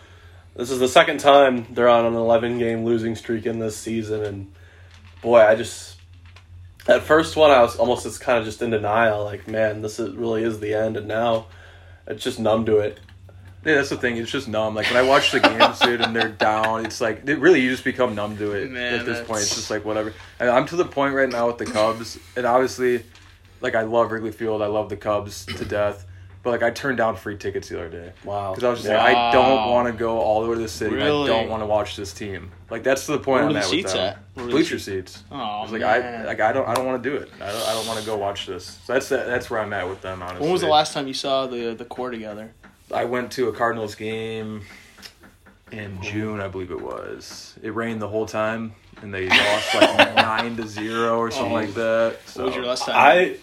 this 0.55 0.71
is 0.71 0.79
the 0.79 0.87
second 0.87 1.19
time 1.19 1.67
they're 1.71 1.89
on 1.89 2.05
an 2.05 2.15
11 2.15 2.59
game 2.59 2.83
losing 2.83 3.15
streak 3.15 3.45
in 3.45 3.59
this 3.59 3.77
season. 3.77 4.23
And 4.23 4.53
boy, 5.21 5.39
I 5.39 5.55
just 5.55 5.97
that 6.85 7.03
first 7.03 7.35
one 7.35 7.51
I 7.51 7.61
was 7.61 7.75
almost 7.75 8.03
just 8.03 8.21
kind 8.21 8.37
of 8.37 8.45
just 8.45 8.61
in 8.61 8.71
denial, 8.71 9.23
like 9.23 9.47
man, 9.47 9.81
this 9.81 9.99
is, 9.99 10.15
really 10.15 10.43
is 10.43 10.59
the 10.59 10.73
end. 10.73 10.97
And 10.97 11.07
now 11.07 11.47
it's 12.07 12.23
just 12.23 12.39
numb 12.39 12.65
to 12.65 12.79
it. 12.79 12.99
Yeah, 13.65 13.75
that's 13.75 13.89
the 13.89 13.97
thing. 13.97 14.15
It's 14.15 14.31
just 14.31 14.47
numb. 14.47 14.73
Like 14.73 14.87
when 14.87 14.97
I 14.97 15.01
watch 15.01 15.31
the 15.31 15.39
games, 15.41 15.79
dude, 15.81 16.01
and 16.01 16.15
they're 16.15 16.29
down, 16.29 16.85
it's 16.85 17.01
like 17.01 17.27
it 17.27 17.39
really 17.39 17.61
you 17.61 17.69
just 17.69 17.83
become 17.83 18.15
numb 18.15 18.37
to 18.37 18.51
it 18.53 18.71
Man, 18.71 18.99
at 18.99 19.05
this 19.05 19.25
point. 19.27 19.41
It's 19.41 19.55
just 19.55 19.69
like 19.69 19.83
whatever. 19.83 20.13
And 20.39 20.49
I'm 20.49 20.65
to 20.67 20.75
the 20.75 20.85
point 20.85 21.13
right 21.13 21.29
now 21.29 21.47
with 21.47 21.57
the 21.57 21.65
Cubs, 21.65 22.17
and 22.37 22.45
obviously, 22.45 23.03
like 23.61 23.75
I 23.75 23.81
love 23.83 24.11
Wrigley 24.11 24.31
Field. 24.31 24.61
I 24.61 24.67
love 24.67 24.89
the 24.89 24.97
Cubs 24.97 25.45
to 25.45 25.65
death. 25.79 26.05
But 26.41 26.51
like 26.51 26.63
I 26.63 26.69
turned 26.71 26.97
down 26.97 27.17
free 27.17 27.35
tickets 27.35 27.67
the 27.67 27.77
other 27.77 27.89
day 27.89 28.13
Wow. 28.23 28.51
because 28.51 28.63
I 28.63 28.69
was 28.69 28.79
just 28.79 28.89
like, 28.89 28.97
I 29.17 29.31
don't 29.33 29.45
Wow. 29.57 29.71
want 29.73 29.87
to 29.87 29.93
go 29.93 30.19
all 30.19 30.41
the 30.41 30.47
way 30.47 30.55
to 30.55 30.61
the 30.61 30.69
city. 30.69 30.95
and 30.95 31.03
Really? 31.03 31.25
I 31.25 31.27
don't 31.41 31.49
want 31.49 31.61
to 31.63 31.65
watch 31.65 31.97
this 31.97 32.13
team. 32.13 32.51
Like 32.69 32.81
that's 32.83 33.05
the 33.07 33.17
point 33.17 33.27
Where 33.27 33.41
I'm 33.41 33.47
were 33.47 33.53
the 33.53 33.59
at 33.59 33.63
with 33.65 33.71
seats 33.71 33.91
them. 33.93 34.01
at? 34.01 34.17
Where 34.35 34.45
were 34.45 34.51
the 34.51 34.57
Bleacher 34.57 34.79
seats. 34.79 35.21
Oh, 35.29 35.35
I 35.35 35.61
was 35.61 35.71
like, 35.73 35.81
man. 35.81 36.21
I 36.21 36.25
like 36.25 36.39
I 36.39 36.53
don't 36.53 36.65
I 36.65 36.73
don't 36.75 36.85
want 36.85 37.03
to 37.03 37.09
do 37.09 37.17
it. 37.17 37.29
I 37.41 37.51
don't 37.51 37.67
I 37.67 37.73
don't 37.73 37.85
want 37.87 37.99
to 37.99 38.05
go 38.05 38.15
watch 38.15 38.45
this. 38.47 38.79
So 38.85 38.93
that's 38.93 39.09
that's 39.09 39.49
where 39.49 39.59
I'm 39.59 39.73
at 39.73 39.89
with 39.89 40.01
them. 40.01 40.21
Honestly, 40.23 40.41
when 40.43 40.51
was 40.53 40.61
the 40.61 40.67
last 40.67 40.93
time 40.93 41.07
you 41.07 41.13
saw 41.13 41.45
the 41.45 41.73
the 41.73 41.83
core 41.85 42.09
together? 42.09 42.53
I 42.93 43.03
went 43.03 43.33
to 43.33 43.49
a 43.49 43.53
Cardinals 43.53 43.95
game 43.95 44.61
in 45.71 46.01
June, 46.01 46.39
I 46.39 46.47
believe 46.47 46.71
it 46.71 46.81
was. 46.81 47.53
It 47.61 47.75
rained 47.75 48.01
the 48.01 48.07
whole 48.07 48.25
time, 48.25 48.73
and 49.01 49.13
they 49.13 49.27
lost 49.29 49.75
like 49.75 49.97
nine 50.15 50.55
to 50.55 50.65
zero 50.67 51.19
or 51.19 51.29
something 51.31 51.51
Oh. 51.51 51.55
like 51.55 51.73
that. 51.75 52.19
So 52.25 52.39
What 52.43 52.47
was 52.47 52.55
your 52.55 52.65
last 52.65 52.85
time? 52.85 52.95
I 52.97 53.35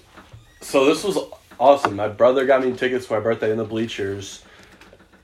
so 0.61 0.85
this 0.85 1.05
was 1.05 1.19
awesome. 1.59 1.97
My 1.97 2.09
brother 2.09 2.47
got 2.47 2.64
me 2.64 2.73
tickets 2.73 3.07
for 3.07 3.14
my 3.14 3.21
birthday 3.21 3.51
in 3.51 3.57
the 3.57 3.64
bleachers, 3.64 4.42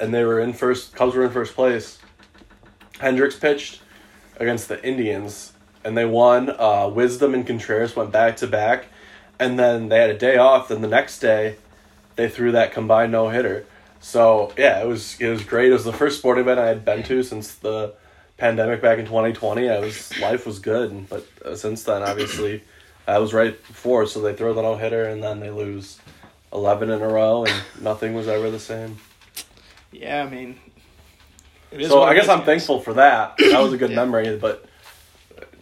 and 0.01 0.13
they 0.13 0.25
were 0.25 0.41
in 0.41 0.53
first. 0.53 0.95
Cubs 0.95 1.15
were 1.15 1.25
in 1.25 1.31
first 1.31 1.55
place. 1.55 1.99
Hendricks 2.99 3.37
pitched 3.37 3.81
against 4.39 4.69
the 4.69 4.85
Indians, 4.87 5.53
and 5.85 5.97
they 5.97 6.05
won. 6.05 6.51
Uh, 6.51 6.89
Wisdom 6.89 7.35
and 7.35 7.47
Contreras 7.47 7.97
went 7.97 8.13
back 8.13 8.37
to 8.39 8.47
back, 8.47 8.87
and 9.39 9.59
then 9.59 9.89
they 9.89 9.99
had 9.99 10.11
a 10.11 10.19
day 10.19 10.37
off. 10.37 10.69
Then 10.69 10.81
the 10.81 10.89
next 10.89 11.19
day, 11.19 11.57
they 12.17 12.29
threw 12.29 12.53
that 12.53 12.73
combined 12.73 13.13
no 13.13 13.29
hitter. 13.29 13.67
So 14.01 14.53
yeah, 14.59 14.83
it 14.83 14.87
was 14.87 15.19
it 15.21 15.29
was 15.29 15.45
great. 15.45 15.71
It 15.71 15.75
was 15.75 15.85
the 15.85 15.93
first 15.93 16.19
sporting 16.19 16.43
event 16.43 16.59
I 16.59 16.67
had 16.67 16.85
been 16.85 17.03
to 17.05 17.23
since 17.23 17.55
the 17.55 17.95
pandemic 18.37 18.83
back 18.83 18.99
in 18.99 19.07
2020. 19.07 19.71
I 19.71 19.79
was 19.79 20.19
life 20.19 20.47
was 20.47 20.59
good, 20.59 21.09
but 21.09 21.27
uh, 21.45 21.55
since 21.55 21.85
then, 21.85 22.03
obviously, 22.03 22.65
I 23.07 23.19
was 23.19 23.33
right 23.35 23.57
before. 23.67 24.07
So 24.07 24.21
they 24.21 24.35
throw 24.35 24.55
the 24.55 24.63
no 24.63 24.77
hitter, 24.77 25.05
and 25.05 25.23
then 25.23 25.41
they 25.41 25.51
lose 25.51 25.99
eleven 26.53 26.91
in 26.91 27.01
a 27.03 27.09
row, 27.09 27.45
and 27.45 27.63
nothing 27.81 28.15
was 28.15 28.29
ever 28.29 28.51
the 28.51 28.61
same. 28.61 28.99
yeah, 29.91 30.25
I 30.25 30.29
mean, 30.31 30.59
it 31.71 31.81
is 31.83 31.89
So 31.89 32.03
I 32.03 32.15
guess 32.15 32.29
I'm 32.29 32.39
guys. 32.39 32.47
thankful 32.47 32.81
for 32.81 32.95
that. 32.95 33.37
That 33.39 33.61
was 33.61 33.73
a 33.73 33.77
good 33.77 33.91
Yeah. 33.91 33.97
memory, 33.97 34.37
but 34.37 34.65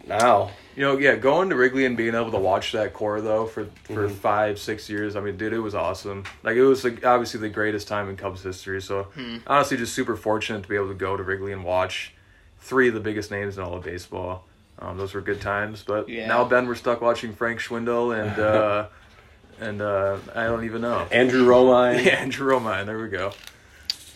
now 0.07 0.51
you 0.73 0.83
know, 0.83 0.97
yeah, 0.97 1.15
going 1.17 1.49
to 1.49 1.55
Wrigley 1.57 1.85
and 1.85 1.97
being 1.97 2.15
able 2.15 2.31
to 2.31 2.37
watch 2.39 2.71
that 2.71 2.93
core 2.93 3.19
though 3.19 3.45
for 3.45 3.65
for 3.83 4.07
Mhm. 4.07 4.11
five 4.15 4.57
six 4.59 4.89
years. 4.89 5.17
I 5.17 5.19
mean, 5.19 5.35
dude, 5.35 5.51
it 5.51 5.59
was 5.59 5.75
awesome. 5.75 6.23
Like 6.43 6.55
it 6.55 6.63
was 6.63 6.85
like, 6.85 7.05
obviously 7.05 7.41
the 7.41 7.49
greatest 7.49 7.89
time 7.89 8.07
in 8.09 8.15
Cubs 8.15 8.41
history. 8.41 8.81
So 8.81 9.03
Hmm. 9.13 9.37
honestly, 9.45 9.75
just 9.75 9.93
super 9.93 10.15
fortunate 10.15 10.63
to 10.63 10.69
be 10.69 10.75
able 10.75 10.87
to 10.87 10.93
go 10.93 11.17
to 11.17 11.23
Wrigley 11.23 11.51
and 11.51 11.65
watch 11.65 12.13
three 12.59 12.87
of 12.87 12.93
the 12.93 13.01
biggest 13.01 13.31
names 13.31 13.57
in 13.57 13.63
all 13.63 13.73
of 13.73 13.83
baseball. 13.83 14.45
Um, 14.81 14.97
those 14.97 15.13
were 15.13 15.21
good 15.21 15.41
times. 15.41 15.83
But 15.85 16.09
Yeah. 16.09 16.27
now 16.27 16.43
Ben, 16.43 16.67
we're 16.67 16.75
stuck 16.75 17.01
watching 17.01 17.33
Frank 17.33 17.59
Schwindel 17.59 18.17
and 18.19 18.39
uh, 18.39 18.87
and 19.59 19.81
uh, 19.81 20.17
I 20.35 20.45
don't 20.45 20.65
even 20.65 20.81
know. 20.81 21.07
Andrew 21.11 21.45
Romine. 21.45 22.03
Yeah, 22.05 22.13
Andrew 22.15 22.51
Romine. 22.51 22.85
There 22.87 22.99
we 23.01 23.09
go. 23.09 23.31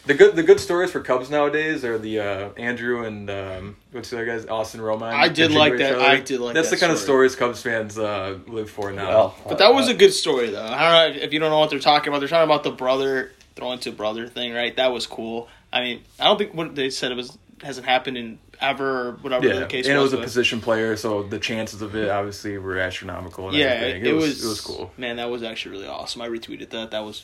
The 0.08 0.14
good 0.14 0.36
the 0.36 0.44
good 0.44 0.60
stories 0.60 0.92
for 0.92 1.00
Cubs 1.02 1.32
nowadays 1.32 1.84
are 1.84 1.98
the 1.98 2.20
uh, 2.20 2.50
Andrew 2.58 3.06
and 3.06 3.28
um, 3.30 3.76
what's 3.92 4.10
the 4.12 4.18
other 4.18 4.26
guys? 4.26 4.46
Austin 4.46 4.80
Romine. 4.82 5.14
I 5.14 5.30
did 5.30 5.52
like 5.52 5.78
that- 5.78 6.00
I 6.00 6.20
did 6.20 6.40
like 6.40 6.54
That's 6.54 6.70
that 6.70 6.76
the 6.76 6.80
kind 6.80 6.92
of 6.92 7.00
stories 7.00 7.36
Cubs 7.36 7.62
fans 7.64 7.98
uh, 7.98 8.38
live 8.48 8.70
for 8.70 8.92
now. 8.92 9.08
Well, 9.10 9.36
But 9.48 9.58
that 9.60 9.74
was 9.74 9.88
a 9.88 9.94
good 9.96 10.14
story, 10.14 10.50
though. 10.52 10.64
I 10.64 11.08
don't 11.10 11.18
know 11.18 11.24
if 11.24 11.34
you 11.34 11.40
don't 11.40 11.50
know 11.50 11.58
what 11.60 11.70
they're 11.72 11.80
talking 11.80 12.10
about. 12.10 12.20
They're 12.20 12.28
talking 12.28 12.44
about 12.50 12.64
the 12.64 12.72
brother 12.72 13.32
throwing 13.56 13.80
to 13.80 13.92
brother 13.92 14.28
thing, 14.28 14.54
right? 14.54 14.76
That 14.76 14.92
was 14.92 15.08
cool. 15.08 15.48
I 15.74 15.82
mean, 15.82 16.04
I 16.20 16.26
don't 16.26 16.38
think 16.38 16.54
what 16.54 16.76
they 16.76 16.90
said 16.92 17.12
it 17.12 17.16
was 17.16 17.36
hasn't 17.66 17.86
happened 17.88 18.18
in 18.18 18.40
ever, 18.62 19.10
or 19.10 19.12
whatever 19.14 19.48
yeah, 19.48 19.60
the 19.60 19.66
case 19.66 19.88
and 19.88 19.98
it 19.98 20.00
was 20.00 20.14
a 20.14 20.18
position 20.18 20.62
player, 20.62 20.96
so 20.96 21.24
the 21.24 21.40
chances 21.40 21.82
of 21.82 21.96
it 21.96 22.10
obviously 22.10 22.58
were 22.58 22.78
astronomical. 22.78 23.50
And 23.50 23.58
Yeah, 23.58 23.66
everything. 23.66 24.02
it, 24.02 24.08
It, 24.08 24.14
was, 24.14 24.26
was, 24.26 24.46
it 24.46 24.48
was 24.48 24.62
cool. 24.62 24.92
Man, 24.98 25.18
that 25.18 25.30
was 25.30 25.44
actually 25.44 25.78
really 25.78 25.88
awesome. 25.88 26.22
I 26.22 26.30
retweeted 26.30 26.70
that. 26.70 26.92
That 26.92 27.04
was 27.04 27.24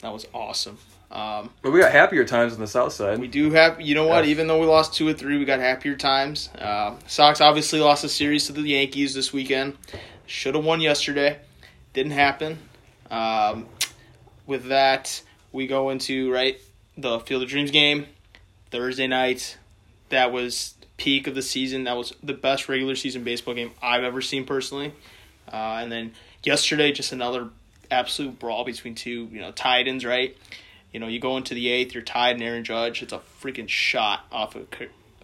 that 0.00 0.12
was 0.12 0.26
awesome. 0.34 0.78
Um, 1.10 1.50
But 1.62 1.70
we 1.70 1.80
got 1.80 1.92
happier 1.92 2.24
times 2.24 2.54
on 2.54 2.60
the 2.60 2.66
south 2.66 2.92
side. 2.92 3.20
we 3.20 3.28
do 3.28 3.50
have, 3.52 3.80
you 3.80 3.94
know 3.94 4.06
what? 4.06 4.24
Yeah. 4.24 4.30
Even 4.32 4.48
though 4.48 4.58
we 4.58 4.66
lost 4.66 4.94
two 4.94 5.06
or 5.06 5.12
three, 5.12 5.38
we 5.38 5.44
got 5.44 5.60
happier 5.60 5.94
times. 5.96 6.48
Uh, 6.58 6.96
Sox 7.06 7.40
obviously 7.40 7.78
lost 7.78 8.02
a 8.04 8.08
series 8.08 8.46
to 8.46 8.52
the 8.52 8.62
Yankees 8.62 9.14
this 9.14 9.32
weekend. 9.32 9.76
Should 10.26 10.56
have 10.56 10.64
won 10.64 10.80
yesterday. 10.80 11.38
Didn't 11.92 12.12
happen. 12.12 12.58
Um, 13.10 13.66
with 14.46 14.64
that, 14.66 15.22
we 15.52 15.66
go 15.68 15.90
into 15.90 16.32
right 16.32 16.58
the 16.96 17.20
Field 17.20 17.42
of 17.44 17.48
Dreams 17.48 17.70
game 17.70 18.06
Thursday 18.70 19.06
night. 19.06 19.56
That 20.14 20.32
was 20.32 20.74
peak 20.96 21.26
of 21.26 21.34
the 21.34 21.42
season. 21.42 21.84
That 21.84 21.96
was 21.96 22.14
the 22.22 22.32
best 22.32 22.68
regular 22.68 22.94
season 22.94 23.24
baseball 23.24 23.54
game 23.54 23.72
I've 23.82 24.04
ever 24.04 24.20
seen 24.20 24.44
personally. 24.44 24.92
Uh, 25.52 25.78
and 25.82 25.92
then 25.92 26.12
yesterday, 26.42 26.92
just 26.92 27.12
another 27.12 27.48
absolute 27.90 28.38
brawl 28.38 28.64
between 28.64 28.94
two, 28.94 29.28
you 29.30 29.40
know, 29.40 29.52
tight 29.52 29.88
ends, 29.88 30.04
right? 30.04 30.36
You 30.92 31.00
know, 31.00 31.08
you 31.08 31.18
go 31.18 31.36
into 31.36 31.54
the 31.54 31.68
eighth, 31.68 31.94
you're 31.94 32.02
tied, 32.02 32.36
and 32.36 32.42
Aaron 32.44 32.64
Judge. 32.64 33.02
It's 33.02 33.12
a 33.12 33.20
freaking 33.42 33.68
shot 33.68 34.24
off 34.30 34.54
of 34.54 34.68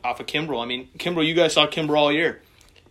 off 0.03 0.19
of 0.19 0.27
Kimbrel. 0.27 0.63
I 0.63 0.67
mean, 0.67 0.89
Kimbrel, 0.99 1.27
you 1.27 1.35
guys 1.35 1.55
saw 1.55 1.67
Kimbrel 1.67 1.97
all 1.97 2.13
year. 2.13 2.43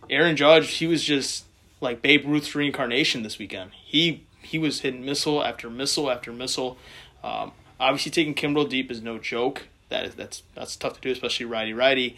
Aaron 0.08 0.36
Judge, 0.36 0.70
he 0.70 0.86
was 0.86 1.04
just 1.04 1.44
like 1.80 2.02
Babe 2.02 2.24
Ruth's 2.26 2.54
reincarnation 2.54 3.22
this 3.22 3.38
weekend. 3.38 3.72
He 3.84 4.24
he 4.40 4.58
was 4.58 4.80
hitting 4.80 5.04
missile 5.04 5.44
after 5.44 5.68
missile 5.68 6.10
after 6.10 6.32
missile. 6.32 6.78
Um, 7.22 7.52
obviously, 7.78 8.10
taking 8.10 8.34
Kimbrel 8.34 8.68
deep 8.68 8.90
is 8.90 9.02
no 9.02 9.18
joke. 9.18 9.68
That 9.90 10.06
is 10.06 10.14
that's 10.14 10.42
that's 10.54 10.76
tough 10.76 10.94
to 10.94 11.00
do, 11.00 11.10
especially 11.10 11.46
righty 11.46 11.72
righty. 11.72 12.16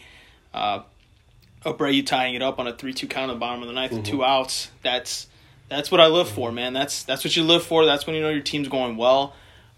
Uh, 0.53 0.81
Abreu 1.65 2.05
tying 2.05 2.35
it 2.35 2.41
up 2.41 2.59
on 2.59 2.67
a 2.67 2.73
three 2.73 2.93
two 2.93 3.07
count 3.07 3.29
on 3.29 3.37
the 3.37 3.39
bottom 3.39 3.61
of 3.61 3.67
the 3.67 3.73
ninth 3.73 3.91
with 3.91 4.05
two 4.05 4.23
outs. 4.23 4.71
That's 4.81 5.27
that's 5.69 5.91
what 5.91 5.99
I 5.99 6.07
live 6.07 6.29
for, 6.29 6.51
man. 6.51 6.73
That's 6.73 7.03
that's 7.03 7.23
what 7.23 7.35
you 7.35 7.43
live 7.43 7.63
for. 7.63 7.85
That's 7.85 8.05
when 8.05 8.15
you 8.15 8.21
know 8.21 8.29
your 8.29 8.41
team's 8.41 8.67
going 8.67 8.97
well. 8.97 9.33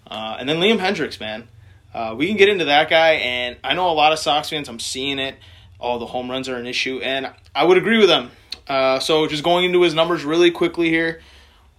Uh, 0.07 0.37
and 0.39 0.47
then 0.47 0.57
Liam 0.57 0.77
Hendriks, 0.77 1.19
man. 1.19 1.47
Uh, 1.93 2.13
we 2.15 2.27
can 2.27 2.35
get 2.35 2.49
into 2.49 2.65
that 2.65 2.89
guy, 2.89 3.13
and 3.13 3.55
I 3.63 3.73
know 3.73 3.89
a 3.89 3.93
lot 3.93 4.11
of 4.11 4.19
Sox 4.19 4.49
fans. 4.49 4.67
I'm 4.67 4.79
seeing 4.79 5.17
it. 5.17 5.35
All 5.79 5.97
the 5.97 6.05
home 6.05 6.29
runs 6.29 6.49
are 6.49 6.57
an 6.57 6.67
issue, 6.67 6.99
and 7.01 7.31
I 7.55 7.63
would 7.63 7.77
agree 7.77 7.97
with 7.97 8.09
them. 8.09 8.31
Uh, 8.67 8.99
so 8.99 9.27
just 9.27 9.43
going 9.43 9.65
into 9.65 9.81
his 9.81 9.93
numbers 9.93 10.25
really 10.25 10.51
quickly 10.51 10.89
here, 10.89 11.21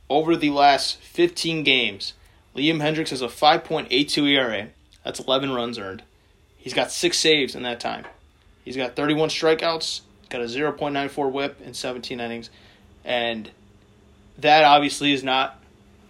over 0.09 0.37
the 0.37 0.50
last 0.50 0.98
15 0.98 1.64
games, 1.64 2.14
Liam 2.55 2.81
Hendriks 2.81 3.11
has 3.11 3.20
a 3.22 3.26
5.82 3.26 4.31
ERA. 4.31 4.68
That's 5.05 5.20
11 5.20 5.52
runs 5.52 5.79
earned. 5.79 6.02
He's 6.66 6.74
got 6.74 6.90
six 6.90 7.16
saves 7.16 7.55
in 7.55 7.62
that 7.62 7.79
time. 7.79 8.05
He's 8.64 8.76
got 8.76 8.96
31 8.96 9.29
strikeouts, 9.29 10.00
got 10.31 10.40
a 10.40 10.46
0.94 10.46 11.31
WHIP 11.31 11.61
in 11.61 11.74
17 11.74 12.18
innings, 12.18 12.50
and 13.05 13.48
that 14.38 14.64
obviously 14.64 15.12
is 15.12 15.22
not 15.22 15.62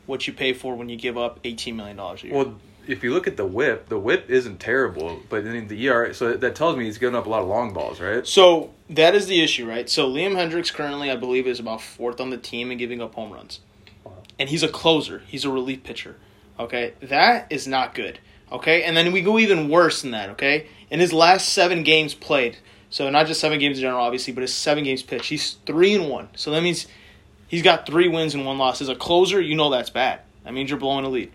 what 0.07 0.27
you 0.27 0.33
pay 0.33 0.55
for 0.55 0.75
when 0.75 0.89
you 0.89 0.97
give 0.97 1.19
up 1.19 1.41
18 1.45 1.77
million 1.77 1.99
dollars 1.99 2.23
a 2.23 2.29
year. 2.29 2.37
Well, 2.37 2.55
if 2.89 3.05
you 3.05 3.13
look 3.13 3.27
at 3.27 3.37
the 3.37 3.45
whip, 3.45 3.91
the 3.91 3.99
whip 3.99 4.31
isn't 4.31 4.59
terrible, 4.59 5.21
but 5.29 5.45
then 5.45 5.69
the 5.69 5.87
ERA, 5.89 6.15
so 6.15 6.33
that 6.33 6.55
tells 6.55 6.75
me 6.75 6.87
he's 6.87 6.97
giving 6.97 7.17
up 7.17 7.27
a 7.27 7.29
lot 7.29 7.43
of 7.43 7.49
long 7.49 7.75
balls, 7.75 8.01
right? 8.01 8.27
So 8.27 8.71
that 8.89 9.15
is 9.15 9.27
the 9.27 9.43
issue, 9.43 9.69
right? 9.69 9.91
So 9.91 10.09
Liam 10.09 10.37
Hendriks 10.37 10.73
currently, 10.73 11.11
I 11.11 11.17
believe, 11.17 11.47
is 11.47 11.61
about 11.61 11.83
fourth 11.83 12.19
on 12.19 12.31
the 12.31 12.39
team 12.39 12.71
in 12.71 12.79
giving 12.79 13.03
up 13.03 13.15
home 13.15 13.31
runs, 13.31 13.61
and 14.39 14.49
he's 14.49 14.63
a 14.63 14.69
closer. 14.69 15.21
He's 15.27 15.45
a 15.45 15.51
relief 15.51 15.85
pitcher. 15.85 16.17
Okay, 16.59 16.95
that 17.03 17.53
is 17.53 17.67
not 17.67 17.93
good. 17.95 18.21
Okay, 18.53 18.85
and 18.85 18.97
then 18.97 19.13
we 19.13 19.23
go 19.23 19.39
even 19.39 19.69
worse 19.69 20.03
than 20.03 20.13
that. 20.13 20.31
Okay, 20.31 20.69
in 20.91 21.01
his 21.01 21.13
last 21.13 21.49
seven 21.49 21.83
games 21.83 22.15
played, 22.15 22.59
so 22.91 23.11
not 23.11 23.27
just 23.27 23.41
seven 23.41 23.59
games 23.59 23.79
in 23.79 23.83
general, 23.83 24.03
obviously, 24.03 24.33
but 24.33 24.43
his 24.43 24.55
seven 24.55 24.85
games 24.85 25.03
pitched, 25.03 25.29
he's 25.29 25.55
three 25.67 25.95
and 25.95 26.09
one. 26.09 26.29
So 26.37 26.51
that 26.53 26.63
means 26.63 26.87
he's 27.49 27.63
got 27.63 27.87
three 27.87 28.09
wins 28.09 28.35
and 28.35 28.47
one 28.47 28.59
loss. 28.59 28.81
As 28.81 28.89
a 28.89 28.95
closer, 28.95 29.41
you 29.41 29.57
know 29.57 29.71
that's 29.71 29.91
bad. 29.91 30.21
That 30.45 30.55
means 30.55 30.71
you're 30.71 30.79
blowing 30.79 31.05
a 31.05 31.09
lead. 31.09 31.33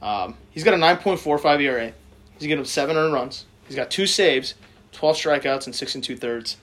Um, 0.00 0.36
he's 0.50 0.64
got 0.64 0.74
a 0.74 0.76
9.45 0.76 1.60
ERA. 1.62 1.92
He's 2.38 2.48
getting 2.48 2.64
seven 2.64 2.96
earned 2.96 3.12
runs. 3.12 3.46
He's 3.66 3.76
got 3.76 3.90
two 3.90 4.06
saves, 4.06 4.54
12 4.92 5.16
strikeouts, 5.16 5.66
and 5.66 5.74
six 5.74 5.94
and 5.94 6.02
two 6.02 6.16
thirds. 6.16 6.56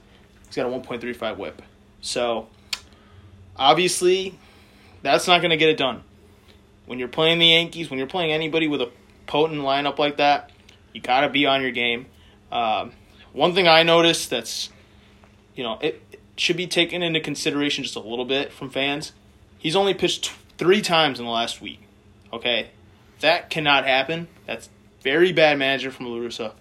He's 0.47 0.55
got 0.55 0.65
a 0.65 0.69
1.35 0.69 1.37
whip. 1.37 1.61
So, 2.01 2.47
obviously, 3.55 4.37
that's 5.01 5.27
not 5.27 5.41
going 5.41 5.51
to 5.51 5.57
get 5.57 5.69
it 5.69 5.77
done. 5.77 6.03
When 6.85 6.99
you're 6.99 7.07
playing 7.07 7.39
the 7.39 7.47
Yankees, 7.47 7.89
when 7.89 7.97
you're 7.97 8.07
playing 8.07 8.31
anybody 8.31 8.67
with 8.67 8.81
a 8.81 8.91
potent 9.29 9.61
lineup 9.61 9.99
like 9.99 10.17
that, 10.17 10.51
you 10.91 10.99
got 10.99 11.21
to 11.21 11.29
be 11.29 11.45
on 11.45 11.61
your 11.61 11.71
game. 11.71 12.07
Um, 12.51 12.93
one 13.31 13.53
thing 13.53 13.67
I 13.67 13.83
noticed 13.83 14.31
that's, 14.31 14.71
you 15.55 15.63
know, 15.63 15.77
it, 15.81 16.01
it 16.11 16.19
should 16.35 16.57
be 16.57 16.65
taken 16.65 17.03
into 17.03 17.19
consideration 17.19 17.83
just 17.83 17.95
a 17.95 17.99
little 17.99 18.25
bit 18.25 18.51
from 18.51 18.71
fans. 18.71 19.13
He's 19.59 19.75
only 19.75 19.93
pitched 19.93 20.25
t- 20.25 20.31
three 20.57 20.81
times 20.81 21.19
in 21.19 21.25
the 21.25 21.31
last 21.31 21.61
week. 21.61 21.79
Okay, 22.33 22.71
that 23.19 23.51
cannot 23.51 23.85
happen. 23.85 24.27
That's 24.47 24.67
very 25.03 25.31
bad 25.31 25.59
manager 25.59 25.91
from 25.91 26.07
La 26.07 26.17
Russa. 26.17 26.53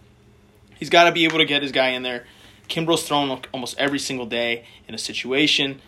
He's 0.78 0.90
got 0.90 1.04
to 1.04 1.12
be 1.12 1.24
able 1.24 1.38
to 1.38 1.46
get 1.46 1.62
his 1.62 1.72
guy 1.72 1.88
in 1.88 2.02
there. 2.02 2.26
Kimbrel's 2.68 3.02
thrown 3.02 3.40
almost 3.50 3.78
every 3.78 3.98
single 3.98 4.26
day 4.26 4.66
in 4.87 4.94
a 4.94 4.98
situation. 4.98 5.81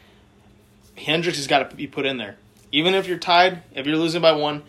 Hendriks 0.97 1.37
has 1.37 1.47
got 1.47 1.69
to 1.69 1.77
be 1.77 1.87
put 1.87 2.07
in 2.07 2.17
there. 2.17 2.39
Even 2.73 2.95
if 2.95 3.07
you're 3.07 3.19
tied, 3.19 3.63
if 3.75 3.87
you're 3.87 3.99
losing 3.99 4.23
by 4.23 4.33
one, 4.33 4.63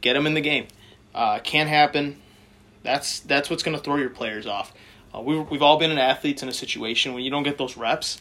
get 0.00 0.14
him 0.14 0.24
in 0.24 0.34
the 0.34 0.40
game. 0.40 0.68
Uh, 1.14 1.38
can't 1.40 1.68
happen. 1.68 2.20
That's 2.82 3.20
that's 3.20 3.50
what's 3.50 3.62
going 3.62 3.76
to 3.76 3.82
throw 3.82 3.96
your 3.96 4.10
players 4.10 4.46
off. 4.46 4.72
Uh, 5.14 5.20
we've 5.20 5.48
we've 5.50 5.62
all 5.62 5.78
been 5.78 5.90
in 5.90 5.98
athletes 5.98 6.42
in 6.42 6.48
a 6.48 6.52
situation 6.52 7.14
when 7.14 7.22
you 7.22 7.30
don't 7.30 7.42
get 7.42 7.58
those 7.58 7.76
reps, 7.76 8.20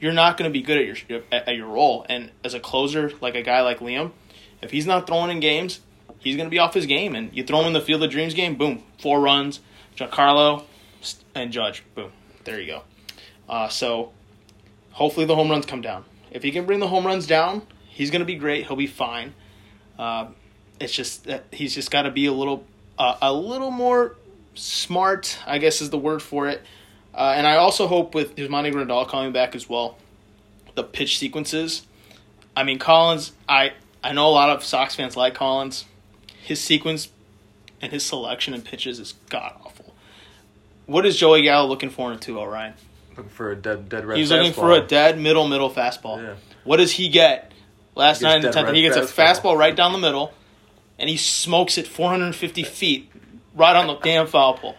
you're 0.00 0.12
not 0.12 0.36
going 0.36 0.48
to 0.48 0.52
be 0.52 0.62
good 0.62 0.78
at 0.78 1.08
your 1.08 1.22
at 1.32 1.56
your 1.56 1.68
role. 1.68 2.04
And 2.08 2.30
as 2.44 2.54
a 2.54 2.60
closer, 2.60 3.12
like 3.20 3.34
a 3.34 3.42
guy 3.42 3.62
like 3.62 3.78
Liam, 3.78 4.12
if 4.60 4.70
he's 4.70 4.86
not 4.86 5.06
throwing 5.06 5.30
in 5.30 5.40
games, 5.40 5.80
he's 6.18 6.36
going 6.36 6.46
to 6.46 6.50
be 6.50 6.58
off 6.58 6.74
his 6.74 6.86
game. 6.86 7.14
And 7.14 7.34
you 7.34 7.44
throw 7.44 7.60
him 7.60 7.68
in 7.68 7.72
the 7.72 7.80
Field 7.80 8.02
of 8.02 8.10
Dreams 8.10 8.34
game, 8.34 8.56
boom, 8.56 8.82
four 8.98 9.20
runs, 9.20 9.60
Giancarlo 9.96 10.64
and 11.34 11.52
Judge, 11.52 11.84
boom, 11.94 12.12
there 12.44 12.60
you 12.60 12.66
go. 12.66 12.82
Uh, 13.48 13.68
so 13.68 14.12
hopefully 14.92 15.26
the 15.26 15.34
home 15.34 15.50
runs 15.50 15.66
come 15.66 15.80
down. 15.80 16.04
If 16.30 16.42
he 16.42 16.50
can 16.50 16.66
bring 16.66 16.80
the 16.80 16.88
home 16.88 17.06
runs 17.06 17.26
down, 17.26 17.62
he's 17.88 18.10
going 18.10 18.20
to 18.20 18.26
be 18.26 18.36
great. 18.36 18.66
He'll 18.66 18.76
be 18.76 18.86
fine. 18.86 19.34
Uh, 19.98 20.28
it's 20.80 20.92
just 20.92 21.24
that 21.24 21.44
he's 21.52 21.74
just 21.74 21.90
got 21.90 22.02
to 22.02 22.10
be 22.10 22.26
a 22.26 22.32
little 22.32 22.64
uh, 22.98 23.16
a 23.22 23.32
little 23.32 23.70
more 23.70 24.16
smart, 24.54 25.38
I 25.46 25.58
guess 25.58 25.80
is 25.80 25.90
the 25.90 25.98
word 25.98 26.22
for 26.22 26.48
it. 26.48 26.62
Uh, 27.14 27.34
and 27.36 27.46
I 27.46 27.56
also 27.56 27.86
hope 27.86 28.14
with 28.14 28.34
Yasmani 28.36 28.72
Grandal 28.72 29.08
coming 29.08 29.32
back 29.32 29.54
as 29.54 29.68
well, 29.68 29.96
the 30.74 30.82
pitch 30.84 31.18
sequences. 31.18 31.86
I 32.56 32.64
mean, 32.64 32.78
Collins, 32.78 33.32
I, 33.48 33.72
I 34.02 34.12
know 34.12 34.28
a 34.28 34.30
lot 34.30 34.50
of 34.50 34.64
Sox 34.64 34.94
fans 34.94 35.16
like 35.16 35.34
Collins. 35.34 35.84
His 36.42 36.60
sequence 36.60 37.08
and 37.80 37.92
his 37.92 38.04
selection 38.04 38.52
and 38.54 38.64
pitches 38.64 38.98
is 39.00 39.14
god 39.30 39.54
awful. 39.64 39.94
What 40.86 41.06
is 41.06 41.16
Joey 41.16 41.42
Gallo 41.42 41.66
looking 41.68 41.90
for 41.90 42.10
in 42.12 42.18
a 42.18 42.20
2 42.20 42.40
Ryan? 42.44 42.74
Looking 43.16 43.30
for 43.30 43.50
a 43.52 43.56
dead, 43.56 43.88
dead 43.88 44.04
red 44.04 44.18
He's 44.18 44.30
fastball. 44.30 44.36
looking 44.38 44.52
for 44.52 44.72
a 44.72 44.80
dead 44.80 45.18
middle, 45.18 45.48
middle 45.48 45.70
fastball. 45.70 46.20
Yeah. 46.22 46.34
What 46.64 46.76
does 46.78 46.92
he 46.92 47.08
get? 47.08 47.52
Last 47.94 48.18
He 48.18 48.24
night 48.24 48.36
in 48.36 48.42
the 48.42 48.48
10th, 48.50 48.74
he 48.74 48.82
gets 48.82 48.96
a 48.96 49.02
fastball. 49.02 49.40
fastball 49.54 49.56
right 49.58 49.74
down 49.74 49.92
the 49.92 49.98
middle, 49.98 50.34
and 50.98 51.08
he 51.10 51.16
smokes 51.16 51.78
it 51.78 51.86
450 51.86 52.62
feet 52.64 53.10
right 53.54 53.76
on 53.76 53.86
the 53.86 53.96
damn 53.96 54.26
foul 54.26 54.54
pole. 54.54 54.76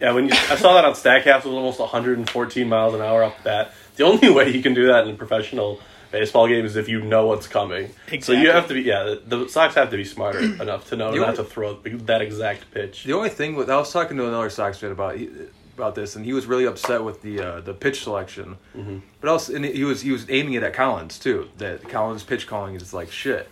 Yeah, 0.00 0.12
when 0.12 0.26
you, 0.28 0.32
I 0.32 0.56
saw 0.56 0.74
that 0.74 0.84
on 0.84 0.94
Statcast, 0.94 1.40
it 1.40 1.44
was 1.44 1.54
almost 1.54 1.78
114 1.78 2.68
miles 2.68 2.94
an 2.94 3.00
hour 3.02 3.22
off 3.22 3.36
the 3.38 3.44
bat. 3.44 3.72
The 3.96 4.04
only 4.04 4.30
way 4.30 4.48
you 4.50 4.62
can 4.62 4.74
do 4.74 4.86
that 4.88 5.06
in 5.06 5.14
a 5.14 5.16
professional 5.16 5.80
baseball 6.10 6.48
game 6.48 6.64
is 6.64 6.74
if 6.76 6.88
you 6.88 7.00
know 7.00 7.26
what's 7.26 7.46
coming. 7.46 7.90
So 8.20 8.32
you 8.32 8.50
have 8.50 8.66
to 8.68 8.74
be, 8.74 8.82
yeah, 8.82 9.14
the, 9.26 9.36
the 9.36 9.48
Sox 9.48 9.74
have 9.76 9.90
to 9.90 9.96
be 9.96 10.04
smarter 10.04 10.40
enough 10.62 10.88
to 10.88 10.96
know 10.96 11.12
You 11.14 11.20
not 11.20 11.30
only- 11.30 11.44
to 11.44 11.44
throw 11.44 11.74
that 11.74 12.20
exact 12.20 12.70
pitch. 12.72 13.04
The 13.04 13.12
only 13.12 13.30
thing 13.30 13.54
with 13.54 13.70
I 13.70 13.76
was 13.76 13.92
talking 13.92 14.16
to 14.16 14.26
another 14.26 14.50
Sox 14.50 14.78
fan 14.78 14.90
about 14.90 15.18
about 15.74 15.94
this, 15.94 16.16
and 16.16 16.24
he 16.24 16.32
was 16.34 16.44
really 16.46 16.66
upset 16.66 17.02
with 17.02 17.22
the 17.22 17.40
uh, 17.40 17.60
the 17.60 17.72
pitch 17.72 18.02
selection. 18.02 18.56
Mm-hmm. 18.76 18.98
But 19.20 19.30
also, 19.30 19.54
and 19.54 19.64
he 19.64 19.84
was 19.84 20.02
he 20.02 20.10
was 20.10 20.28
aiming 20.28 20.52
it 20.54 20.62
at 20.62 20.74
Collins 20.74 21.18
too. 21.18 21.48
That 21.58 21.88
Collins 21.88 22.22
pitch 22.24 22.46
calling 22.46 22.74
is 22.74 22.92
like 22.92 23.10
shit. 23.10 23.48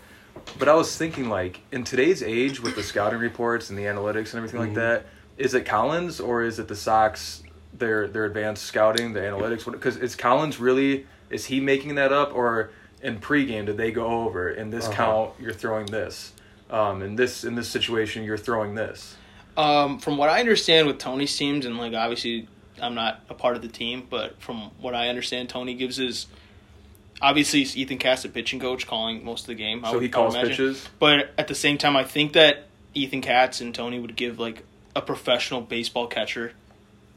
But 0.58 0.68
I 0.68 0.74
was 0.74 0.96
thinking 0.96 1.28
like 1.28 1.60
in 1.72 1.84
today's 1.84 2.22
age 2.22 2.60
with 2.60 2.74
the 2.74 2.82
scouting 2.82 3.18
reports 3.18 3.70
and 3.70 3.78
the 3.78 3.84
analytics 3.84 4.32
and 4.32 4.36
everything 4.36 4.60
like 4.60 4.74
that, 4.74 5.06
is 5.38 5.54
it 5.54 5.64
Collins 5.64 6.20
or 6.20 6.42
is 6.42 6.58
it 6.58 6.68
the 6.68 6.76
Sox 6.76 7.42
their 7.72 8.06
their 8.08 8.26
advanced 8.26 8.64
scouting, 8.64 9.12
the 9.12 9.20
analytics? 9.20 9.70
Because 9.70 9.96
is 9.96 10.14
Collins 10.16 10.58
really 10.60 11.06
is 11.30 11.46
he 11.46 11.60
making 11.60 11.94
that 11.94 12.12
up 12.12 12.34
or 12.34 12.70
in 13.02 13.18
pregame 13.18 13.64
did 13.66 13.76
they 13.78 13.90
go 13.90 14.06
over 14.06 14.50
in 14.50 14.70
this 14.70 14.86
Uh-huh. 14.86 14.94
count 14.94 15.30
you're 15.40 15.54
throwing 15.54 15.86
this, 15.86 16.32
um, 16.70 17.00
in 17.02 17.16
this 17.16 17.44
in 17.44 17.54
this 17.54 17.68
situation 17.68 18.22
you're 18.24 18.36
throwing 18.36 18.74
this. 18.74 19.16
Um, 19.56 19.98
from 19.98 20.16
what 20.18 20.28
I 20.28 20.40
understand 20.40 20.86
with 20.86 20.98
Tony's 20.98 21.34
teams, 21.36 21.64
and 21.64 21.78
like 21.78 21.94
obviously 21.94 22.48
I'm 22.82 22.94
not 22.94 23.20
a 23.30 23.34
part 23.34 23.56
of 23.56 23.62
the 23.62 23.68
team, 23.68 24.06
but 24.10 24.40
from 24.42 24.70
what 24.80 24.94
I 24.94 25.08
understand, 25.08 25.48
Tony 25.48 25.74
gives 25.74 25.96
his 25.96 26.26
obviously 27.22 27.62
it's 27.62 27.76
Ethan 27.76 27.98
Katz, 27.98 28.24
a 28.24 28.28
pitching 28.28 28.60
coach, 28.60 28.86
calling 28.86 29.24
most 29.24 29.42
of 29.42 29.46
the 29.48 29.54
game. 29.54 29.84
I 29.84 29.88
So 29.88 29.94
would- 29.94 30.02
he 30.02 30.08
calls 30.08 30.36
pitches. 30.36 30.88
But 30.98 31.32
at 31.38 31.48
the 31.48 31.54
same 31.54 31.78
time, 31.78 31.96
I 31.96 32.04
think 32.04 32.32
that 32.34 32.66
Ethan 32.94 33.20
Katz 33.22 33.60
and 33.60 33.74
Tony 33.74 33.98
would 34.00 34.16
give 34.16 34.38
like 34.38 34.64
a 34.96 35.00
professional 35.02 35.60
baseball 35.60 36.06
catcher 36.06 36.52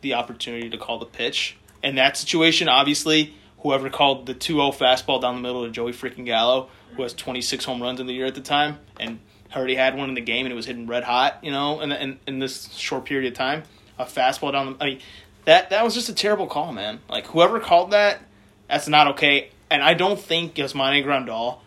the 0.01 0.13
opportunity 0.13 0.69
to 0.69 0.77
call 0.77 0.99
the 0.99 1.05
pitch. 1.05 1.55
In 1.81 1.95
that 1.95 2.17
situation, 2.17 2.69
obviously, 2.69 3.33
whoever 3.59 3.89
called 3.89 4.25
the 4.25 4.33
2-0 4.33 4.71
fastball 4.77 5.21
down 5.21 5.35
the 5.35 5.41
middle 5.41 5.65
to 5.65 5.71
Joey 5.71 5.91
freaking 5.93 6.25
Gallo, 6.25 6.69
who 6.95 7.03
has 7.03 7.13
26 7.13 7.65
home 7.65 7.81
runs 7.81 7.99
in 7.99 8.05
the 8.07 8.13
year 8.13 8.25
at 8.25 8.35
the 8.35 8.41
time, 8.41 8.79
and 8.99 9.19
already 9.55 9.75
had 9.75 9.95
one 9.97 10.09
in 10.09 10.15
the 10.15 10.21
game, 10.21 10.45
and 10.45 10.51
it 10.53 10.55
was 10.55 10.65
hitting 10.65 10.87
red 10.87 11.03
hot, 11.03 11.39
you 11.41 11.51
know, 11.51 11.79
in, 11.81 11.91
in, 11.91 12.19
in 12.27 12.39
this 12.39 12.71
short 12.73 13.05
period 13.05 13.31
of 13.31 13.37
time, 13.37 13.63
a 13.97 14.05
fastball 14.05 14.51
down 14.51 14.73
the. 14.73 14.83
I 14.83 14.85
mean, 14.87 14.99
that 15.45 15.69
that 15.71 15.83
was 15.83 15.93
just 15.93 16.09
a 16.09 16.13
terrible 16.13 16.47
call, 16.47 16.71
man. 16.73 16.99
Like 17.09 17.27
whoever 17.27 17.59
called 17.59 17.91
that, 17.91 18.19
that's 18.67 18.87
not 18.87 19.07
okay. 19.09 19.49
And 19.74 19.82
I 19.82 19.95
don't 19.95 20.19
think 20.19 20.53
Yasmani 20.53 21.03
Grandal 21.03 21.57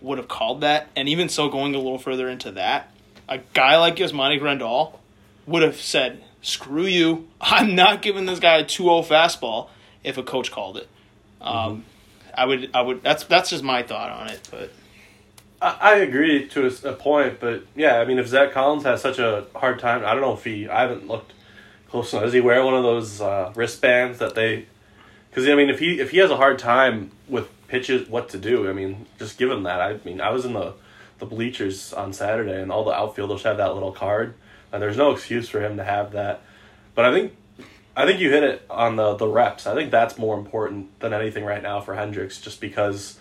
would 0.00 0.18
have 0.18 0.26
called 0.26 0.62
that. 0.62 0.88
And 0.96 1.08
even 1.08 1.28
so, 1.28 1.48
going 1.48 1.76
a 1.76 1.78
little 1.78 1.96
further 1.96 2.28
into 2.28 2.50
that, 2.50 2.92
a 3.28 3.38
guy 3.54 3.76
like 3.76 3.94
Yasmani 3.94 4.40
Grandal 4.40 4.98
would 5.46 5.62
have 5.62 5.76
said, 5.76 6.24
"Screw 6.42 6.86
you! 6.86 7.28
I'm 7.40 7.76
not 7.76 8.02
giving 8.02 8.26
this 8.26 8.40
guy 8.40 8.56
a 8.56 8.64
2-0 8.64 9.06
fastball." 9.06 9.68
If 10.02 10.18
a 10.18 10.24
coach 10.24 10.50
called 10.50 10.76
it, 10.76 10.88
um, 11.40 11.84
I 12.34 12.46
would. 12.46 12.68
I 12.74 12.82
would. 12.82 13.04
That's 13.04 13.22
that's 13.24 13.50
just 13.50 13.62
my 13.62 13.84
thought 13.84 14.10
on 14.10 14.28
it. 14.30 14.48
But 14.50 14.72
I, 15.62 15.78
I 15.80 15.94
agree 15.98 16.48
to 16.48 16.66
a 16.84 16.94
point, 16.94 17.38
but 17.38 17.64
yeah, 17.76 17.98
I 17.98 18.06
mean, 18.06 18.18
if 18.18 18.26
Zack 18.26 18.50
Collins 18.52 18.82
has 18.82 19.00
such 19.00 19.20
a 19.20 19.46
hard 19.54 19.78
time, 19.78 20.04
I 20.04 20.14
don't 20.14 20.20
know 20.20 20.34
if 20.34 20.42
he, 20.42 20.68
I 20.68 20.80
haven't 20.80 21.06
looked 21.06 21.32
close 21.88 22.12
enough. 22.12 22.24
Does 22.24 22.32
he 22.32 22.40
wear 22.40 22.64
one 22.64 22.74
of 22.74 22.82
those 22.82 23.20
uh, 23.20 23.52
wristbands 23.54 24.18
that 24.18 24.34
they? 24.34 24.66
Because 25.36 25.50
I 25.50 25.54
mean, 25.54 25.68
if 25.68 25.80
he 25.80 26.00
if 26.00 26.12
he 26.12 26.18
has 26.18 26.30
a 26.30 26.36
hard 26.36 26.58
time 26.58 27.10
with 27.28 27.50
pitches, 27.68 28.08
what 28.08 28.30
to 28.30 28.38
do? 28.38 28.70
I 28.70 28.72
mean, 28.72 29.04
just 29.18 29.36
give 29.36 29.50
him 29.50 29.64
that. 29.64 29.82
I 29.82 29.98
mean, 30.02 30.18
I 30.18 30.30
was 30.30 30.46
in 30.46 30.54
the 30.54 30.72
the 31.18 31.26
bleachers 31.26 31.92
on 31.92 32.14
Saturday, 32.14 32.58
and 32.58 32.72
all 32.72 32.84
the 32.84 32.94
outfielders 32.94 33.42
have 33.42 33.58
that 33.58 33.74
little 33.74 33.92
card, 33.92 34.32
and 34.72 34.82
there's 34.82 34.96
no 34.96 35.10
excuse 35.10 35.46
for 35.46 35.60
him 35.60 35.76
to 35.76 35.84
have 35.84 36.12
that. 36.12 36.40
But 36.94 37.04
I 37.04 37.12
think 37.12 37.36
I 37.94 38.06
think 38.06 38.18
you 38.18 38.30
hit 38.30 38.44
it 38.44 38.64
on 38.70 38.96
the 38.96 39.14
the 39.14 39.28
reps. 39.28 39.66
I 39.66 39.74
think 39.74 39.90
that's 39.90 40.16
more 40.16 40.38
important 40.38 40.98
than 41.00 41.12
anything 41.12 41.44
right 41.44 41.62
now 41.62 41.82
for 41.82 41.94
Hendriks, 41.94 42.40
just 42.40 42.58
because 42.58 43.18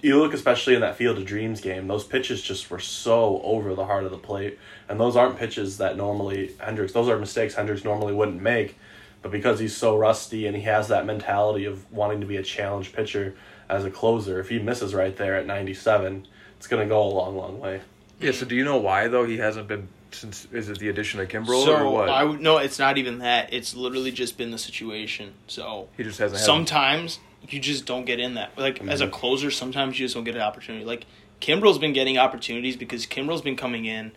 you 0.00 0.18
look 0.18 0.32
especially 0.32 0.74
in 0.74 0.80
that 0.80 0.96
Field 0.96 1.18
of 1.18 1.26
Dreams 1.26 1.60
game, 1.60 1.86
those 1.86 2.04
pitches 2.04 2.40
just 2.40 2.70
were 2.70 2.80
so 2.80 3.42
over 3.44 3.74
the 3.74 3.84
heart 3.84 4.04
of 4.04 4.10
the 4.10 4.16
plate. 4.16 4.58
And 4.88 4.98
those 4.98 5.16
aren't 5.16 5.38
pitches 5.38 5.76
that 5.76 5.98
normally 5.98 6.54
Hendriks 6.60 6.94
those 6.94 7.10
are 7.10 7.18
mistakes 7.18 7.56
Hendriks 7.56 7.84
normally 7.84 8.14
wouldn't 8.14 8.40
make. 8.40 8.78
But 9.22 9.30
because 9.30 9.60
he's 9.60 9.76
so 9.76 9.96
rusty 9.96 10.46
and 10.46 10.56
he 10.56 10.62
has 10.64 10.88
that 10.88 11.06
mentality 11.06 11.64
of 11.64 11.90
wanting 11.92 12.20
to 12.20 12.26
be 12.26 12.36
a 12.36 12.42
challenge 12.42 12.92
pitcher 12.92 13.34
as 13.68 13.84
a 13.84 13.90
closer, 13.90 14.40
if 14.40 14.48
he 14.48 14.58
misses 14.58 14.94
right 14.94 15.16
there 15.16 15.36
at 15.36 15.46
ninety 15.46 15.74
seven, 15.74 16.26
it's 16.58 16.66
gonna 16.66 16.86
go 16.86 17.02
a 17.02 17.08
long, 17.08 17.36
long 17.36 17.60
way. 17.60 17.80
Yeah. 18.20 18.32
So 18.32 18.46
do 18.46 18.54
you 18.56 18.64
know 18.64 18.78
why 18.78 19.08
though 19.08 19.24
he 19.24 19.38
hasn't 19.38 19.68
been 19.68 19.88
since? 20.10 20.46
Is 20.52 20.68
it 20.68 20.78
the 20.78 20.88
addition 20.88 21.20
of 21.20 21.28
Kimbrel 21.28 21.66
or 21.68 21.88
what? 21.90 22.08
I 22.08 22.24
would 22.24 22.40
no. 22.40 22.58
It's 22.58 22.78
not 22.78 22.98
even 22.98 23.18
that. 23.20 23.52
It's 23.52 23.74
literally 23.74 24.10
just 24.10 24.36
been 24.36 24.50
the 24.50 24.58
situation. 24.58 25.34
So 25.46 25.88
he 25.96 26.02
just 26.02 26.18
hasn't. 26.18 26.38
had 26.40 26.44
sometimes 26.44 27.20
you 27.48 27.60
just 27.60 27.86
don't 27.86 28.04
get 28.04 28.18
in 28.20 28.34
that. 28.34 28.58
Like 28.58 28.80
as 28.86 29.00
a 29.00 29.04
Mm-hmm. 29.06 29.14
closer, 29.14 29.50
sometimes 29.50 29.98
you 29.98 30.04
just 30.06 30.14
don't 30.16 30.24
get 30.24 30.34
an 30.34 30.42
opportunity. 30.42 30.84
Like 30.84 31.06
Kimbrel's 31.40 31.78
been 31.78 31.92
getting 31.92 32.18
opportunities 32.18 32.76
because 32.76 33.06
Kimbrel's 33.06 33.42
been 33.42 33.56
coming 33.56 33.84
in 33.84 34.12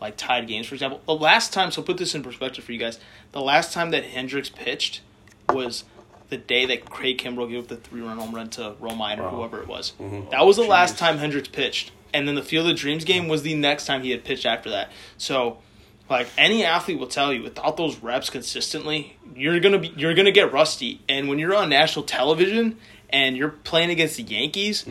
like 0.00 0.16
tied 0.16 0.46
games. 0.48 0.66
For 0.66 0.74
example, 0.74 1.00
the 1.06 1.14
last 1.14 1.52
time. 1.52 1.70
So 1.70 1.82
put 1.82 1.96
this 1.98 2.14
in 2.14 2.22
perspective 2.22 2.64
for 2.64 2.72
you 2.72 2.78
guys. 2.78 2.98
The 3.32 3.40
last 3.40 3.72
time 3.72 3.90
that 3.90 4.04
Hendriks 4.04 4.52
pitched 4.54 5.00
was 5.50 5.84
the 6.30 6.36
day 6.36 6.66
that 6.66 6.86
Craig 6.88 7.18
Kimbrel 7.18 7.48
gave 7.50 7.60
up 7.60 7.68
the 7.68 7.76
three 7.76 8.00
run 8.00 8.18
home 8.18 8.34
run 8.34 8.48
to 8.50 8.74
Romine 8.80 9.18
or 9.18 9.28
whoever 9.30 9.60
it 9.60 9.68
was. 9.68 9.92
Mhm. 10.00 10.30
That 10.30 10.44
was 10.46 10.56
the 10.56 10.62
last 10.64 10.98
time 10.98 11.18
Hendriks 11.18 11.50
pitched. 11.50 11.90
And 12.12 12.26
then 12.28 12.34
the 12.34 12.42
Field 12.42 12.68
of 12.68 12.76
Dreams 12.76 13.04
game 13.04 13.28
was 13.28 13.42
the 13.42 13.54
next 13.54 13.86
time 13.86 14.02
he 14.02 14.10
had 14.10 14.24
pitched 14.24 14.46
after 14.46 14.70
that. 14.70 14.90
So 15.18 15.58
like 16.10 16.26
any 16.38 16.64
athlete 16.64 16.98
will 16.98 17.06
tell 17.06 17.32
you 17.32 17.42
without 17.42 17.76
those 17.78 17.96
reps 17.96 18.28
consistently 18.28 19.16
you're 19.34 19.58
gonna 19.58 19.78
be 19.78 19.90
you're 19.96 20.12
gonna 20.12 20.30
get 20.30 20.52
rusty 20.52 21.00
and 21.08 21.28
when 21.30 21.38
you're 21.38 21.54
on 21.54 21.70
national 21.70 22.04
television 22.04 22.76
and 23.08 23.36
you're 23.38 23.48
playing 23.48 23.88
against 23.90 24.16
the 24.18 24.22
yankees 24.22 24.84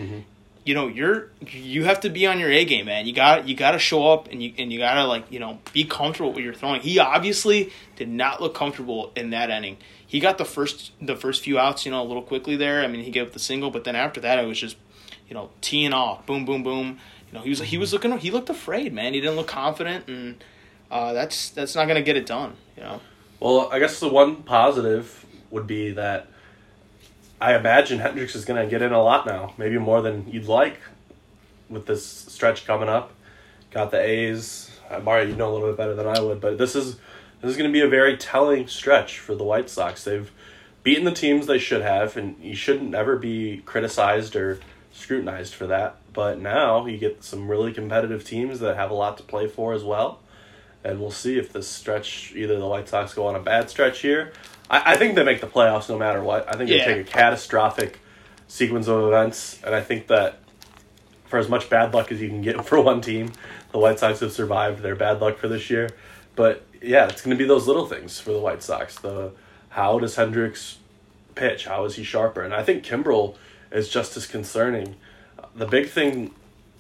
you 0.66 0.74
know 0.74 0.88
you're 0.88 1.30
you 1.48 1.84
have 1.84 2.00
to 2.02 2.10
be 2.10 2.26
on 2.26 2.40
your 2.40 2.50
a 2.50 2.66
game 2.66 2.86
man. 2.86 3.06
You 3.06 3.14
got 3.14 3.48
you 3.48 3.56
got 3.56 3.72
to 3.72 3.80
show 3.80 4.12
up 4.12 4.30
and 4.32 4.42
you 4.42 4.54
and 4.58 4.72
you 4.72 4.80
got 4.80 4.96
to 4.96 5.06
like 5.06 5.32
you 5.32 5.40
know 5.40 5.60
be 5.74 5.84
comfortable 5.84 6.30
with 6.30 6.36
what 6.36 6.44
you're 6.44 6.54
throwing. 6.54 6.82
He 6.82 7.00
obviously 7.00 7.72
did 7.96 8.10
not 8.10 8.42
look 8.42 8.54
comfortable 8.54 9.12
in 9.16 9.32
that 9.32 9.50
inning. 9.50 9.78
He 10.06 10.20
got 10.20 10.38
the 10.38 10.46
first 10.46 10.92
the 11.02 11.16
first 11.16 11.44
few 11.44 11.60
outs 11.60 11.86
you 11.86 11.92
know 11.92 12.02
a 12.02 12.06
little 12.06 12.22
quickly 12.22 12.56
there. 12.56 12.82
I 12.84 12.88
mean 12.88 13.04
he 13.04 13.12
gave 13.12 13.28
up 13.28 13.34
the 13.34 13.40
single 13.40 13.72
but 13.72 13.84
then 13.84 13.96
after 13.96 14.22
that 14.22 14.40
it 14.40 14.48
was 14.48 14.60
just 14.60 14.78
you 15.28 15.34
know 15.34 15.50
teeing 15.62 15.94
off 15.94 16.26
boom 16.26 16.46
boom 16.46 16.64
boom. 16.64 17.00
You 17.28 17.38
know 17.38 17.44
he 17.44 17.50
was 17.50 17.60
he 17.60 17.78
was 17.78 17.92
looking 17.92 18.18
he 18.18 18.32
looked 18.32 18.50
afraid 18.50 18.94
man. 18.94 19.14
He 19.14 19.22
didn't 19.22 19.36
look 19.36 19.48
confident 19.48 20.08
and 20.08 20.44
uh, 20.90 21.12
that's 21.12 21.50
that's 21.50 21.76
not 21.76 21.88
gonna 21.88 22.02
get 22.02 22.16
it 22.16 22.26
done. 22.26 22.56
You 22.78 22.84
know. 22.84 23.02
Well, 23.40 23.70
I 23.72 23.80
guess 23.80 24.00
the 24.00 24.08
one 24.08 24.44
positive 24.44 25.26
would 25.50 25.68
be 25.68 25.92
that 25.92 26.28
I 27.42 27.56
imagine 27.56 28.00
Hendriks 28.00 28.36
is 28.36 28.46
going 28.46 28.64
to 28.64 28.70
get 28.70 28.82
in 28.82 28.94
a 28.94 29.02
lot 29.02 29.26
now, 29.26 29.54
maybe 29.58 29.78
more 29.78 30.02
than 30.02 30.28
you'd 30.30 30.48
like 30.48 30.80
with 31.70 31.86
this 31.86 32.06
stretch 32.06 32.66
coming 32.66 32.90
up. 32.90 33.14
Got 33.72 33.92
the 33.92 34.00
A's. 34.00 34.72
Uh, 34.90 35.00
Mario, 35.00 35.28
you 35.28 35.36
know 35.36 35.52
a 35.52 35.54
little 35.54 35.68
bit 35.70 35.78
better 35.78 35.96
than 35.96 36.08
I 36.08 36.20
would, 36.20 36.40
but 36.40 36.58
this 36.58 36.76
is 36.76 36.96
this 37.42 37.52
is 37.52 37.58
going 37.58 37.70
to 37.70 37.74
be 37.74 37.82
a 37.82 37.90
very 37.90 38.16
telling 38.16 38.68
stretch 38.68 39.20
for 39.20 39.36
the 39.36 39.44
White 39.44 39.70
Sox. 39.70 40.04
They've 40.04 40.32
beaten 40.84 41.04
the 41.04 41.12
teams 41.12 41.48
they 41.48 41.58
should 41.58 41.82
have, 41.82 42.16
and 42.16 42.38
you 42.42 42.56
shouldn't 42.56 42.94
ever 42.94 43.18
be 43.18 43.62
criticized 43.66 44.36
or 44.36 44.60
scrutinized 44.94 45.54
for 45.54 45.68
that. 45.68 45.98
But 46.14 46.40
now 46.40 46.86
you 46.86 46.98
get 46.98 47.24
some 47.24 47.50
really 47.50 47.74
competitive 47.74 48.24
teams 48.24 48.60
that 48.60 48.76
have 48.76 48.92
a 48.92 48.94
lot 48.94 49.18
to 49.18 49.24
play 49.24 49.48
for 49.48 49.74
as 49.74 49.84
well 49.84 50.20
and 50.84 51.00
we'll 51.00 51.12
see 51.12 51.38
if 51.38 51.54
this 51.54 51.68
stretch 51.68 52.34
either 52.36 52.60
the 52.60 52.68
White 52.68 52.90
Sox 52.90 53.14
go 53.14 53.28
on 53.28 53.36
a 53.36 53.40
bad 53.40 53.70
stretch 53.70 54.00
here. 54.02 54.34
I, 54.70 54.94
I 54.94 54.96
think 54.98 55.16
they 55.16 55.24
make 55.24 55.42
the 55.42 55.48
playoffs 55.48 55.90
no 55.90 55.98
matter 55.98 56.22
what. 56.24 56.48
I 56.54 56.58
think 56.58 56.70
Yeah. 56.70 56.86
they 56.86 56.94
take 56.96 57.08
a 57.08 57.12
catastrophic 57.12 58.00
sequence 58.48 58.88
of 58.88 59.08
events, 59.08 59.60
and 59.64 59.74
I 59.74 59.82
think 59.82 60.08
that 60.08 60.40
for 61.26 61.40
as 61.40 61.50
much 61.50 61.70
bad 61.70 61.94
luck 61.94 62.12
as 62.12 62.22
you 62.22 62.30
can 62.30 62.42
get 62.42 62.64
for 62.66 62.80
one 62.82 63.02
team. 63.02 63.32
The 63.72 63.80
White 63.80 63.98
Sox 64.00 64.20
have 64.20 64.32
survived 64.32 64.84
their 64.84 64.96
bad 64.96 65.20
luck 65.20 65.38
for 65.40 65.48
this 65.48 65.70
year, 65.72 65.90
but 66.36 66.64
yeah, 66.82 67.08
it's 67.08 67.22
going 67.24 67.36
to 67.36 67.42
be 67.42 67.48
those 67.48 67.66
little 67.68 67.88
things 67.88 68.20
for 68.20 68.32
the 68.32 68.40
White 68.40 68.62
Sox. 68.62 69.00
The 69.00 69.32
how 69.70 69.98
does 69.98 70.16
Hendriks 70.16 70.76
pitch? 71.34 71.66
How 71.66 71.86
is 71.86 71.96
he 71.96 72.04
sharper? 72.04 72.44
And 72.44 72.54
I 72.54 72.62
think 72.62 72.86
Kimbrel 72.86 73.36
is 73.72 73.90
just 73.90 74.16
as 74.16 74.28
concerning. 74.28 74.96
The 75.56 75.66
big 75.66 75.90
thing 75.90 76.36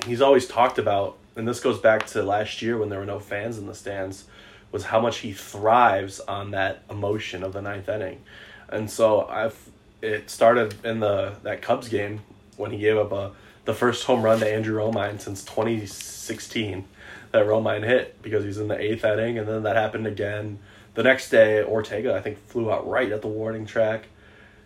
he's 0.05 0.21
always 0.21 0.47
talked 0.47 0.77
about, 0.77 1.17
and 1.35 1.47
this 1.47 1.59
goes 1.59 1.79
back 1.79 2.05
to 2.07 2.23
last 2.23 2.61
year 2.61 2.77
when 2.77 2.89
there 2.89 2.99
were 2.99 3.05
no 3.05 3.19
fans 3.19 3.57
in 3.57 3.67
the 3.67 3.75
stands, 3.75 4.25
was 4.71 4.85
how 4.85 4.99
much 4.99 5.19
he 5.19 5.33
thrives 5.33 6.19
on 6.21 6.51
that 6.51 6.83
emotion 6.89 7.43
of 7.43 7.53
the 7.53 7.61
ninth 7.61 7.89
inning. 7.89 8.21
And 8.69 8.89
so 8.89 9.27
I've 9.27 9.57
it 10.01 10.29
started 10.29 10.75
in 10.83 10.99
the 10.99 11.35
that 11.43 11.61
Cubs 11.61 11.87
game 11.87 12.21
when 12.57 12.71
he 12.71 12.77
gave 12.77 12.97
up 12.97 13.11
a 13.11 13.31
the 13.65 13.73
first 13.73 14.03
home 14.05 14.21
run 14.21 14.39
to 14.39 14.51
Andrew 14.51 14.77
Romine 14.77 15.21
since 15.21 15.43
2016 15.45 16.83
that 17.31 17.45
Romine 17.45 17.83
hit 17.83 18.21
because 18.21 18.43
he's 18.43 18.57
in 18.57 18.67
the 18.67 18.79
eighth 18.79 19.05
inning, 19.05 19.37
and 19.39 19.47
then 19.47 19.63
that 19.63 19.75
happened 19.75 20.05
again. 20.05 20.59
The 20.93 21.03
next 21.03 21.29
day, 21.29 21.63
Ortega 21.63 22.13
I 22.13 22.21
think 22.21 22.37
flew 22.47 22.71
out 22.71 22.87
right 22.87 23.11
at 23.11 23.21
the 23.21 23.27
warning 23.27 23.65
track. 23.65 24.07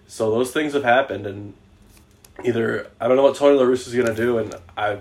So 0.07 0.31
those 0.31 0.51
things 0.51 0.73
have 0.73 0.83
happened, 0.83 1.27
and 1.27 1.53
either 2.43 2.87
I 2.99 3.07
don't 3.07 3.17
know 3.17 3.23
what 3.23 3.35
Tony 3.35 3.57
La 3.57 3.63
Russa 3.63 3.87
is 3.87 3.93
gonna 3.93 4.15
do, 4.15 4.37
and 4.39 4.55
I, 4.75 4.99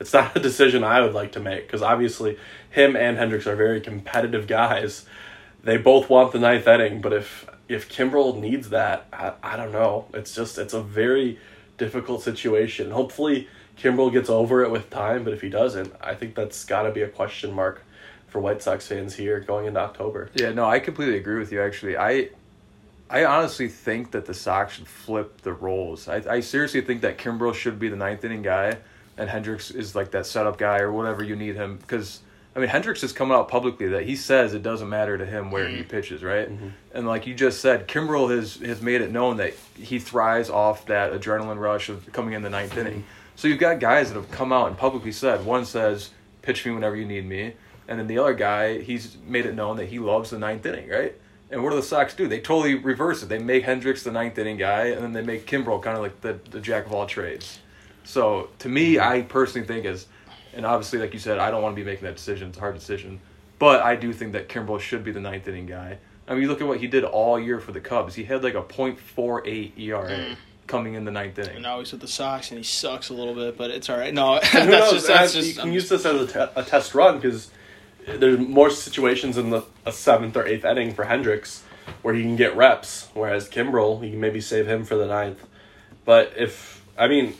it's 0.00 0.12
not 0.12 0.36
a 0.36 0.40
decision 0.40 0.84
I 0.84 1.00
would 1.00 1.14
like 1.14 1.32
to 1.32 1.40
make 1.40 1.66
because 1.66 1.82
obviously 1.82 2.38
him 2.70 2.96
and 2.96 3.16
Hendriks 3.16 3.46
are 3.46 3.56
very 3.56 3.80
competitive 3.80 4.46
guys. 4.46 5.06
They 5.62 5.76
both 5.76 6.08
want 6.08 6.32
the 6.32 6.38
ninth 6.38 6.66
inning, 6.66 7.00
but 7.00 7.12
if 7.12 7.48
if 7.68 7.88
Kimbrel 7.88 8.38
needs 8.38 8.68
that, 8.68 9.06
I, 9.12 9.32
I 9.42 9.56
don't 9.56 9.72
know. 9.72 10.06
It's 10.14 10.34
just 10.34 10.58
it's 10.58 10.74
a 10.74 10.82
very 10.82 11.38
difficult 11.78 12.22
situation. 12.22 12.90
Hopefully 12.90 13.48
Kimbrel 13.78 14.12
gets 14.12 14.30
over 14.30 14.62
it 14.62 14.70
with 14.70 14.90
time, 14.90 15.24
but 15.24 15.32
if 15.32 15.42
he 15.42 15.48
doesn't, 15.48 15.92
I 16.00 16.14
think 16.14 16.34
that's 16.34 16.64
got 16.64 16.82
to 16.82 16.92
be 16.92 17.02
a 17.02 17.08
question 17.08 17.52
mark 17.52 17.82
for 18.26 18.40
White 18.40 18.62
Sox 18.62 18.86
fans 18.86 19.14
here 19.14 19.40
going 19.40 19.66
into 19.66 19.80
October. 19.80 20.30
Yeah, 20.34 20.52
no, 20.52 20.64
I 20.64 20.78
completely 20.78 21.16
agree 21.16 21.38
with 21.38 21.52
you. 21.52 21.62
Actually, 21.62 21.96
I, 21.96 22.30
I 23.10 23.24
honestly 23.24 23.68
think 23.68 24.12
that 24.12 24.26
the 24.26 24.34
Sox 24.34 24.74
should 24.74 24.88
flip 24.88 25.42
the 25.42 25.52
roles. 25.52 26.08
I, 26.08 26.22
I 26.28 26.40
seriously 26.40 26.80
think 26.80 27.02
that 27.02 27.18
Kimbrel 27.18 27.54
should 27.54 27.78
be 27.78 27.88
the 27.88 27.96
ninth 27.96 28.24
inning 28.24 28.42
guy, 28.42 28.78
and 29.16 29.28
Hendriks 29.30 29.74
is 29.74 29.94
like 29.94 30.10
that 30.12 30.26
setup 30.26 30.58
guy 30.58 30.80
or 30.80 30.92
whatever 30.92 31.22
you 31.24 31.36
need 31.36 31.56
him. 31.56 31.76
Because 31.76 32.20
I 32.54 32.58
mean, 32.58 32.68
Hendriks 32.70 33.04
is 33.04 33.12
coming 33.12 33.36
out 33.36 33.48
publicly 33.48 33.88
that 33.88 34.04
he 34.04 34.16
says 34.16 34.54
it 34.54 34.62
doesn't 34.62 34.88
matter 34.88 35.18
to 35.18 35.26
him 35.26 35.50
where 35.50 35.68
he 35.68 35.82
pitches, 35.82 36.22
right? 36.22 36.50
Mm-hmm. 36.50 36.68
And 36.92 37.06
like 37.06 37.26
you 37.26 37.34
just 37.34 37.60
said, 37.60 37.86
Kimbrel 37.86 38.34
has 38.34 38.56
has 38.56 38.80
made 38.80 39.02
it 39.02 39.10
known 39.10 39.36
that 39.36 39.54
he 39.76 39.98
thrives 39.98 40.48
off 40.48 40.86
that 40.86 41.12
adrenaline 41.12 41.58
rush 41.58 41.88
of 41.88 42.10
coming 42.12 42.34
in 42.34 42.42
the 42.42 42.50
ninth 42.50 42.76
inning. 42.76 43.04
So 43.34 43.48
you've 43.48 43.58
got 43.58 43.80
guys 43.80 44.08
that 44.08 44.18
have 44.18 44.30
come 44.30 44.52
out 44.52 44.68
and 44.68 44.78
publicly 44.78 45.12
said. 45.12 45.44
One 45.44 45.66
says, 45.66 46.10
"Pitch 46.40 46.64
me 46.64 46.72
whenever 46.72 46.96
you 46.96 47.04
need 47.04 47.26
me," 47.26 47.52
and 47.86 47.98
then 47.98 48.06
the 48.06 48.18
other 48.18 48.32
guy, 48.32 48.80
he's 48.80 49.18
made 49.26 49.44
it 49.44 49.54
known 49.54 49.76
that 49.76 49.86
he 49.86 49.98
loves 49.98 50.30
the 50.30 50.38
ninth 50.38 50.64
inning, 50.64 50.88
right? 50.88 51.14
And 51.50 51.62
what 51.62 51.70
do 51.70 51.76
the 51.76 51.82
Sox 51.82 52.14
do? 52.14 52.26
They 52.26 52.40
totally 52.40 52.74
reverse 52.74 53.22
it. 53.22 53.28
They 53.28 53.38
make 53.38 53.64
Hendriks 53.64 54.02
the 54.02 54.10
ninth 54.10 54.36
inning 54.38 54.56
guy, 54.56 54.86
and 54.86 55.02
then 55.02 55.12
they 55.12 55.22
make 55.22 55.46
Kimbrel 55.46 55.82
kind 55.82 55.96
of 55.96 56.02
like 56.02 56.20
the, 56.20 56.40
the 56.50 56.60
jack 56.60 56.86
of 56.86 56.92
all 56.92 57.06
trades. 57.06 57.60
So 58.06 58.48
to 58.60 58.68
me, 58.68 58.98
I 58.98 59.22
personally 59.22 59.66
think 59.66 59.84
is, 59.84 60.06
and 60.54 60.64
obviously, 60.64 60.98
like 61.00 61.12
you 61.12 61.18
said, 61.18 61.38
I 61.38 61.50
don't 61.50 61.60
want 61.62 61.76
to 61.76 61.82
be 61.82 61.84
making 61.84 62.04
that 62.04 62.16
decision. 62.16 62.48
It's 62.48 62.56
a 62.56 62.60
hard 62.60 62.74
decision, 62.74 63.20
but 63.58 63.82
I 63.82 63.96
do 63.96 64.12
think 64.12 64.32
that 64.32 64.48
Kimbrel 64.48 64.80
should 64.80 65.04
be 65.04 65.10
the 65.12 65.20
ninth 65.20 65.46
inning 65.48 65.66
guy. 65.66 65.98
I 66.28 66.32
mean, 66.32 66.42
you 66.42 66.48
look 66.48 66.60
at 66.60 66.66
what 66.66 66.80
he 66.80 66.86
did 66.86 67.04
all 67.04 67.38
year 67.38 67.60
for 67.60 67.72
the 67.72 67.80
Cubs. 67.80 68.14
He 68.14 68.24
had 68.24 68.42
like 68.42 68.54
a 68.54 68.62
.48 68.62 69.78
ERA 69.78 70.08
Mm. 70.08 70.36
coming 70.66 70.94
in 70.94 71.04
the 71.04 71.10
ninth 71.10 71.38
inning. 71.38 71.54
And 71.56 71.62
now 71.62 71.78
he's 71.80 71.92
with 71.92 72.00
the 72.00 72.08
Sox, 72.08 72.50
and 72.50 72.58
he 72.58 72.64
sucks 72.64 73.08
a 73.10 73.14
little 73.14 73.34
bit, 73.34 73.56
but 73.56 73.70
it's 73.70 73.88
all 73.90 73.98
right. 73.98 74.12
No, 74.14 74.40
that's 74.52 74.54
knows? 74.54 74.92
just 74.92 75.06
that's 75.08 75.32
just. 75.34 75.48
you 75.48 75.54
can 75.54 75.62
I'm 75.68 75.72
use 75.72 75.88
this 75.88 76.04
as 76.06 76.20
a, 76.20 76.26
te- 76.26 76.52
a 76.60 76.64
test 76.64 76.94
run 76.94 77.16
because 77.18 77.50
there's 78.06 78.38
more 78.38 78.70
situations 78.70 79.36
in 79.36 79.50
the 79.50 79.62
a 79.84 79.92
seventh 79.92 80.36
or 80.36 80.46
eighth 80.46 80.64
inning 80.64 80.94
for 80.94 81.04
Hendriks 81.04 81.60
where 82.02 82.14
he 82.14 82.22
can 82.22 82.36
get 82.36 82.56
reps, 82.56 83.08
whereas 83.14 83.48
Kimbrel 83.48 84.02
you 84.04 84.10
can 84.10 84.20
maybe 84.20 84.40
save 84.40 84.66
him 84.68 84.84
for 84.84 84.96
the 84.96 85.06
ninth. 85.06 85.44
But 86.04 86.32
if 86.36 86.84
I 86.98 87.06
mean, 87.08 87.34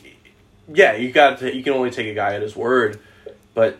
yeah, 0.67 0.95
you 0.95 1.11
got 1.11 1.39
to, 1.39 1.55
you 1.55 1.63
can 1.63 1.73
only 1.73 1.91
take 1.91 2.07
a 2.07 2.13
guy 2.13 2.35
at 2.35 2.41
his 2.41 2.55
word, 2.55 2.99
but 3.53 3.77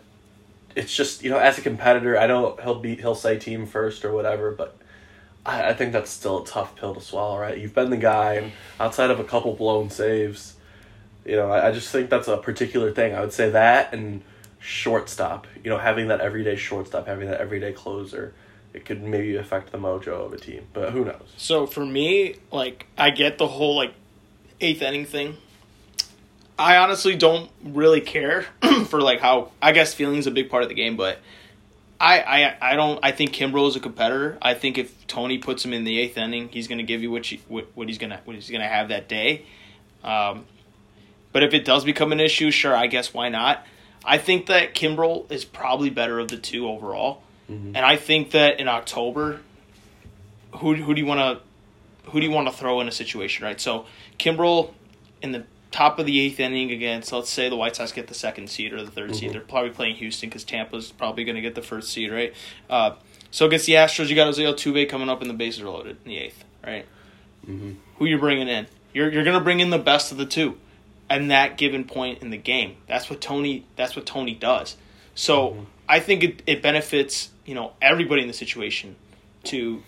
it's 0.75 0.95
just 0.95 1.23
you 1.23 1.29
know 1.29 1.37
as 1.37 1.57
a 1.57 1.61
competitor, 1.61 2.17
I 2.17 2.27
know 2.27 2.57
he'll 2.61 2.79
be 2.79 2.95
he'll 2.95 3.15
say 3.15 3.37
team 3.37 3.65
first 3.65 4.05
or 4.05 4.11
whatever, 4.11 4.51
but. 4.51 4.75
I 5.45 5.69
I 5.69 5.73
think 5.73 5.93
that's 5.93 6.11
still 6.11 6.43
a 6.43 6.45
tough 6.45 6.75
pill 6.75 6.93
to 6.93 6.99
swallow, 6.99 7.39
right? 7.39 7.57
You've 7.57 7.73
been 7.73 7.89
the 7.89 7.95
guy, 7.95 8.33
and 8.33 8.51
outside 8.81 9.11
of 9.11 9.21
a 9.21 9.23
couple 9.23 9.53
blown 9.53 9.89
saves, 9.89 10.57
you 11.27 11.35
know, 11.35 11.51
I, 11.51 11.69
I 11.69 11.71
just 11.71 11.89
think 11.89 12.09
that's 12.09 12.27
a 12.27 12.37
particular 12.37 12.91
thing. 12.91 13.13
I 13.15 13.21
would 13.21 13.33
say 13.33 13.49
that 13.51 13.93
and 13.93 14.23
shortstop. 14.59 15.47
You 15.63 15.69
know, 15.69 15.77
having 15.77 16.07
that 16.07 16.21
everyday 16.21 16.55
shortstop, 16.55 17.07
having 17.07 17.29
that 17.29 17.39
everyday 17.39 17.73
closer, 17.73 18.33
it 18.73 18.85
could 18.85 19.03
maybe 19.03 19.35
affect 19.35 19.71
the 19.71 19.77
mojo 19.77 20.25
of 20.25 20.33
a 20.33 20.37
team. 20.37 20.67
But 20.73 20.91
who 20.91 21.05
knows? 21.05 21.33
So 21.37 21.67
for 21.67 21.85
me, 21.85 22.35
like 22.51 22.87
I 22.97 23.09
get 23.09 23.37
the 23.37 23.47
whole 23.47 23.75
like 23.75 23.93
eighth 24.61 24.81
inning 24.81 25.05
thing. 25.05 25.37
I 26.59 26.77
honestly 26.77 27.15
don't 27.15 27.49
really 27.63 28.01
care 28.01 28.45
for 28.87 29.01
like 29.01 29.19
how 29.19 29.51
I 29.61 29.71
guess 29.71 29.93
feeling 29.93 30.17
is 30.17 30.27
a 30.27 30.31
big 30.31 30.49
part 30.49 30.63
of 30.63 30.69
the 30.69 30.75
game, 30.75 30.97
but 30.97 31.19
I 31.99 32.19
I, 32.21 32.57
I 32.71 32.75
don't 32.75 32.99
I 33.03 33.11
think 33.11 33.31
Kimbrel 33.31 33.67
is 33.67 33.75
a 33.75 33.79
competitor. 33.79 34.37
I 34.41 34.53
think 34.53 34.77
if 34.77 35.05
Tony 35.07 35.37
puts 35.37 35.63
him 35.63 35.73
in 35.73 35.83
the 35.83 35.99
eighth 35.99 36.17
inning, 36.17 36.49
he's 36.49 36.67
going 36.67 36.79
to 36.79 36.83
give 36.83 37.01
you 37.01 37.11
what, 37.11 37.31
you, 37.31 37.39
what 37.47 37.67
what 37.75 37.87
he's 37.87 37.97
gonna 37.97 38.21
what 38.25 38.35
he's 38.35 38.49
gonna 38.49 38.67
have 38.67 38.89
that 38.89 39.07
day. 39.07 39.45
Um, 40.03 40.45
but 41.31 41.43
if 41.43 41.53
it 41.53 41.65
does 41.65 41.83
become 41.85 42.11
an 42.11 42.19
issue, 42.19 42.49
sure, 42.49 42.75
I 42.75 42.87
guess 42.87 43.13
why 43.13 43.29
not? 43.29 43.65
I 44.03 44.17
think 44.17 44.47
that 44.47 44.73
Kimbrel 44.73 45.29
is 45.31 45.43
probably 45.43 45.89
better 45.89 46.19
of 46.19 46.29
the 46.29 46.37
two 46.37 46.67
overall, 46.67 47.21
and 47.75 47.85
I 47.85 47.97
think 47.97 48.31
that 48.31 48.59
in 48.59 48.67
October, 48.67 49.41
who 50.57 50.75
who 50.75 50.93
do 50.95 51.01
you 51.01 51.07
want 51.07 51.19
to 51.19 52.09
who 52.11 52.19
do 52.19 52.25
you 52.25 52.31
want 52.31 52.47
to 52.47 52.53
throw 52.53 52.79
in 52.79 52.87
a 52.87 52.91
situation, 52.91 53.45
right? 53.45 53.59
So 53.59 53.85
Kimbrel 54.17 54.73
in 55.21 55.33
the 55.33 55.43
top 55.71 55.99
of 55.99 56.05
the 56.05 56.19
eighth 56.19 56.39
inning 56.39 56.71
against, 56.71 57.11
let's 57.11 57.29
say 57.29 57.49
the 57.49 57.55
White 57.55 57.75
Sox 57.75 57.91
get 57.91 58.07
the 58.07 58.13
second 58.13 58.49
seed 58.49 58.73
or 58.73 58.83
the 58.83 58.91
3rd 58.91 59.15
seed. 59.15 59.23
Mm-hmm. 59.23 59.31
They're 59.33 59.41
probably 59.41 59.71
playing 59.71 59.95
Houston 59.95 60.29
because 60.29 60.43
Tampa's 60.43 60.91
probably 60.91 61.23
going 61.23 61.35
to 61.35 61.41
get 61.41 61.55
the 61.55 61.61
first 61.61 61.89
seed, 61.89 62.11
right? 62.11 62.33
Uh, 62.69 62.95
so 63.31 63.45
against 63.45 63.65
the 63.65 63.73
Astros, 63.73 64.09
you 64.09 64.15
got 64.15 64.25
Jose 64.25 64.41
Altuve 64.41 64.89
coming 64.89 65.09
up 65.09 65.21
and 65.21 65.29
the 65.29 65.33
bases 65.33 65.61
are 65.61 65.69
loaded 65.69 65.97
in 66.03 66.09
the 66.09 66.17
eighth, 66.17 66.43
right? 66.65 66.85
Mm-hmm. 67.47 67.73
Who 67.97 68.05
you 68.05 68.17
bringing 68.17 68.47
in? 68.47 68.67
You're 68.93 69.11
you're 69.11 69.23
going 69.23 69.37
to 69.37 69.43
bring 69.43 69.59
in 69.59 69.69
the 69.69 69.77
best 69.77 70.11
of 70.11 70.17
the 70.17 70.25
two, 70.25 70.57
and 71.09 71.29
that 71.31 71.57
given 71.57 71.83
point 71.83 72.21
in 72.21 72.29
the 72.29 72.37
game. 72.37 72.77
That's 72.87 73.09
what 73.09 73.21
Tony. 73.21 73.65
That's 73.75 73.95
what 73.95 74.05
Tony 74.05 74.33
does. 74.33 74.75
So 75.15 75.49
mm-hmm. 75.49 75.63
I 75.87 75.99
think 75.99 76.23
it, 76.23 76.43
it 76.47 76.61
benefits 76.61 77.29
you 77.45 77.55
know 77.55 77.73
everybody 77.81 78.21
in 78.21 78.27
the 78.27 78.33
situation 78.33 78.95
to 79.45 79.83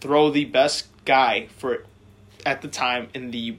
throw 0.00 0.30
the 0.30 0.44
best 0.44 0.86
guy 1.04 1.48
for 1.56 1.84
at 2.44 2.62
the 2.62 2.68
time 2.68 3.08
in 3.14 3.30
the 3.30 3.56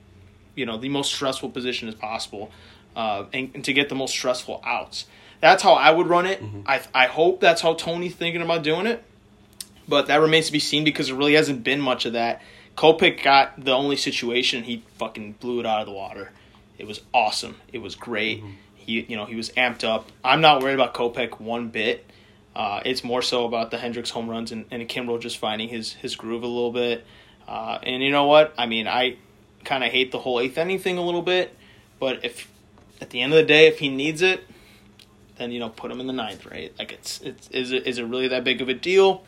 you 0.55 0.65
know 0.65 0.77
the 0.77 0.89
most 0.89 1.13
stressful 1.13 1.49
position 1.49 1.87
as 1.87 1.95
possible, 1.95 2.51
uh, 2.95 3.25
and, 3.33 3.51
and 3.53 3.65
to 3.65 3.73
get 3.73 3.89
the 3.89 3.95
most 3.95 4.11
stressful 4.11 4.61
outs. 4.65 5.05
That's 5.41 5.61
how 5.61 5.73
I 5.73 5.91
would 5.91 6.07
run 6.07 6.25
it. 6.25 6.41
I 6.65 6.81
I 6.93 7.07
hope 7.07 7.39
that's 7.39 7.61
how 7.61 7.73
Tony's 7.73 8.15
thinking 8.15 8.41
about 8.41 8.63
doing 8.63 8.87
it, 8.87 9.03
but 9.87 10.07
that 10.07 10.17
remains 10.17 10.47
to 10.47 10.51
be 10.51 10.59
seen 10.59 10.83
because 10.83 11.07
there 11.07 11.15
really 11.15 11.33
hasn't 11.33 11.63
been 11.63 11.81
much 11.81 12.05
of 12.05 12.13
that. 12.13 12.41
Kopech 12.77 13.23
got 13.23 13.63
the 13.63 13.71
only 13.71 13.95
situation 13.95 14.63
he 14.63 14.83
fucking 14.97 15.33
blew 15.33 15.59
it 15.59 15.65
out 15.65 15.81
of 15.81 15.85
the 15.85 15.93
water. 15.93 16.31
It 16.77 16.87
was 16.87 17.01
awesome. 17.13 17.55
It 17.71 17.79
was 17.79 17.95
great. 17.95 18.43
He 18.75 19.01
you 19.01 19.15
know 19.15 19.25
he 19.25 19.35
was 19.35 19.49
amped 19.51 19.83
up. 19.83 20.11
I'm 20.23 20.41
not 20.41 20.61
worried 20.61 20.75
about 20.75 20.93
Kopech 20.93 21.39
one 21.39 21.69
bit. 21.69 22.05
Uh, 22.55 22.81
it's 22.85 23.03
more 23.03 23.21
so 23.21 23.45
about 23.45 23.69
the 23.69 23.77
Hendriks 23.77 24.09
home 24.09 24.29
runs 24.29 24.53
and, 24.53 24.65
and 24.71 24.87
Kimbrel 24.87 25.19
just 25.19 25.37
finding 25.37 25.67
his 25.69 25.93
his 25.93 26.15
groove 26.15 26.43
a 26.43 26.47
little 26.47 26.71
bit. 26.71 27.05
Uh, 27.47 27.77
and 27.83 28.01
you 28.01 28.11
know 28.11 28.25
what? 28.25 28.53
I 28.57 28.65
mean, 28.65 28.87
I 28.87 29.17
kind 29.65 29.83
of 29.83 29.91
hate 29.91 30.11
the 30.11 30.19
whole 30.19 30.39
eighth 30.39 30.57
inning 30.57 30.79
thing 30.79 30.97
a 30.97 31.01
little 31.03 31.21
bit, 31.21 31.55
but 31.99 32.23
if 32.23 32.49
at 33.01 33.09
the 33.09 33.21
end 33.21 33.33
of 33.33 33.37
the 33.37 33.43
day, 33.43 33.67
if 33.67 33.79
he 33.79 33.89
needs 33.89 34.21
it, 34.21 34.41
then 35.37 35.51
you 35.51 35.59
know 35.59 35.69
put 35.69 35.91
him 35.91 35.99
in 35.99 36.07
the 36.07 36.13
ninth, 36.13 36.45
right? 36.45 36.73
Like 36.79 36.93
it's 36.93 37.19
it's 37.21 37.49
is 37.49 37.71
it 37.71 37.85
is 37.87 37.97
it 37.97 38.03
really 38.03 38.29
that 38.29 38.43
big 38.43 38.61
of 38.61 38.69
a 38.69 38.73
deal? 38.73 39.23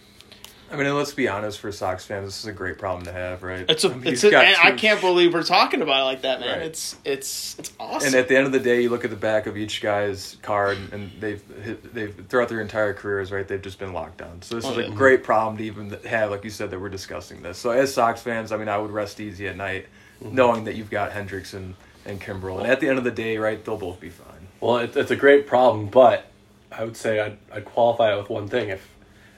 I 0.69 0.75
mean, 0.75 0.85
and 0.85 0.97
let's 0.97 1.13
be 1.13 1.29
honest, 1.29 1.59
for 1.61 1.71
Sox 1.71 2.03
fans, 2.03 2.25
this 2.25 2.39
is 2.39 2.45
a 2.45 2.51
great 2.51 2.77
problem 2.77 3.05
to 3.05 3.11
have, 3.13 3.41
right? 3.41 3.65
It's 3.69 3.85
a 3.85 3.89
I 3.89 3.93
mean, 3.93 4.07
it's 4.07 4.21
you've 4.21 4.33
a, 4.33 4.35
got 4.35 4.45
and 4.45 4.57
I 4.57 4.71
can't 4.73 4.99
believe 4.99 5.33
we're 5.33 5.43
talking 5.43 5.81
about 5.81 6.01
it 6.01 6.03
like 6.03 6.21
that, 6.23 6.41
man. 6.41 6.59
Right. 6.59 6.67
It's 6.67 6.97
it's 7.05 7.57
it's 7.57 7.71
awesome. 7.79 8.07
And 8.07 8.15
at 8.17 8.27
the 8.27 8.35
end 8.35 8.47
of 8.47 8.51
the 8.51 8.59
day, 8.59 8.81
you 8.81 8.89
look 8.89 9.05
at 9.05 9.09
the 9.09 9.15
back 9.15 9.47
of 9.47 9.55
each 9.55 9.81
guy's 9.81 10.37
card, 10.41 10.77
and 10.91 11.09
they've 11.21 11.41
hit- 11.63 11.93
they've 11.93 12.25
throughout 12.27 12.49
their 12.49 12.59
entire 12.59 12.93
careers, 12.93 13.31
right? 13.31 13.47
They've 13.47 13.61
just 13.61 13.79
been 13.79 13.93
locked 13.93 14.17
down. 14.17 14.41
So 14.41 14.55
this 14.55 14.65
Oh, 14.65 14.71
is 14.71 14.77
yeah. 14.77 14.91
a 14.91 14.95
great 14.95 15.23
problem 15.23 15.55
to 15.57 15.63
even 15.63 15.89
have, 16.05 16.31
like 16.31 16.43
you 16.43 16.49
said, 16.49 16.69
that 16.71 16.79
we're 16.81 16.89
discussing 16.89 17.41
this. 17.41 17.57
So 17.57 17.69
as 17.71 17.93
Sox 17.93 18.21
fans, 18.21 18.51
I 18.51 18.57
mean, 18.57 18.67
I 18.67 18.77
would 18.77 18.91
rest 18.91 19.21
easy 19.21 19.47
at 19.47 19.55
night, 19.55 19.85
Mm-hmm. 20.23 20.35
knowing 20.35 20.63
that 20.63 20.75
you've 20.75 20.89
got 20.89 21.11
Hendriks 21.11 21.53
and 21.53 21.75
and 22.05 22.19
Kimbrel, 22.21 22.59
and 22.59 22.67
at 22.67 22.79
the 22.79 22.87
end 22.87 22.97
of 22.97 23.03
the 23.03 23.11
day, 23.11 23.37
right, 23.37 23.63
they'll 23.63 23.77
both 23.77 23.99
be 23.99 24.09
fine. 24.09 24.47
Well, 24.61 24.77
it, 24.77 24.95
it's 24.95 25.11
a 25.11 25.15
great 25.15 25.45
problem, 25.45 25.87
but 25.87 26.25
I 26.71 26.83
would 26.85 26.95
say 26.97 27.19
I'd, 27.19 27.37
I'd 27.51 27.65
qualify 27.65 28.13
it 28.13 28.17
with 28.17 28.29
one 28.29 28.47
thing. 28.47 28.69
If 28.69 28.87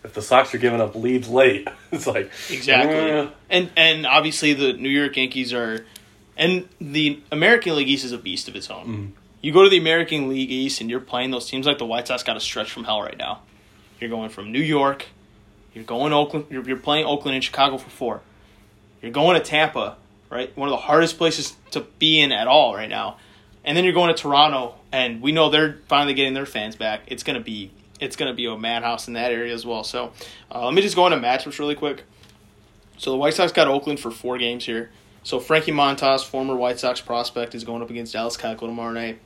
if 0.04 0.14
the 0.14 0.22
Sox 0.22 0.54
are 0.56 0.58
giving 0.60 0.80
up 0.80 0.96
leads 0.96 1.28
late, 1.28 1.68
it's 1.92 2.08
like 2.08 2.32
Exactly. 2.50 2.96
eh, 2.96 3.28
And 3.50 3.70
and 3.76 4.06
obviously 4.08 4.54
the 4.54 4.74
New 4.74 4.88
York 4.90 5.18
Yankees 5.18 5.52
are 5.54 5.86
and 6.38 6.70
the 6.80 7.22
American 7.32 7.76
League 7.76 7.90
East 7.90 8.06
is 8.06 8.12
a 8.14 8.18
beast 8.18 8.48
of 8.48 8.56
its 8.56 8.70
own. 8.70 9.14
you 9.42 9.52
go 9.52 9.64
to 9.64 9.70
the 9.70 9.78
American 9.78 10.30
League 10.30 10.52
East 10.52 10.80
and 10.80 10.90
you're 10.90 11.02
playing 11.02 11.32
those 11.32 11.46
teams 11.50 11.66
like 11.66 11.78
the 11.80 11.86
White 11.86 12.08
Sox 12.08 12.24
got 12.24 12.38
a 12.38 12.40
stretch 12.40 12.72
from 12.72 12.86
hell 12.86 13.02
right 13.02 13.18
now. 13.18 13.42
You're 14.00 14.10
going 14.10 14.30
from 14.30 14.52
New 14.54 14.62
York, 14.62 15.08
you're 15.74 15.84
going 15.84 16.14
Oakland, 16.14 16.46
you're, 16.50 16.66
you're 16.66 16.78
playing 16.78 17.06
Oakland 17.06 17.36
and 17.36 17.44
Chicago 17.44 17.78
for 17.78 17.90
four. 17.90 18.22
You're 19.02 19.12
going 19.12 19.38
to 19.38 19.44
Tampa, 19.46 19.98
right? 20.30 20.56
One 20.56 20.68
of 20.68 20.72
the 20.72 20.78
hardest 20.78 21.18
places 21.18 21.56
to 21.72 21.82
be 22.00 22.20
in 22.20 22.32
at 22.32 22.48
all 22.48 22.76
right 22.76 22.90
now. 22.90 23.18
And 23.64 23.76
then 23.76 23.84
you're 23.84 23.94
going 23.94 24.14
to 24.14 24.20
Toronto, 24.20 24.76
and 24.92 25.22
we 25.22 25.32
know 25.32 25.50
they're 25.50 25.80
finally 25.88 26.14
getting 26.14 26.34
their 26.34 26.46
fans 26.46 26.76
back. 26.76 27.02
It's 27.08 27.24
gonna 27.24 27.42
be 27.42 27.72
it's 28.00 28.16
gonna 28.16 28.34
be 28.34 28.46
a 28.46 28.58
madhouse 28.58 29.08
in 29.08 29.14
that 29.16 29.32
area 29.32 29.54
as 29.54 29.66
well. 29.66 29.84
So 29.84 30.14
uh, 30.52 30.66
let 30.66 30.74
me 30.74 30.82
just 30.82 30.96
go 30.96 31.06
into 31.06 31.18
matchups 31.18 31.60
really 31.60 31.76
quick. 31.76 32.04
So 32.98 33.12
the 33.12 33.18
White 33.18 33.34
Sox 33.34 33.52
got 33.52 33.68
Oakland 33.68 34.00
for 34.00 34.12
four 34.12 34.38
games 34.38 34.66
here. 34.66 34.92
So 35.24 35.40
Frankie 35.40 35.72
Montas, 35.72 36.26
former 36.26 36.56
White 36.56 36.80
Sox 36.80 37.02
prospect, 37.02 37.54
is 37.54 37.64
going 37.64 37.82
up 37.82 37.90
against 37.90 38.14
Dallas 38.14 38.38
Keuchel 38.38 38.60
tomorrow 38.60 38.94
night. 38.94 39.20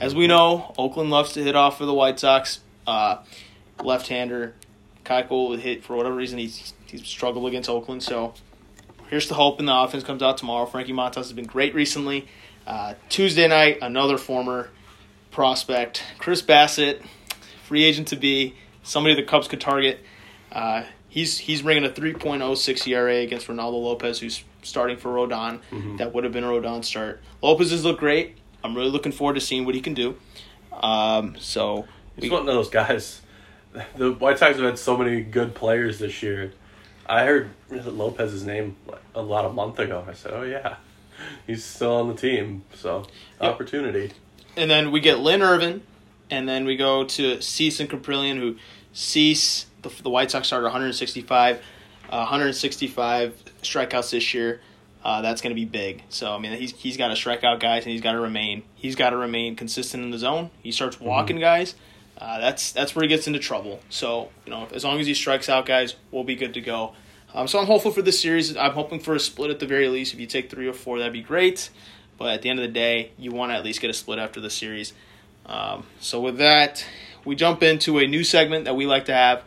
As 0.00 0.14
we 0.14 0.26
know, 0.26 0.74
Oakland 0.78 1.10
loves 1.10 1.32
to 1.32 1.42
hit 1.42 1.56
off 1.56 1.78
for 1.78 1.86
the 1.86 1.94
White 1.94 2.20
Sox. 2.20 2.60
Uh, 2.86 3.18
left-hander 3.82 4.54
Keuchel 5.04 5.58
hit 5.58 5.82
for 5.82 5.96
whatever 5.96 6.14
reason 6.14 6.38
he's 6.38 6.72
he's 6.86 7.06
struggled 7.06 7.46
against 7.46 7.68
Oakland. 7.68 8.02
So 8.02 8.34
here's 9.10 9.28
the 9.28 9.34
hope, 9.34 9.58
and 9.58 9.68
the 9.68 9.74
offense 9.74 10.04
comes 10.04 10.22
out 10.22 10.38
tomorrow. 10.38 10.64
Frankie 10.64 10.92
Montas 10.92 11.16
has 11.16 11.32
been 11.32 11.44
great 11.46 11.74
recently. 11.74 12.28
Uh, 12.66 12.94
Tuesday 13.08 13.48
night, 13.48 13.78
another 13.82 14.16
former 14.16 14.70
prospect, 15.30 16.02
Chris 16.18 16.40
Bassitt, 16.40 17.02
free 17.64 17.84
agent 17.84 18.08
to 18.08 18.16
be, 18.16 18.54
somebody 18.82 19.14
the 19.14 19.22
Cubs 19.22 19.48
could 19.48 19.60
target. 19.60 20.00
Uh, 20.52 20.84
he's 21.08 21.38
he's 21.38 21.62
bringing 21.62 21.84
a 21.84 21.88
3.06 21.88 22.86
ERA 22.88 23.16
against 23.16 23.48
Reynaldo 23.48 23.82
Lopez, 23.82 24.20
who's 24.20 24.44
starting 24.62 24.96
for 24.96 25.10
Rodon. 25.10 25.60
Mm-hmm. 25.70 25.96
That 25.96 26.14
would 26.14 26.24
have 26.24 26.32
been 26.32 26.44
a 26.44 26.48
Rodon 26.48 26.84
start. 26.84 27.20
Lopez 27.42 27.70
has 27.70 27.84
looked 27.84 28.00
great. 28.00 28.36
I'm 28.62 28.76
really 28.76 28.90
looking 28.90 29.12
forward 29.12 29.34
to 29.34 29.40
seeing 29.40 29.64
what 29.64 29.74
he 29.74 29.80
can 29.80 29.94
do. 29.94 30.16
Um, 30.72 31.36
so 31.38 31.86
He's 32.16 32.30
one 32.30 32.40
of 32.40 32.46
those 32.46 32.70
guys. 32.70 33.20
The 33.96 34.10
White 34.10 34.36
Sox 34.36 34.56
have 34.56 34.64
had 34.64 34.80
so 34.80 34.96
many 34.96 35.20
good 35.20 35.54
players 35.54 36.00
this 36.00 36.24
year. 36.24 36.52
I 37.10 37.24
heard 37.24 37.50
Lopez's 37.70 38.44
name 38.44 38.76
a 39.16 39.20
lot 39.20 39.44
a 39.44 39.48
month 39.48 39.80
ago. 39.80 40.04
I 40.08 40.12
said, 40.14 40.32
"Oh 40.32 40.42
yeah, 40.42 40.76
he's 41.46 41.64
still 41.64 41.96
on 41.96 42.08
the 42.08 42.14
team." 42.14 42.62
So 42.74 43.04
Yep. 43.40 43.52
opportunity. 43.54 44.12
And 44.56 44.70
then 44.70 44.92
we 44.92 45.00
get 45.00 45.18
Lynn 45.18 45.42
Irvin, 45.42 45.82
and 46.30 46.48
then 46.48 46.64
we 46.64 46.76
go 46.76 47.04
to 47.04 47.40
Cease 47.42 47.80
and 47.80 47.90
Kaprielian, 47.90 48.36
who 48.36 48.56
Cease, 48.92 49.66
the, 49.82 49.90
the 50.02 50.10
White 50.10 50.30
Sox 50.30 50.46
started 50.46 50.64
165, 50.66 51.56
uh, 51.56 51.60
165 52.10 53.42
strikeouts 53.62 54.10
this 54.10 54.32
year. 54.32 54.60
Uh, 55.02 55.22
that's 55.22 55.40
going 55.40 55.50
to 55.50 55.60
be 55.60 55.64
big. 55.64 56.02
So 56.10 56.32
I 56.32 56.38
mean, 56.38 56.52
he's 56.52 56.72
he's 56.72 56.96
got 56.96 57.08
to 57.08 57.16
strike 57.16 57.42
out 57.42 57.58
guys, 57.58 57.84
and 57.84 57.92
he's 57.92 58.02
got 58.02 58.12
to 58.12 58.20
remain 58.20 58.62
he's 58.76 58.94
got 58.94 59.10
to 59.10 59.16
remain 59.16 59.56
consistent 59.56 60.04
in 60.04 60.10
the 60.10 60.18
zone. 60.18 60.50
He 60.62 60.70
starts 60.70 61.00
walking 61.00 61.40
guys. 61.40 61.74
Uh, 62.20 62.38
that's 62.38 62.72
that's 62.72 62.94
where 62.94 63.02
he 63.02 63.08
gets 63.08 63.26
into 63.26 63.38
trouble. 63.38 63.80
So 63.88 64.28
you 64.44 64.50
know, 64.50 64.68
as 64.72 64.84
long 64.84 65.00
as 65.00 65.06
he 65.06 65.14
strikes 65.14 65.48
out 65.48 65.64
guys, 65.64 65.96
we'll 66.10 66.24
be 66.24 66.36
good 66.36 66.54
to 66.54 66.60
go. 66.60 66.92
Um, 67.32 67.48
so 67.48 67.58
I'm 67.58 67.66
hopeful 67.66 67.92
for 67.92 68.02
this 68.02 68.20
series. 68.20 68.56
I'm 68.56 68.72
hoping 68.72 69.00
for 69.00 69.14
a 69.14 69.20
split 69.20 69.50
at 69.50 69.60
the 69.60 69.66
very 69.66 69.88
least. 69.88 70.12
If 70.12 70.20
you 70.20 70.26
take 70.26 70.50
three 70.50 70.66
or 70.66 70.72
four, 70.72 70.98
that'd 70.98 71.12
be 71.12 71.22
great. 71.22 71.70
But 72.18 72.34
at 72.34 72.42
the 72.42 72.50
end 72.50 72.58
of 72.58 72.66
the 72.66 72.72
day, 72.72 73.12
you 73.16 73.30
want 73.30 73.52
to 73.52 73.56
at 73.56 73.64
least 73.64 73.80
get 73.80 73.88
a 73.88 73.94
split 73.94 74.18
after 74.18 74.40
the 74.40 74.50
series. 74.50 74.92
Um, 75.46 75.86
so 76.00 76.20
with 76.20 76.36
that, 76.38 76.84
we 77.24 77.34
jump 77.34 77.62
into 77.62 77.98
a 77.98 78.06
new 78.06 78.24
segment 78.24 78.66
that 78.66 78.76
we 78.76 78.84
like 78.84 79.06
to 79.06 79.14
have. 79.14 79.42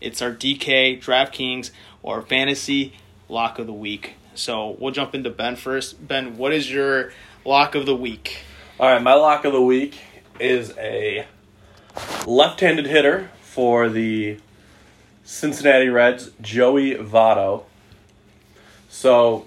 It's 0.00 0.22
our 0.22 0.32
DK 0.32 1.02
DraftKings 1.02 1.70
or 2.02 2.22
fantasy 2.22 2.94
lock 3.28 3.58
of 3.58 3.66
the 3.66 3.72
week. 3.72 4.14
So 4.34 4.76
we'll 4.78 4.92
jump 4.92 5.14
into 5.14 5.30
Ben 5.30 5.56
first. 5.56 6.06
Ben, 6.06 6.38
what 6.38 6.52
is 6.52 6.70
your 6.70 7.12
lock 7.44 7.74
of 7.74 7.84
the 7.84 7.96
week? 7.96 8.38
All 8.80 8.90
right, 8.90 9.02
my 9.02 9.14
lock 9.14 9.44
of 9.44 9.52
the 9.52 9.62
week 9.62 9.98
is 10.40 10.72
a 10.78 11.26
left-handed 12.26 12.86
hitter 12.86 13.30
for 13.40 13.88
the 13.88 14.38
Cincinnati 15.24 15.88
Reds, 15.88 16.30
Joey 16.40 16.94
Votto. 16.94 17.64
So 18.88 19.46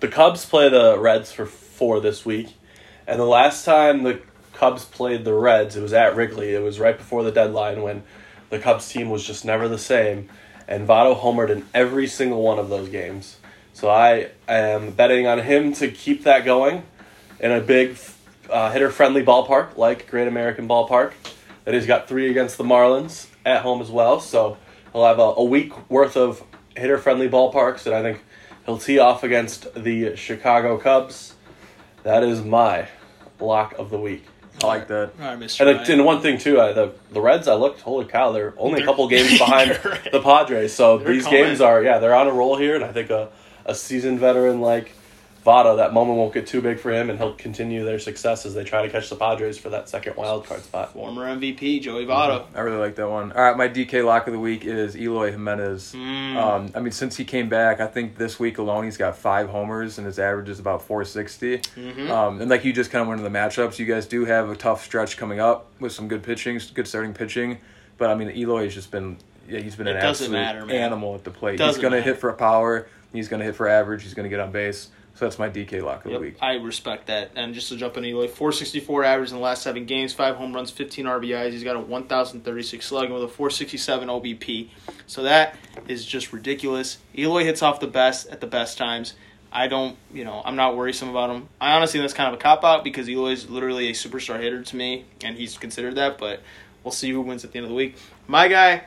the 0.00 0.08
Cubs 0.08 0.44
play 0.44 0.68
the 0.68 0.98
Reds 0.98 1.32
for 1.32 1.46
four 1.46 2.00
this 2.00 2.24
week, 2.24 2.54
and 3.06 3.20
the 3.20 3.24
last 3.24 3.64
time 3.64 4.02
the 4.02 4.20
Cubs 4.52 4.84
played 4.84 5.24
the 5.24 5.34
Reds, 5.34 5.76
it 5.76 5.82
was 5.82 5.92
at 5.92 6.14
Wrigley. 6.16 6.54
It 6.54 6.62
was 6.62 6.78
right 6.78 6.96
before 6.96 7.22
the 7.22 7.32
deadline 7.32 7.82
when 7.82 8.02
the 8.50 8.58
Cubs 8.58 8.88
team 8.88 9.08
was 9.08 9.24
just 9.24 9.44
never 9.44 9.68
the 9.68 9.78
same, 9.78 10.28
and 10.68 10.86
Votto 10.86 11.18
homered 11.18 11.50
in 11.50 11.66
every 11.72 12.06
single 12.06 12.42
one 12.42 12.58
of 12.58 12.68
those 12.68 12.88
games. 12.88 13.38
So 13.72 13.88
I 13.88 14.30
am 14.48 14.90
betting 14.90 15.26
on 15.26 15.38
him 15.38 15.72
to 15.74 15.90
keep 15.90 16.24
that 16.24 16.44
going 16.44 16.82
in 17.38 17.52
a 17.52 17.60
big 17.60 17.96
uh, 18.50 18.70
hitter-friendly 18.72 19.24
ballpark 19.24 19.76
like 19.76 20.08
Great 20.10 20.28
American 20.28 20.68
Ballpark. 20.68 21.12
That 21.64 21.74
he's 21.74 21.86
got 21.86 22.08
three 22.08 22.30
against 22.30 22.56
the 22.58 22.64
Marlins 22.64 23.26
at 23.44 23.62
home 23.62 23.80
as 23.82 23.90
well. 23.90 24.20
So 24.20 24.56
he'll 24.92 25.04
have 25.04 25.18
a, 25.18 25.22
a 25.22 25.44
week 25.44 25.90
worth 25.90 26.16
of 26.16 26.42
hitter-friendly 26.76 27.28
ballparks, 27.28 27.86
and 27.86 27.94
I 27.94 28.02
think 28.02 28.22
he'll 28.66 28.78
tee 28.78 28.98
off 28.98 29.22
against 29.24 29.72
the 29.74 30.16
Chicago 30.16 30.78
Cubs. 30.78 31.34
That 32.02 32.22
is 32.24 32.42
my 32.42 32.88
lock 33.38 33.74
of 33.78 33.90
the 33.90 33.98
week. 33.98 34.24
I 34.62 34.66
like 34.66 34.88
that. 34.88 35.12
All 35.20 35.26
right, 35.26 35.38
Mr. 35.38 35.60
And, 35.66 35.78
Ryan. 35.78 35.92
and 35.92 36.04
one 36.04 36.20
thing 36.22 36.38
too, 36.38 36.60
I, 36.60 36.72
the 36.72 36.92
the 37.12 37.20
Reds, 37.20 37.46
I 37.48 37.54
looked, 37.54 37.80
holy 37.82 38.04
cow, 38.06 38.32
they're 38.32 38.54
only 38.58 38.76
They're- 38.80 38.84
a 38.84 38.86
couple 38.86 39.08
games 39.08 39.38
behind 39.38 39.78
right. 39.84 40.12
the 40.12 40.20
Padres. 40.20 40.72
So 40.74 40.98
They're 40.98 41.12
these 41.12 41.24
coming. 41.24 41.44
games 41.44 41.60
are, 41.60 41.82
yeah, 41.82 41.98
they're 41.98 42.14
on 42.14 42.26
a 42.26 42.32
roll 42.32 42.56
here, 42.56 42.74
and 42.74 42.84
I 42.84 42.92
think 42.92 43.10
a, 43.10 43.28
a 43.64 43.74
seasoned 43.74 44.18
veteran 44.18 44.60
like 44.60 44.92
Votto, 45.44 45.76
that 45.78 45.94
moment 45.94 46.18
won't 46.18 46.34
get 46.34 46.46
too 46.46 46.60
big 46.60 46.78
for 46.78 46.92
him, 46.92 47.08
and 47.08 47.18
he'll 47.18 47.32
continue 47.32 47.82
their 47.84 47.98
success 47.98 48.44
as 48.44 48.52
they 48.52 48.62
try 48.62 48.82
to 48.82 48.90
catch 48.90 49.08
the 49.08 49.16
Padres 49.16 49.56
for 49.56 49.70
that 49.70 49.88
second 49.88 50.16
wild 50.16 50.44
card 50.44 50.62
spot. 50.62 50.92
Former 50.92 51.24
MVP 51.34 51.80
Joey 51.80 52.04
Votto. 52.04 52.44
I 52.54 52.60
really 52.60 52.76
like 52.76 52.96
that 52.96 53.08
one. 53.08 53.32
All 53.32 53.42
right, 53.42 53.56
my 53.56 53.66
DK 53.68 54.04
lock 54.04 54.26
of 54.26 54.34
the 54.34 54.38
week 54.38 54.66
is 54.66 54.94
Eloy 54.96 55.30
Jimenez. 55.30 55.94
Mm. 55.96 56.36
Um, 56.36 56.70
I 56.74 56.80
mean, 56.80 56.92
since 56.92 57.16
he 57.16 57.24
came 57.24 57.48
back, 57.48 57.80
I 57.80 57.86
think 57.86 58.18
this 58.18 58.38
week 58.38 58.58
alone 58.58 58.84
he's 58.84 58.98
got 58.98 59.16
five 59.16 59.48
homers 59.48 59.96
and 59.96 60.06
his 60.06 60.18
average 60.18 60.50
is 60.50 60.58
about 60.60 60.82
460. 60.82 61.58
Mhm. 61.58 62.10
Um, 62.10 62.40
and 62.42 62.50
like 62.50 62.64
you 62.64 62.72
just 62.74 62.90
kind 62.90 63.00
of 63.00 63.08
went 63.08 63.20
into 63.20 63.30
the 63.30 63.38
matchups, 63.38 63.78
you 63.78 63.86
guys 63.86 64.06
do 64.06 64.26
have 64.26 64.50
a 64.50 64.56
tough 64.56 64.84
stretch 64.84 65.16
coming 65.16 65.40
up 65.40 65.66
with 65.80 65.92
some 65.92 66.06
good 66.06 66.22
pitching, 66.22 66.60
good 66.74 66.86
starting 66.86 67.14
pitching. 67.14 67.58
But 67.96 68.10
I 68.10 68.14
mean, 68.14 68.30
Eloy 68.30 68.64
has 68.64 68.74
just 68.74 68.90
been 68.90 69.16
yeah, 69.48 69.60
he's 69.60 69.74
been 69.74 69.88
It 69.88 69.96
an 69.96 70.02
absolute 70.02 70.32
matter, 70.32 70.70
animal 70.70 71.14
at 71.14 71.24
the 71.24 71.30
plate. 71.30 71.58
Doesn't 71.58 71.76
he's 71.76 71.82
going 71.82 71.92
to 71.92 71.98
matter. 71.98 72.10
hit 72.12 72.20
for 72.20 72.32
power. 72.34 72.86
He's 73.12 73.26
going 73.28 73.40
to 73.40 73.46
hit 73.46 73.56
for 73.56 73.66
average. 73.66 74.02
He's 74.04 74.14
going 74.14 74.24
to 74.24 74.30
get 74.30 74.38
on 74.38 74.52
base. 74.52 74.88
So 75.20 75.26
that's 75.26 75.38
my 75.38 75.50
DK 75.50 75.82
lock 75.82 76.06
of 76.06 76.12
Yep, 76.12 76.20
the 76.20 76.26
week. 76.28 76.36
I 76.40 76.54
respect 76.54 77.08
that. 77.08 77.32
And 77.36 77.52
just 77.52 77.68
to 77.68 77.76
jump 77.76 77.94
in, 77.98 78.06
Eloy, 78.06 78.26
464 78.26 79.04
average 79.04 79.28
in 79.28 79.36
the 79.36 79.42
last 79.42 79.60
seven 79.62 79.84
games, 79.84 80.14
five 80.14 80.36
home 80.36 80.54
runs, 80.54 80.70
15 80.70 81.04
RBIs. 81.04 81.50
He's 81.52 81.62
got 81.62 81.76
a 81.76 81.78
1,036 81.78 82.86
slugging 82.86 83.12
with 83.12 83.24
a 83.24 83.28
467 83.28 84.08
OBP. 84.08 84.68
So 85.06 85.24
that 85.24 85.56
is 85.86 86.06
just 86.06 86.32
ridiculous. 86.32 86.96
Eloy 87.14 87.44
hits 87.44 87.60
off 87.60 87.80
the 87.80 87.86
best 87.86 88.28
at 88.28 88.40
the 88.40 88.46
best 88.46 88.78
times. 88.78 89.12
I 89.52 89.68
don't, 89.68 89.98
you 90.10 90.24
know, 90.24 90.40
I'm 90.42 90.56
not 90.56 90.74
worrisome 90.74 91.10
about 91.10 91.28
him. 91.28 91.50
I 91.60 91.72
honestly, 91.72 92.00
that's 92.00 92.14
kind 92.14 92.32
of 92.32 92.40
a 92.40 92.42
cop 92.42 92.64
out 92.64 92.82
because 92.82 93.06
Eloy 93.06 93.32
is 93.32 93.50
literally 93.50 93.88
a 93.88 93.92
superstar 93.92 94.40
hitter 94.40 94.62
to 94.62 94.76
me, 94.76 95.04
and 95.22 95.36
he's 95.36 95.58
considered 95.58 95.96
that. 95.96 96.16
But 96.16 96.40
we'll 96.82 96.92
see 96.92 97.10
who 97.10 97.20
wins 97.20 97.44
at 97.44 97.52
the 97.52 97.58
end 97.58 97.66
of 97.66 97.68
the 97.68 97.76
week. 97.76 97.96
My 98.26 98.48
guy 98.48 98.84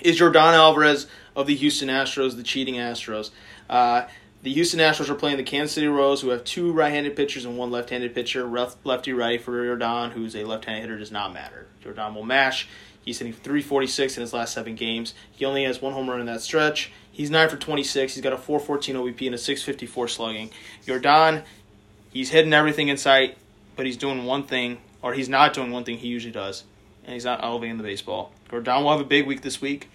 is 0.00 0.20
Yordan 0.20 0.52
Alvarez 0.52 1.06
of 1.34 1.46
the 1.46 1.54
Houston 1.54 1.88
Astros, 1.88 2.36
the 2.36 2.42
cheating 2.42 2.74
Astros. 2.74 3.30
Uh, 3.70 4.06
the 4.42 4.52
Houston 4.52 4.80
Astros 4.80 5.08
are 5.08 5.14
playing 5.14 5.36
the 5.36 5.44
Kansas 5.44 5.74
City 5.74 5.86
Royals, 5.86 6.20
who 6.20 6.30
have 6.30 6.42
two 6.42 6.72
right-handed 6.72 7.14
pitchers 7.14 7.44
and 7.44 7.56
one 7.56 7.70
left-handed 7.70 8.12
pitcher. 8.14 8.44
Lefty 8.84 9.12
righty 9.12 9.38
for 9.38 9.64
Jordan, 9.64 10.10
who's 10.10 10.34
a 10.34 10.44
left-handed 10.44 10.82
hitter, 10.82 10.98
does 10.98 11.12
not 11.12 11.32
matter. 11.32 11.68
Jordan 11.80 12.14
will 12.14 12.24
mash. 12.24 12.68
He's 13.04 13.18
hitting 13.18 13.32
346 13.32 14.16
in 14.16 14.20
his 14.20 14.32
last 14.32 14.54
seven 14.54 14.74
games. 14.74 15.14
He 15.30 15.44
only 15.44 15.64
has 15.64 15.80
one 15.80 15.92
home 15.92 16.10
run 16.10 16.20
in 16.20 16.26
that 16.26 16.40
stretch. 16.40 16.92
He's 17.10 17.30
9 17.30 17.48
for 17.48 17.56
26. 17.56 18.14
He's 18.14 18.22
got 18.22 18.32
a 18.32 18.36
414 18.36 18.96
OBP 18.96 19.26
and 19.26 19.34
a 19.34 19.38
654 19.38 20.08
slugging. 20.08 20.50
Jordan, 20.86 21.42
he's 22.12 22.30
hitting 22.30 22.52
everything 22.52 22.88
in 22.88 22.96
sight, 22.96 23.36
but 23.76 23.86
he's 23.86 23.96
doing 23.96 24.24
one 24.24 24.44
thing, 24.44 24.78
or 25.02 25.14
he's 25.14 25.28
not 25.28 25.52
doing 25.52 25.70
one 25.70 25.84
thing 25.84 25.98
he 25.98 26.08
usually 26.08 26.32
does, 26.32 26.64
and 27.04 27.14
he's 27.14 27.24
not 27.24 27.44
elevating 27.44 27.76
the 27.76 27.84
baseball. 27.84 28.32
Jordan 28.50 28.82
will 28.82 28.90
have 28.90 29.00
a 29.00 29.04
big 29.04 29.26
week 29.26 29.42
this 29.42 29.60
week. 29.60 29.88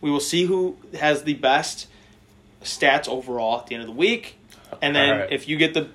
We 0.00 0.10
will 0.10 0.20
see 0.20 0.44
who 0.44 0.76
has 0.98 1.22
the 1.22 1.34
best 1.34 1.88
stats 2.64 3.08
overall 3.08 3.60
at 3.60 3.66
the 3.66 3.74
end 3.74 3.82
of 3.82 3.88
the 3.88 3.94
week, 3.94 4.36
and 4.82 4.94
then 4.96 5.10
Alright. 5.10 5.32
if 5.32 5.48
you 5.48 5.56
get 5.56 5.74
the 5.74 5.88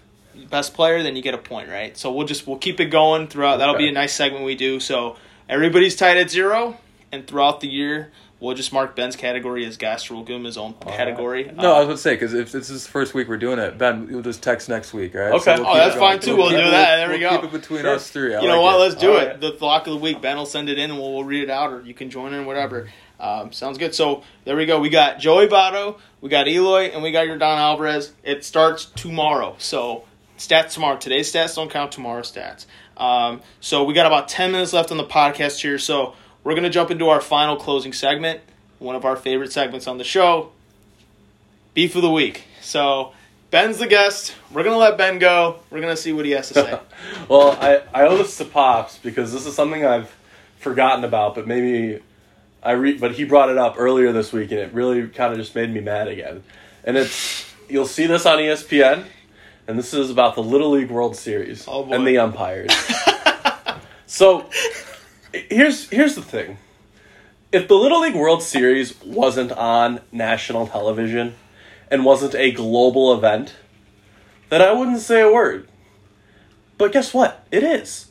best 0.49 0.73
player, 0.73 1.03
then 1.03 1.15
you 1.15 1.21
get 1.21 1.33
a 1.33 1.37
point, 1.39 1.69
right? 1.69 1.97
So 1.97 2.11
we'll 2.11 2.27
just 2.27 2.47
we'll 2.47 2.57
keep 2.57 2.79
it 2.79 2.85
going 2.85 3.27
throughout. 3.27 3.57
That'll 3.57 3.77
be 3.77 3.89
a 3.89 3.91
nice 3.91 4.13
segment 4.13 4.45
we 4.45 4.55
do. 4.55 4.79
So 4.79 5.17
everybody's 5.47 5.95
tied 5.95 6.17
at 6.17 6.29
zero, 6.29 6.77
and 7.11 7.27
throughout 7.27 7.59
the 7.59 7.67
year, 7.67 8.11
we'll 8.39 8.55
just 8.55 8.71
mark 8.71 8.95
Ben's 8.95 9.15
category 9.17 9.65
as 9.65 9.75
Gaster. 9.77 10.13
We'll 10.13 10.23
give 10.23 10.37
him 10.37 10.45
his 10.45 10.57
own 10.57 10.73
category. 10.75 11.51
No, 11.53 11.73
I 11.73 11.75
Uh, 11.75 11.79
was 11.79 11.85
going 11.85 11.97
to 11.97 12.01
say 12.01 12.13
because 12.15 12.33
if 12.33 12.51
this 12.53 12.69
is 12.69 12.85
the 12.85 12.89
first 12.91 13.13
week 13.13 13.27
we're 13.27 13.37
doing 13.37 13.59
it, 13.59 13.77
Ben, 13.77 14.07
you'll 14.09 14.21
just 14.21 14.41
text 14.41 14.69
next 14.69 14.93
week, 14.93 15.13
right? 15.13 15.33
Okay. 15.33 15.55
we'll 15.59 15.67
Oh, 15.67 15.75
that's 15.75 15.95
fine, 15.95 16.19
too. 16.19 16.37
We'll 16.37 16.49
keep 16.49 16.57
do 16.59 16.63
it- 16.67 16.71
that. 16.71 16.95
There 16.97 17.09
we 17.09 17.19
we'll 17.19 17.29
go. 17.31 17.35
Keep 17.41 17.53
it 17.53 17.59
between 17.61 17.81
Sure. 17.81 17.95
us 17.95 18.09
three. 18.09 18.33
I 18.33 18.41
you 18.41 18.47
know 18.47 18.61
like 18.61 18.73
what? 18.73 18.75
it. 18.75 18.79
Let's 18.79 18.95
do 18.95 19.11
All 19.11 19.17
it. 19.17 19.27
right. 19.27 19.41
The 19.41 19.57
lock 19.59 19.87
of 19.87 19.93
the 19.93 19.99
week. 19.99 20.21
Ben 20.21 20.37
will 20.37 20.45
send 20.45 20.69
it 20.69 20.77
in, 20.77 20.91
and 20.91 20.99
we'll, 20.99 21.13
we'll 21.13 21.23
read 21.25 21.43
it 21.43 21.49
out, 21.49 21.73
or 21.73 21.81
you 21.81 21.93
can 21.93 22.09
join 22.09 22.33
in, 22.33 22.45
whatever. 22.45 22.87
Um, 23.19 23.51
sounds 23.51 23.77
good. 23.77 23.93
So 23.93 24.23
there 24.45 24.55
we 24.55 24.65
go. 24.65 24.79
We 24.79 24.89
got 24.89 25.19
Joey 25.19 25.47
Votto, 25.47 25.99
we 26.21 26.29
got 26.29 26.47
Eloy, 26.47 26.85
and 26.91 27.03
we 27.03 27.11
got 27.11 27.27
Yordan 27.27 27.41
Alvarez. 27.57 28.13
It 28.23 28.45
starts 28.45 28.85
tomorrow. 28.85 29.55
So 29.59 30.05
stats 30.37 30.73
tomorrow. 30.73 30.97
Today's 30.97 31.31
stats 31.31 31.55
don't 31.55 31.69
count. 31.69 31.91
Tomorrow's 31.91 32.31
stats. 32.31 32.65
Um, 32.97 33.41
so 33.61 33.83
we 33.83 33.93
got 33.93 34.05
about 34.05 34.27
ten 34.27 34.51
minutes 34.51 34.73
left 34.73 34.91
on 34.91 34.97
the 34.97 35.05
podcast 35.05 35.61
here. 35.61 35.77
So 35.77 36.15
we're 36.43 36.55
gonna 36.55 36.69
jump 36.69 36.91
into 36.91 37.09
our 37.09 37.21
final 37.21 37.55
closing 37.55 37.93
segment. 37.93 38.41
One 38.79 38.95
of 38.95 39.03
our 39.03 39.15
favorite 39.15 39.51
segments 39.51 39.87
on 39.87 39.97
the 39.97 40.03
show. 40.05 40.51
Beef 41.73 41.95
of 41.95 42.01
the 42.01 42.11
week. 42.11 42.45
So 42.61 43.13
Ben's 43.51 43.79
the 43.79 43.87
guest. 43.87 44.35
We're 44.51 44.63
gonna 44.63 44.77
let 44.77 44.97
Ben 44.97 45.19
go. 45.19 45.59
We're 45.69 45.81
gonna 45.81 45.97
see 45.97 46.13
what 46.13 46.25
he 46.25 46.31
has 46.31 46.47
to 46.49 46.53
say. 46.53 46.79
Well, 47.27 47.51
I, 47.61 47.81
I 47.93 48.07
owe 48.07 48.17
this 48.17 48.37
to 48.37 48.45
Pops 48.45 48.97
because 48.97 49.31
this 49.31 49.45
is 49.45 49.55
something 49.55 49.85
I've 49.85 50.13
forgotten 50.57 51.03
about, 51.03 51.35
but 51.35 51.47
maybe 51.47 52.01
I 52.61 52.71
re- 52.71 52.97
but 52.97 53.13
he 53.13 53.23
brought 53.23 53.49
it 53.49 53.57
up 53.57 53.75
earlier 53.77 54.11
this 54.11 54.33
week 54.33 54.51
and 54.51 54.59
it 54.59 54.73
really 54.73 55.07
kind 55.07 55.31
of 55.31 55.39
just 55.39 55.55
made 55.55 55.73
me 55.73 55.79
mad 55.79 56.07
again. 56.07 56.43
And 56.83 56.97
it's 56.97 57.45
you'll 57.69 57.87
see 57.87 58.05
this 58.05 58.25
on 58.25 58.37
ESPN 58.37 59.05
and 59.67 59.77
this 59.77 59.93
is 59.93 60.09
about 60.09 60.35
the 60.35 60.43
Little 60.43 60.71
League 60.71 60.89
World 60.89 61.15
Series 61.15 61.65
Oh, 61.67 61.91
and 61.91 62.05
the 62.05 62.17
umpires. 62.17 62.71
so 64.05 64.49
here's 65.33 65.89
here's 65.89 66.15
the 66.15 66.21
thing. 66.21 66.57
If 67.51 67.67
the 67.67 67.75
Little 67.75 68.01
League 68.01 68.15
World 68.15 68.43
Series 68.43 68.99
wasn't 69.03 69.51
on 69.51 70.01
national 70.11 70.67
television 70.67 71.35
and 71.89 72.05
wasn't 72.05 72.35
a 72.35 72.51
global 72.51 73.13
event, 73.13 73.55
then 74.49 74.61
I 74.61 74.71
wouldn't 74.73 74.99
say 74.99 75.21
a 75.21 75.31
word. 75.31 75.67
But 76.77 76.91
guess 76.91 77.13
what? 77.13 77.45
It 77.51 77.63
is. 77.63 78.08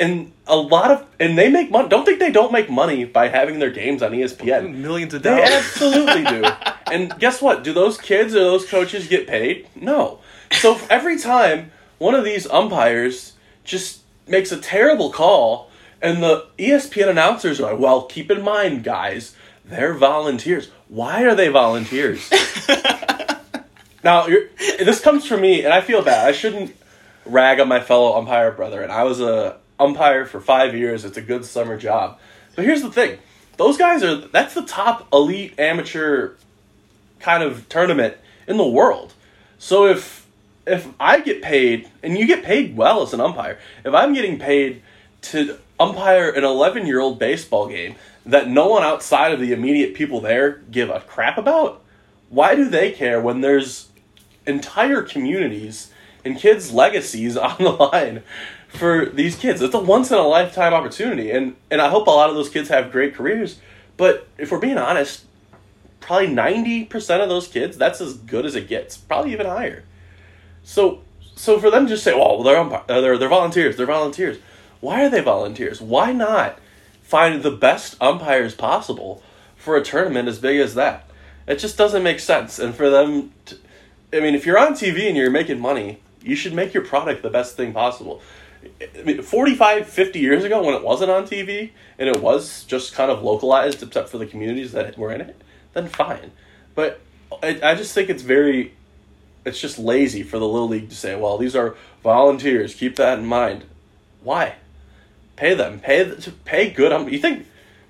And 0.00 0.32
a 0.46 0.56
lot 0.56 0.90
of 0.90 1.06
and 1.20 1.38
they 1.38 1.48
make 1.48 1.70
money. 1.70 1.88
Don't 1.88 2.04
think 2.04 2.18
they 2.18 2.32
don't 2.32 2.52
make 2.52 2.68
money 2.68 3.04
by 3.04 3.28
having 3.28 3.58
their 3.60 3.70
games 3.70 4.02
on 4.02 4.10
ESPN. 4.12 4.74
Millions 4.74 5.14
of 5.14 5.22
dollars. 5.22 5.48
They 5.48 5.56
absolutely 5.56 6.24
do. 6.24 6.44
And 6.86 7.18
guess 7.18 7.40
what? 7.40 7.64
Do 7.64 7.72
those 7.72 7.96
kids 7.96 8.34
or 8.34 8.40
those 8.40 8.68
coaches 8.68 9.08
get 9.08 9.26
paid? 9.26 9.66
No. 9.74 10.20
So 10.52 10.78
every 10.90 11.18
time 11.18 11.72
one 11.98 12.14
of 12.14 12.24
these 12.24 12.46
umpires 12.46 13.32
just 13.64 14.02
makes 14.28 14.52
a 14.52 14.58
terrible 14.58 15.10
call, 15.10 15.70
and 16.02 16.22
the 16.22 16.46
ESPN 16.58 17.08
announcers 17.08 17.60
are 17.60 17.72
like, 17.72 17.80
well, 17.80 18.02
keep 18.02 18.30
in 18.30 18.42
mind, 18.42 18.84
guys, 18.84 19.34
they're 19.64 19.94
volunteers. 19.94 20.68
Why 20.88 21.24
are 21.24 21.34
they 21.34 21.48
volunteers? 21.48 22.30
now, 24.04 24.26
you're, 24.26 24.48
this 24.78 25.00
comes 25.00 25.26
from 25.26 25.40
me, 25.40 25.64
and 25.64 25.72
I 25.72 25.80
feel 25.80 26.02
bad. 26.02 26.28
I 26.28 26.32
shouldn't 26.32 26.76
rag 27.24 27.60
on 27.60 27.68
my 27.68 27.80
fellow 27.80 28.16
umpire 28.16 28.52
brother, 28.52 28.82
and 28.82 28.92
I 28.92 29.04
was 29.04 29.20
a 29.20 29.56
umpire 29.78 30.24
for 30.24 30.40
five 30.40 30.74
years. 30.74 31.04
It's 31.04 31.16
a 31.16 31.22
good 31.22 31.44
summer 31.44 31.76
job. 31.76 32.18
But 32.54 32.64
here's 32.64 32.82
the 32.82 32.90
thing. 32.90 33.18
Those 33.56 33.76
guys 33.76 34.02
are 34.02 34.16
that's 34.16 34.54
the 34.54 34.62
top 34.62 35.08
elite 35.12 35.58
amateur 35.58 36.34
kind 37.20 37.42
of 37.42 37.68
tournament 37.68 38.16
in 38.46 38.56
the 38.56 38.66
world. 38.66 39.14
So 39.58 39.86
if 39.86 40.26
if 40.66 40.88
I 40.98 41.20
get 41.20 41.42
paid 41.42 41.90
and 42.02 42.16
you 42.16 42.26
get 42.26 42.42
paid 42.42 42.76
well 42.76 43.02
as 43.02 43.12
an 43.12 43.20
umpire, 43.20 43.58
if 43.84 43.94
I'm 43.94 44.14
getting 44.14 44.38
paid 44.38 44.82
to 45.22 45.58
umpire 45.78 46.30
an 46.30 46.44
11 46.44 46.86
year 46.86 47.00
old 47.00 47.18
baseball 47.18 47.68
game 47.68 47.96
that 48.26 48.48
no 48.48 48.68
one 48.68 48.82
outside 48.82 49.32
of 49.32 49.40
the 49.40 49.52
immediate 49.52 49.94
people 49.94 50.20
there 50.20 50.62
give 50.70 50.90
a 50.90 51.00
crap 51.00 51.38
about, 51.38 51.82
why 52.28 52.54
do 52.54 52.68
they 52.68 52.92
care 52.92 53.20
when 53.20 53.40
there's 53.40 53.88
entire 54.46 55.02
communities 55.02 55.90
and 56.24 56.38
kids' 56.38 56.72
legacies 56.72 57.36
on 57.36 57.56
the 57.58 57.70
line 57.70 58.22
for 58.74 59.06
these 59.06 59.36
kids? 59.36 59.62
It's 59.62 59.74
a 59.74 59.78
once 59.78 60.10
in 60.10 60.18
a 60.18 60.22
lifetime 60.22 60.74
opportunity, 60.74 61.30
and 61.30 61.56
and 61.70 61.80
I 61.80 61.88
hope 61.88 62.06
a 62.06 62.10
lot 62.10 62.28
of 62.28 62.36
those 62.36 62.48
kids 62.48 62.68
have 62.68 62.92
great 62.92 63.14
careers. 63.14 63.58
But 63.96 64.26
if 64.38 64.50
we're 64.50 64.58
being 64.58 64.78
honest, 64.78 65.24
probably 66.00 66.28
ninety 66.28 66.84
percent 66.84 67.22
of 67.22 67.28
those 67.28 67.48
kids, 67.48 67.76
that's 67.76 68.00
as 68.00 68.14
good 68.14 68.44
as 68.44 68.54
it 68.54 68.68
gets, 68.68 68.96
probably 68.96 69.32
even 69.32 69.46
higher. 69.46 69.84
So, 70.64 71.02
so 71.36 71.58
for 71.58 71.70
them 71.70 71.86
to 71.86 71.90
just 71.90 72.04
say, 72.04 72.14
"Well, 72.14 72.42
they're 72.42 72.56
umpi- 72.56 72.88
uh, 72.88 73.00
they're 73.00 73.18
they're 73.18 73.28
volunteers, 73.28 73.76
they're 73.76 73.86
volunteers," 73.86 74.38
why 74.80 75.04
are 75.04 75.10
they 75.10 75.20
volunteers? 75.20 75.80
Why 75.80 76.12
not 76.12 76.58
find 77.02 77.42
the 77.42 77.50
best 77.50 77.96
umpires 78.00 78.54
possible 78.54 79.22
for 79.56 79.76
a 79.76 79.82
tournament 79.82 80.28
as 80.28 80.38
big 80.38 80.60
as 80.60 80.74
that? 80.74 81.08
It 81.46 81.58
just 81.58 81.76
doesn't 81.76 82.02
make 82.02 82.20
sense. 82.20 82.58
And 82.58 82.74
for 82.74 82.90
them, 82.90 83.32
to, 83.46 83.56
I 84.12 84.20
mean, 84.20 84.34
if 84.34 84.46
you're 84.46 84.58
on 84.58 84.72
TV 84.74 85.08
and 85.08 85.16
you're 85.16 85.30
making 85.30 85.60
money, 85.60 86.00
you 86.22 86.36
should 86.36 86.54
make 86.54 86.72
your 86.72 86.84
product 86.84 87.22
the 87.22 87.30
best 87.30 87.56
thing 87.56 87.72
possible. 87.72 88.22
I 88.80 89.02
mean, 89.02 89.22
45, 89.22 89.88
50 89.88 90.18
years 90.18 90.44
ago 90.44 90.62
when 90.62 90.74
it 90.74 90.82
wasn't 90.82 91.10
on 91.10 91.26
TV 91.26 91.70
and 91.98 92.08
it 92.08 92.20
was 92.20 92.64
just 92.64 92.94
kind 92.94 93.10
of 93.10 93.22
localized 93.22 93.82
except 93.82 94.08
for 94.08 94.18
the 94.18 94.26
communities 94.26 94.72
that 94.72 94.96
were 94.98 95.12
in 95.12 95.20
it, 95.20 95.40
then 95.72 95.88
fine. 95.88 96.32
But 96.74 97.00
I, 97.42 97.60
I 97.62 97.74
just 97.74 97.94
think 97.94 98.08
it's 98.08 98.22
very, 98.22 98.74
it's 99.44 99.60
just 99.60 99.78
lazy 99.78 100.22
for 100.22 100.38
the 100.38 100.48
Little 100.48 100.68
League 100.68 100.90
to 100.90 100.96
say, 100.96 101.16
well, 101.16 101.38
these 101.38 101.56
are 101.56 101.76
volunteers, 102.02 102.74
keep 102.74 102.96
that 102.96 103.18
in 103.18 103.26
mind. 103.26 103.64
Why? 104.22 104.56
Pay 105.36 105.54
them. 105.54 105.80
Pay, 105.80 106.14
to 106.14 106.30
pay 106.30 106.70
good. 106.70 106.92
Um, 106.92 107.08
you 107.08 107.18
think 107.18 107.46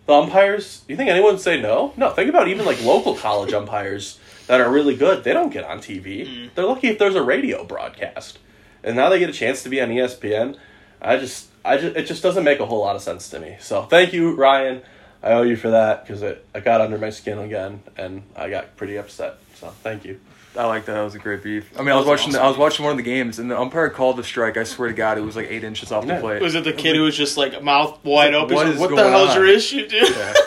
the 0.06 0.14
umpires, 0.14 0.82
you 0.88 0.96
think 0.96 1.10
anyone 1.10 1.34
would 1.34 1.42
say 1.42 1.60
no? 1.60 1.92
No, 1.96 2.10
think 2.10 2.28
about 2.28 2.48
even 2.48 2.64
like 2.66 2.82
local 2.82 3.14
college 3.14 3.52
umpires 3.52 4.18
that 4.46 4.60
are 4.60 4.70
really 4.70 4.96
good. 4.96 5.24
They 5.24 5.32
don't 5.32 5.52
get 5.52 5.64
on 5.64 5.78
TV. 5.78 6.50
They're 6.54 6.66
lucky 6.66 6.88
if 6.88 6.98
there's 6.98 7.14
a 7.14 7.22
radio 7.22 7.64
broadcast. 7.64 8.38
And 8.85 8.95
now 8.97 9.09
they 9.09 9.18
get 9.18 9.30
a 9.30 9.32
chance 9.32 9.62
to 9.64 9.68
be 9.68 9.80
on 9.80 9.89
ESPN. 9.89 10.57
I 11.03 11.16
just, 11.16 11.49
I 11.64 11.76
just, 11.78 11.97
it 11.97 12.05
just 12.05 12.22
doesn't 12.22 12.45
make 12.45 12.61
a 12.61 12.66
whole 12.66 12.80
lot 12.80 12.95
of 12.97 13.03
sense 13.03 13.28
to 13.30 13.41
me. 13.41 13.57
So 13.61 13.82
thank 13.82 14.12
you, 14.12 14.35
Ryan. 14.37 14.82
I 15.22 15.32
owe 15.32 15.43
you 15.43 15.57
for 15.57 15.70
that 15.70 16.07
because 16.07 16.22
it, 16.22 16.47
it 16.55 16.64
got 16.64 16.80
under 16.82 16.99
my 16.99 17.11
skin 17.11 17.39
again, 17.39 17.82
and 17.97 18.22
I 18.37 18.51
got 18.51 18.76
pretty 18.76 18.97
upset. 18.99 19.39
So 19.55 19.68
thank 19.82 20.05
you. 20.05 20.20
I 20.57 20.66
like 20.66 20.85
that. 20.85 20.93
That 20.95 21.03
was 21.03 21.14
a 21.14 21.18
great 21.18 21.43
beef. 21.43 21.68
I 21.76 21.80
mean, 21.80 21.89
I 21.89 21.97
was 21.97 22.07
was 22.07 22.20
watching. 22.20 22.35
awesome. 22.35 22.45
I 22.45 22.49
was 22.49 22.57
watching 22.59 22.85
one 22.85 22.93
of 22.93 22.97
the 22.99 23.03
games, 23.03 23.39
and 23.39 23.51
the 23.51 23.59
umpire 23.59 23.89
called 23.91 24.18
the 24.18 24.22
strike. 24.22 24.57
I 24.57 24.62
swear 24.64 24.89
to 24.89 24.95
God, 24.95 25.18
it 25.18 25.22
was 25.22 25.35
like 25.35 25.49
eight 25.51 25.64
inches 25.64 25.91
off 25.91 26.07
the 26.07 26.16
plate. 26.20 26.41
Was 26.43 26.55
it 26.55 26.62
the 26.64 26.72
kid 26.72 26.95
who 26.95 27.03
was 27.03 27.16
just 27.16 27.37
like 27.37 27.61
mouth 27.62 27.99
wide 28.05 28.35
open? 28.35 28.55
What 28.55 28.66
What, 28.66 28.74
is 28.74 28.78
what 28.80 28.91
the 28.95 29.11
hell's 29.11 29.30
on? 29.30 29.37
your 29.37 29.47
issue, 29.47 29.89
dude? 29.89 30.09
Yeah. 30.11 30.35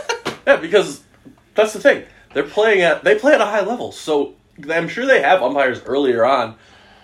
Yeah, 0.47 0.55
because 0.55 1.03
that's 1.55 1.73
the 1.73 1.79
thing. 1.81 2.05
They're 2.33 2.43
playing 2.43 2.79
at 2.81 3.03
they 3.03 3.15
play 3.15 3.33
at 3.33 3.41
a 3.41 3.45
high 3.45 3.65
level, 3.65 3.91
so 3.91 4.35
I'm 4.69 4.87
sure 4.87 5.05
they 5.05 5.21
have 5.21 5.43
umpires 5.43 5.81
earlier 5.85 6.23
on 6.23 6.55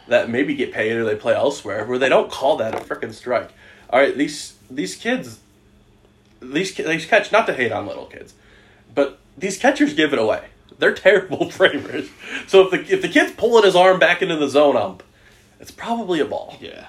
that 0.08 0.30
maybe 0.30 0.56
get 0.56 0.72
paid 0.74 0.94
or 0.96 1.04
they 1.06 1.16
play 1.16 1.34
elsewhere 1.34 1.86
where 1.86 1.98
they 1.98 2.10
don't 2.10 2.30
call 2.32 2.58
that 2.58 2.76
a 2.76 2.80
freaking 2.80 3.14
strike. 3.14 3.50
All 3.90 4.00
right, 4.00 4.18
these 4.18 4.56
these 4.70 4.96
kids, 4.96 5.40
these 6.42 6.72
ki- 6.72 6.84
these 6.84 7.06
catch 7.06 7.32
not 7.32 7.46
to 7.48 7.54
hate 7.54 7.72
on 7.72 7.88
little 7.88 8.06
kids, 8.06 8.34
but 8.94 9.20
these 9.38 9.58
catchers 9.58 9.94
give 9.94 10.14
it 10.14 10.20
away. 10.20 10.46
They're 10.80 10.94
terrible 11.08 11.50
framers. 11.50 12.10
So 12.48 12.68
if 12.68 12.72
the 12.72 12.94
if 12.94 13.02
the 13.02 13.10
kid's 13.10 13.32
pulling 13.34 13.64
his 13.64 13.76
arm 13.76 14.00
back 14.00 14.22
into 14.22 14.36
the 14.36 14.48
zone 14.50 14.76
ump, 14.76 15.04
it's 15.60 15.72
probably 15.72 16.20
a 16.20 16.26
ball. 16.26 16.58
yeah. 16.60 16.88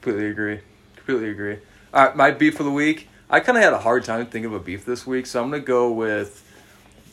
Completely 0.00 0.30
agree. 0.30 0.60
Completely 0.96 1.30
agree. 1.30 1.58
All 1.94 2.04
right, 2.06 2.16
my 2.16 2.30
beef 2.32 2.58
of 2.60 2.66
the 2.66 2.72
week. 2.72 3.08
I 3.30 3.40
kind 3.40 3.56
of 3.56 3.64
had 3.64 3.72
a 3.72 3.78
hard 3.78 4.04
time 4.04 4.26
thinking 4.26 4.44
of 4.46 4.52
a 4.52 4.58
beef 4.62 4.84
this 4.84 5.06
week, 5.06 5.26
so 5.26 5.42
I'm 5.42 5.50
gonna 5.50 5.62
go 5.62 5.90
with. 5.90 6.40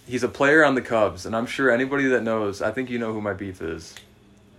He's 0.06 0.24
a 0.24 0.28
player 0.28 0.66
on 0.66 0.74
the 0.76 0.82
Cubs, 0.82 1.26
and 1.28 1.36
I'm 1.36 1.46
sure 1.46 1.70
anybody 1.70 2.08
that 2.08 2.24
knows, 2.24 2.62
I 2.64 2.72
think 2.72 2.90
you 2.90 2.98
know 2.98 3.14
who 3.14 3.22
my 3.22 3.34
beef 3.34 3.62
is. 3.62 3.94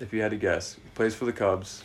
If 0.01 0.13
you 0.13 0.23
had 0.23 0.31
to 0.31 0.37
guess, 0.37 0.75
he 0.75 0.81
plays 0.95 1.15
for 1.15 1.25
the 1.27 1.33
Cubs. 1.33 1.85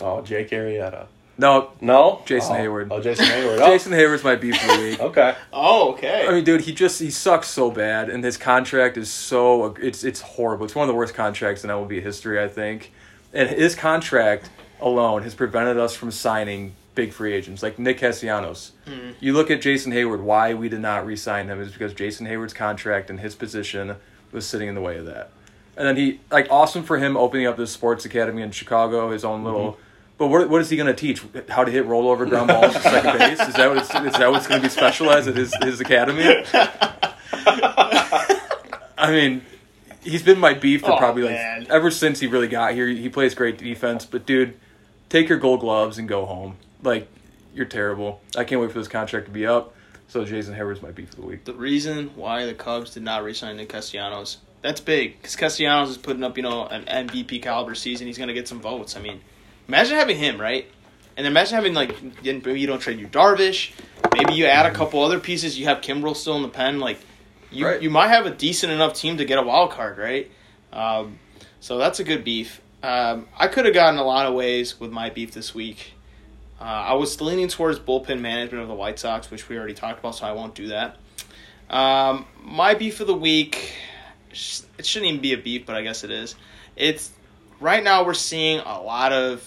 Oh, 0.00 0.20
Jake 0.22 0.50
Arrieta. 0.50 1.06
No, 1.40 1.70
No, 1.80 2.22
Jason 2.26 2.56
Oh. 2.56 2.58
Heyward. 2.58 2.88
Oh, 2.90 3.00
Jason 3.00 3.24
Heyward. 3.26 3.58
Oh, 3.62 3.66
Jason 3.70 3.92
Heyward's 3.92 4.24
my 4.24 4.34
beef 4.34 4.60
of 4.60 4.76
the 4.76 4.82
week. 4.82 5.00
Okay. 5.00 5.36
Oh, 5.52 5.92
okay. 5.92 6.26
I 6.26 6.32
mean, 6.32 6.44
dude, 6.44 6.62
he 6.62 6.72
just 6.74 7.00
he 7.00 7.10
sucks 7.10 7.46
so 7.48 7.70
bad, 7.70 8.10
and 8.10 8.22
his 8.24 8.36
contract 8.36 8.96
is 8.96 9.10
so 9.10 9.74
it's 9.80 10.02
it's 10.04 10.20
horrible. 10.20 10.64
It's 10.64 10.74
one 10.74 10.82
of 10.82 10.88
the 10.88 10.96
worst 10.98 11.14
contracts 11.14 11.62
in 11.64 11.70
MLB 11.70 12.02
history, 12.02 12.42
I 12.42 12.48
think. 12.48 12.92
And 13.32 13.48
his 13.48 13.74
contract 13.76 14.50
alone 14.80 15.22
has 15.22 15.34
prevented 15.34 15.76
us 15.78 15.94
from 15.94 16.10
signing 16.10 16.74
big 16.96 17.12
free 17.12 17.32
agents 17.32 17.62
like 17.62 17.78
Nick 17.78 17.98
Castellanos. 17.98 18.72
Hmm. 18.84 19.10
You 19.20 19.32
look 19.32 19.50
at 19.50 19.60
Jason 19.62 19.92
Heyward. 19.92 20.20
Why 20.20 20.54
we 20.54 20.68
did 20.68 20.80
not 20.80 21.06
re-sign 21.06 21.46
him 21.46 21.60
is 21.60 21.70
because 21.72 21.94
Jason 21.94 22.26
Heyward's 22.26 22.52
contract 22.54 23.10
and 23.10 23.20
his 23.20 23.36
position 23.36 23.94
was 24.32 24.44
sitting 24.44 24.66
in 24.68 24.74
the 24.74 24.80
way 24.80 24.98
of 24.98 25.06
that. 25.06 25.30
And 25.78 25.86
then 25.86 25.96
he 25.96 26.20
like 26.30 26.48
awesome 26.50 26.82
for 26.82 26.98
him 26.98 27.16
opening 27.16 27.46
up 27.46 27.56
this 27.56 27.70
sports 27.70 28.04
academy 28.04 28.42
in 28.42 28.50
Chicago, 28.50 29.10
his 29.12 29.24
own 29.24 29.44
little. 29.44 29.72
Mm-hmm. 29.72 29.82
But 30.18 30.26
what, 30.26 30.50
what 30.50 30.60
is 30.60 30.68
he 30.68 30.76
going 30.76 30.88
to 30.88 30.94
teach? 30.94 31.22
How 31.48 31.62
to 31.64 31.70
hit 31.70 31.86
rollover 31.86 32.28
ground 32.28 32.48
balls 32.48 32.72
to 32.74 32.80
second 32.80 33.16
base? 33.18 33.40
Is 33.40 33.54
that 33.54 33.68
what 33.68 33.78
it's, 33.78 33.88
is 33.88 34.18
that 34.18 34.30
what's 34.32 34.48
going 34.48 34.60
to 34.60 34.66
be 34.66 34.70
specialized 34.70 35.28
at 35.28 35.36
his 35.36 35.54
his 35.62 35.80
academy? 35.80 36.24
I 39.00 39.10
mean, 39.12 39.42
he's 40.02 40.22
been 40.22 40.38
my 40.38 40.54
beef 40.54 40.80
for 40.82 40.92
Oh, 40.92 40.96
probably 40.98 41.22
like 41.22 41.32
man. 41.32 41.66
ever 41.70 41.90
since 41.90 42.20
he 42.20 42.26
really 42.26 42.48
got 42.48 42.74
here. 42.74 42.88
He 42.88 43.08
plays 43.08 43.34
great 43.34 43.58
defense, 43.58 44.04
but 44.04 44.26
dude, 44.26 44.58
take 45.08 45.28
your 45.28 45.38
gold 45.38 45.60
gloves 45.60 45.98
and 45.98 46.08
go 46.08 46.26
home. 46.26 46.56
Like 46.82 47.08
you're 47.54 47.66
terrible. 47.66 48.20
I 48.36 48.44
can't 48.44 48.60
wait 48.60 48.72
for 48.72 48.78
this 48.78 48.88
contract 48.88 49.26
to 49.26 49.32
be 49.32 49.46
up. 49.46 49.74
So 50.08 50.24
Jason 50.24 50.54
Heyward's 50.54 50.82
my 50.82 50.90
beef 50.90 51.10
of 51.10 51.16
the 51.16 51.22
week. 51.26 51.44
the 51.44 51.52
reason 51.54 52.10
why 52.16 52.46
the 52.46 52.54
Cubs 52.54 52.94
did 52.94 53.02
not 53.02 53.22
re-sign 53.22 53.58
Nick 53.58 53.68
Castellanos. 53.68 54.38
That's 54.60 54.80
big 54.80 55.16
because 55.16 55.36
Castellanos 55.36 55.90
is 55.90 55.96
putting 55.98 56.24
up, 56.24 56.36
you 56.36 56.42
know, 56.42 56.66
an 56.66 56.84
MVP 56.84 57.42
caliber 57.42 57.74
season. 57.74 58.06
He's 58.06 58.18
going 58.18 58.28
to 58.28 58.34
get 58.34 58.48
some 58.48 58.60
votes. 58.60 58.96
I 58.96 59.00
mean, 59.00 59.20
imagine 59.68 59.96
having 59.96 60.16
him, 60.16 60.40
right? 60.40 60.66
And 61.16 61.26
imagine 61.26 61.54
having 61.54 61.74
like 61.74 61.94
maybe 62.24 62.60
you 62.60 62.66
don't 62.66 62.80
trade 62.80 62.98
your 62.98 63.08
Darvish, 63.08 63.72
maybe 64.14 64.34
you 64.34 64.46
add 64.46 64.66
a 64.66 64.72
couple 64.72 65.02
other 65.02 65.20
pieces. 65.20 65.58
You 65.58 65.66
have 65.66 65.80
Kimbrel 65.80 66.16
still 66.16 66.36
in 66.36 66.42
the 66.42 66.48
pen. 66.48 66.80
Like 66.80 66.98
you, 67.50 67.66
Right. 67.66 67.80
you 67.82 67.90
might 67.90 68.08
have 68.08 68.26
a 68.26 68.30
decent 68.30 68.72
enough 68.72 68.94
team 68.94 69.16
to 69.18 69.24
get 69.24 69.38
a 69.38 69.42
wild 69.42 69.70
card, 69.70 69.98
right? 69.98 70.30
Um, 70.72 71.18
so 71.60 71.78
that's 71.78 71.98
a 72.00 72.04
good 72.04 72.24
beef. 72.24 72.60
Um, 72.82 73.26
I 73.36 73.48
could 73.48 73.64
have 73.64 73.74
gotten 73.74 73.98
a 73.98 74.04
lot 74.04 74.26
of 74.26 74.34
ways 74.34 74.78
with 74.78 74.90
my 74.92 75.10
beef 75.10 75.32
this 75.32 75.54
week. 75.54 75.94
Uh, 76.60 76.64
I 76.64 76.94
was 76.94 77.20
leaning 77.20 77.48
towards 77.48 77.78
bullpen 77.78 78.20
management 78.20 78.62
of 78.62 78.68
the 78.68 78.74
White 78.74 78.98
Sox, 78.98 79.30
which 79.30 79.48
we 79.48 79.56
already 79.56 79.74
talked 79.74 80.00
about, 80.00 80.14
so 80.16 80.26
I 80.26 80.32
won't 80.32 80.54
do 80.54 80.68
that. 80.68 80.96
Um, 81.70 82.26
my 82.42 82.74
beef 82.74 83.00
of 83.00 83.06
the 83.06 83.14
week, 83.14 83.72
it 84.78 84.86
shouldn't 84.86 85.10
even 85.10 85.20
be 85.20 85.32
a 85.32 85.38
beef, 85.38 85.66
but 85.66 85.76
I 85.76 85.82
guess 85.82 86.04
it 86.04 86.10
is. 86.10 86.34
It's 86.76 87.10
right 87.60 87.82
now 87.82 88.04
we're 88.04 88.14
seeing 88.14 88.60
a 88.60 88.80
lot 88.80 89.12
of 89.12 89.42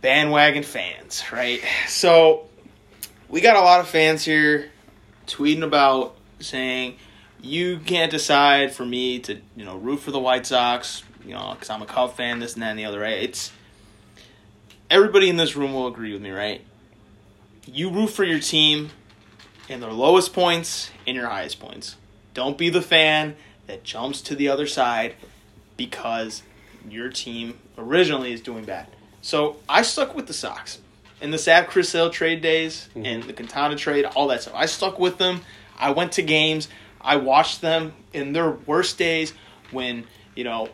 bandwagon 0.00 0.62
fans, 0.62 1.22
right? 1.32 1.62
So 1.86 2.48
we 3.28 3.40
got 3.40 3.56
a 3.56 3.60
lot 3.60 3.80
of 3.80 3.88
fans 3.88 4.24
here 4.24 4.70
tweeting 5.26 5.62
about 5.62 6.16
saying 6.40 6.96
you 7.42 7.78
can't 7.78 8.10
decide 8.10 8.72
for 8.72 8.84
me 8.84 9.18
to 9.20 9.34
you 9.56 9.64
know 9.64 9.76
root 9.76 10.00
for 10.00 10.10
the 10.10 10.18
White 10.18 10.46
Sox, 10.46 11.02
you 11.24 11.34
know, 11.34 11.50
because 11.54 11.70
I'm 11.70 11.82
a 11.82 11.86
Cub 11.86 12.14
fan, 12.14 12.38
this 12.38 12.54
and 12.54 12.62
that 12.62 12.70
and 12.70 12.78
the 12.78 12.84
other. 12.84 13.00
Right? 13.00 13.22
It's 13.22 13.52
everybody 14.90 15.28
in 15.28 15.36
this 15.36 15.56
room 15.56 15.72
will 15.72 15.86
agree 15.86 16.12
with 16.12 16.22
me, 16.22 16.30
right? 16.30 16.62
You 17.66 17.90
root 17.90 18.08
for 18.08 18.24
your 18.24 18.40
team 18.40 18.90
in 19.68 19.80
their 19.80 19.92
lowest 19.92 20.32
points 20.32 20.90
and 21.06 21.16
your 21.16 21.28
highest 21.28 21.60
points. 21.60 21.96
Don't 22.34 22.58
be 22.58 22.68
the 22.68 22.82
fan 22.82 23.36
that 23.70 23.84
jumps 23.84 24.20
to 24.20 24.34
the 24.34 24.48
other 24.48 24.66
side 24.66 25.14
because 25.76 26.42
your 26.88 27.08
team 27.08 27.58
originally 27.78 28.32
is 28.32 28.40
doing 28.40 28.64
bad. 28.64 28.88
So 29.22 29.56
I 29.68 29.82
stuck 29.82 30.14
with 30.14 30.26
the 30.26 30.32
Sox. 30.32 30.80
In 31.20 31.30
the 31.30 31.38
sad 31.38 31.68
Chris 31.68 31.88
Sale 31.90 32.10
trade 32.10 32.42
days 32.42 32.88
mm-hmm. 32.90 33.06
and 33.06 33.22
the 33.22 33.32
Quintana 33.32 33.76
trade, 33.76 34.04
all 34.06 34.26
that 34.28 34.42
stuff. 34.42 34.54
I 34.56 34.66
stuck 34.66 34.98
with 34.98 35.18
them. 35.18 35.42
I 35.78 35.90
went 35.92 36.12
to 36.12 36.22
games. 36.22 36.68
I 37.00 37.16
watched 37.16 37.60
them 37.60 37.92
in 38.12 38.32
their 38.32 38.50
worst 38.50 38.98
days 38.98 39.32
when, 39.70 40.04
you 40.34 40.44
know, 40.44 40.68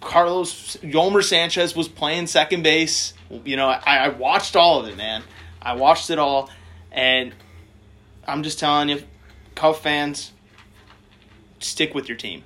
Carlos 0.00 0.76
Yolmer 0.82 1.24
Sanchez 1.24 1.74
was 1.74 1.88
playing 1.88 2.28
second 2.28 2.62
base. 2.62 3.12
You 3.44 3.56
know, 3.56 3.68
I, 3.68 3.96
I 3.96 4.08
watched 4.10 4.54
all 4.54 4.80
of 4.80 4.88
it, 4.88 4.96
man. 4.96 5.22
I 5.60 5.74
watched 5.74 6.10
it 6.10 6.18
all. 6.18 6.50
And 6.92 7.34
I'm 8.26 8.42
just 8.42 8.60
telling 8.60 8.88
you, 8.90 9.02
Cub 9.54 9.76
fans, 9.76 10.30
stick 11.66 11.94
with 11.94 12.08
your 12.08 12.16
team. 12.16 12.42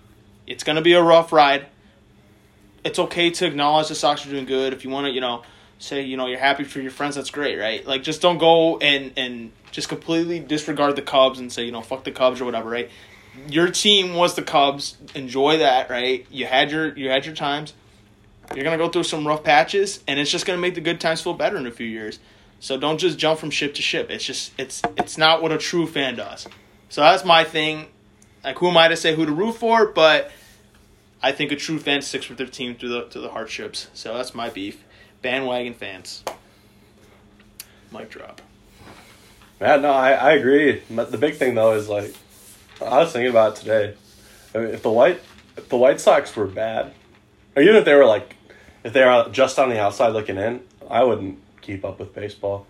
It's 0.47 0.65
going 0.65 0.77
to 0.77 0.83
be 0.83 0.95
a 0.95 1.03
rough 1.03 1.33
ride. 1.33 1.67
It's 2.85 2.99
okay 2.99 3.31
to 3.31 3.47
acknowledge 3.47 3.89
the 3.89 3.95
Sox 3.95 4.27
are 4.27 4.31
doing 4.31 4.47
good. 4.47 4.73
If 4.73 4.85
you 4.85 4.91
want 4.91 5.07
to, 5.07 5.13
you 5.13 5.21
know, 5.21 5.43
say, 5.79 6.03
you 6.03 6.17
know, 6.17 6.27
you're 6.27 6.39
happy 6.39 6.65
for 6.65 6.81
your 6.81 6.91
friends, 6.91 7.15
that's 7.15 7.31
great, 7.31 7.59
right? 7.59 7.87
Like, 7.87 8.03
just 8.03 8.23
don't 8.23 8.39
go 8.39 8.79
and, 8.79 9.13
and 9.17 9.53
just 9.71 9.89
completely 9.89 10.41
disregard 10.41 10.97
the 10.97 11.03
Cubs 11.03 11.39
and 11.39 11.53
say, 11.53 11.65
you 11.65 11.73
know, 11.73 11.83
fuck 11.83 12.05
the 12.05 12.11
Cubs 12.11 12.41
or 12.41 12.45
whatever, 12.45 12.71
right? 12.71 12.91
Your 13.49 13.71
team 13.71 14.15
was 14.15 14.35
the 14.35 14.43
Cubs. 14.43 14.97
Enjoy 15.15 15.59
that, 15.59 15.91
right? 15.91 16.27
You 16.31 16.47
had 16.47 16.71
your 16.71 16.97
you 16.97 17.09
had 17.11 17.25
your 17.27 17.35
times. 17.35 17.75
You're 18.55 18.65
gonna 18.65 18.77
go 18.77 18.89
through 18.89 19.05
some 19.05 19.27
rough 19.27 19.45
patches, 19.45 20.03
and 20.09 20.19
it's 20.19 20.31
just 20.31 20.47
gonna 20.47 20.59
make 20.59 20.75
the 20.75 20.81
good 20.81 21.01
times 21.01 21.21
feel 21.21 21.35
better 21.35 21.57
in 21.57 21.67
a 21.67 21.71
few 21.71 21.87
years. 21.87 22.19
So 22.59 22.77
don't 22.77 22.99
just 22.99 23.19
jump 23.19 23.39
from 23.39 23.51
ship 23.51 23.75
to 23.75 23.83
ship. 23.83 24.11
It's 24.11 24.25
just 24.25 24.53
it's 24.59 24.83
it's 24.97 25.17
not 25.17 25.43
what 25.43 25.53
a 25.53 25.59
true 25.59 25.87
fan 25.87 26.17
does. 26.17 26.49
So 26.89 27.03
that's 27.03 27.25
my 27.25 27.45
thing. 27.45 27.87
Like 28.45 28.59
who 28.59 28.69
am 28.69 28.77
I 28.77 28.89
to 28.89 28.97
say 28.97 29.15
who 29.15 29.27
to 29.27 29.33
root 29.33 29.53
for? 29.53 29.87
But 29.87 30.31
I 31.23 31.33
think 31.33 31.53
a 31.53 31.57
true 31.57 31.79
fan 31.79 32.03
sticks 32.03 32.29
with 32.29 32.39
their 32.39 32.47
team 32.47 32.75
through 32.75 32.89
the 32.91 33.03
through 33.03 33.23
the 33.23 33.31
hardships. 33.31 33.89
So 33.95 34.15
that's 34.17 34.35
my 34.35 34.51
beef. 34.51 34.85
Bandwagon 35.23 35.75
fans. 35.75 36.25
Mic 37.93 38.09
drop. 38.09 38.41
Yeah, 39.61 39.77
no, 39.77 39.91
I, 39.91 40.13
I 40.13 40.33
agree. 40.33 40.83
The 40.89 41.19
big 41.19 41.37
thing 41.37 41.55
though 41.55 41.75
is 41.75 41.89
like 41.89 42.15
I 42.81 42.99
was 42.99 43.13
thinking 43.13 43.31
about 43.31 43.57
it 43.57 43.61
today. 43.61 43.95
I 44.55 44.59
mean, 44.59 44.69
if 44.69 44.83
the 44.83 44.91
white 44.91 45.21
if 45.57 45.69
the 45.69 45.77
White 45.77 46.01
Sox 46.01 46.35
were 46.35 46.47
bad, 46.47 46.95
or 47.55 47.63
even 47.63 47.77
if 47.77 47.85
they 47.85 47.95
were 47.95 48.07
like 48.07 48.37
if 48.83 48.93
they 48.95 49.05
were 49.05 49.29
just 49.31 49.59
on 49.59 49.69
the 49.69 49.79
outside 49.79 50.09
looking 50.09 50.39
in, 50.39 50.61
I 50.89 51.05
wouldn't 51.05 51.39
keep 51.61 51.85
up 51.85 51.99
with 51.99 52.15
baseball. 52.15 52.67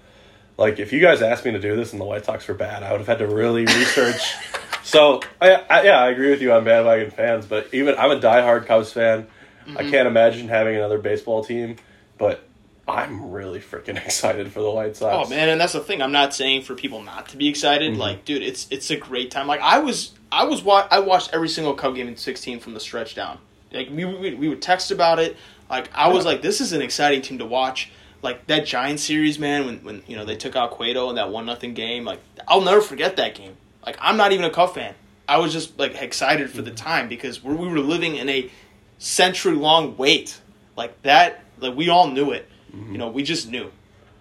Like 0.57 0.81
if 0.81 0.93
you 0.93 1.01
guys 1.01 1.23
asked 1.23 1.45
me 1.45 1.53
to 1.53 1.61
do 1.61 1.77
this 1.77 1.93
and 1.93 2.01
the 2.01 2.05
White 2.05 2.25
Sox 2.25 2.49
were 2.49 2.55
bad, 2.55 2.83
I 2.83 2.91
would 2.91 2.99
have 2.99 3.07
had 3.07 3.18
to 3.18 3.27
really 3.27 3.64
research. 3.64 4.35
so 4.91 5.20
I, 5.41 5.55
I, 5.55 5.82
yeah, 5.84 6.03
I 6.03 6.11
agree 6.11 6.30
with 6.30 6.43
you 6.43 6.53
on 6.53 6.64
bandwagon 6.64 7.11
fans, 7.11 7.47
but 7.47 7.68
even 7.72 7.97
I'm 7.97 8.11
a 8.11 8.20
diehard 8.20 8.66
Cubs 8.66 8.93
fan. 8.93 9.26
Mm-hmm. 9.66 9.78
I 9.78 9.91
can't 9.91 10.09
imagine 10.09 10.49
having 10.49 10.76
another 10.76 10.99
baseball 10.99 11.45
team, 11.45 11.76
but 12.18 12.43
I'm 12.88 13.30
really 13.30 13.61
freaking 13.61 13.97
excited 14.05 14.53
for 14.53 14.61
the 14.61 14.70
White 14.70 14.97
Sox. 14.97 15.28
Oh 15.28 15.30
man, 15.30 15.49
and 15.49 15.61
that's 15.61 15.74
the 15.74 15.80
thing. 15.80 16.03
I'm 16.03 16.12
not 16.12 16.34
saying 16.34 16.62
for 16.62 16.74
people 16.74 17.03
not 17.03 17.28
to 17.28 17.36
be 17.36 17.49
excited. 17.49 17.93
Mm-hmm. 17.93 18.01
Like, 18.01 18.24
dude, 18.24 18.43
it's 18.43 18.66
it's 18.70 18.91
a 18.91 18.97
great 18.97 19.30
time. 19.30 19.47
Like 19.47 19.61
I 19.61 19.78
was 19.78 20.12
I 20.32 20.45
was 20.45 20.62
wa- 20.62 20.88
I 20.91 20.99
watched 21.01 21.30
every 21.32 21.49
single 21.49 21.74
Cub 21.74 21.95
game 21.95 22.09
in 22.09 22.16
16 22.16 22.61
from 22.61 22.74
the 22.74 22.80
stretch 22.80 23.14
down. 23.14 23.38
Like 23.72 23.88
we 23.91 24.05
we, 24.05 24.34
we 24.34 24.49
would 24.49 24.62
text 24.62 24.91
about 24.91 25.18
it. 25.18 25.36
Like 25.68 25.88
I 25.95 26.09
was 26.09 26.24
like, 26.24 26.43
this 26.43 26.61
is 26.61 26.72
an 26.72 26.82
exciting 26.82 27.22
team 27.22 27.38
to 27.38 27.47
watch 27.47 27.93
like 28.22 28.47
that 28.47 28.66
Giant 28.66 29.01
series, 29.01 29.38
man, 29.38 29.66
when 29.66 29.84
when 29.84 30.03
you 30.07 30.16
know 30.16 30.24
they 30.24 30.36
took 30.36 30.57
out 30.57 30.72
Cueto 30.72 31.09
in 31.11 31.16
that 31.16 31.30
one 31.30 31.47
nothing 31.47 31.74
game, 31.74 32.05
like 32.05 32.20
I'll 32.49 32.61
never 32.61 32.80
forget 32.80 33.16
that 33.16 33.34
game. 33.34 33.57
Like 33.85 33.97
I'm 34.01 34.16
not 34.16 34.33
even 34.33 34.45
a 34.45 34.51
Cub 34.51 34.74
fan. 34.74 34.95
I 35.28 35.39
was 35.39 35.53
just 35.53 35.78
like 35.78 35.95
excited 35.95 36.51
for 36.51 36.62
the 36.62 36.72
time 36.72 37.09
because 37.09 37.43
we 37.43 37.55
were 37.55 37.78
living 37.78 38.16
in 38.16 38.28
a 38.28 38.51
century 38.99 39.55
long 39.55 39.97
wait. 39.97 40.41
Like 40.76 41.01
that, 41.03 41.45
like 41.59 41.76
we 41.76 41.89
all 41.89 42.09
knew 42.09 42.33
it. 42.33 42.49
Mm-hmm. 42.74 42.93
You 42.93 42.99
know, 42.99 43.09
we 43.09 43.22
just 43.22 43.49
knew. 43.49 43.70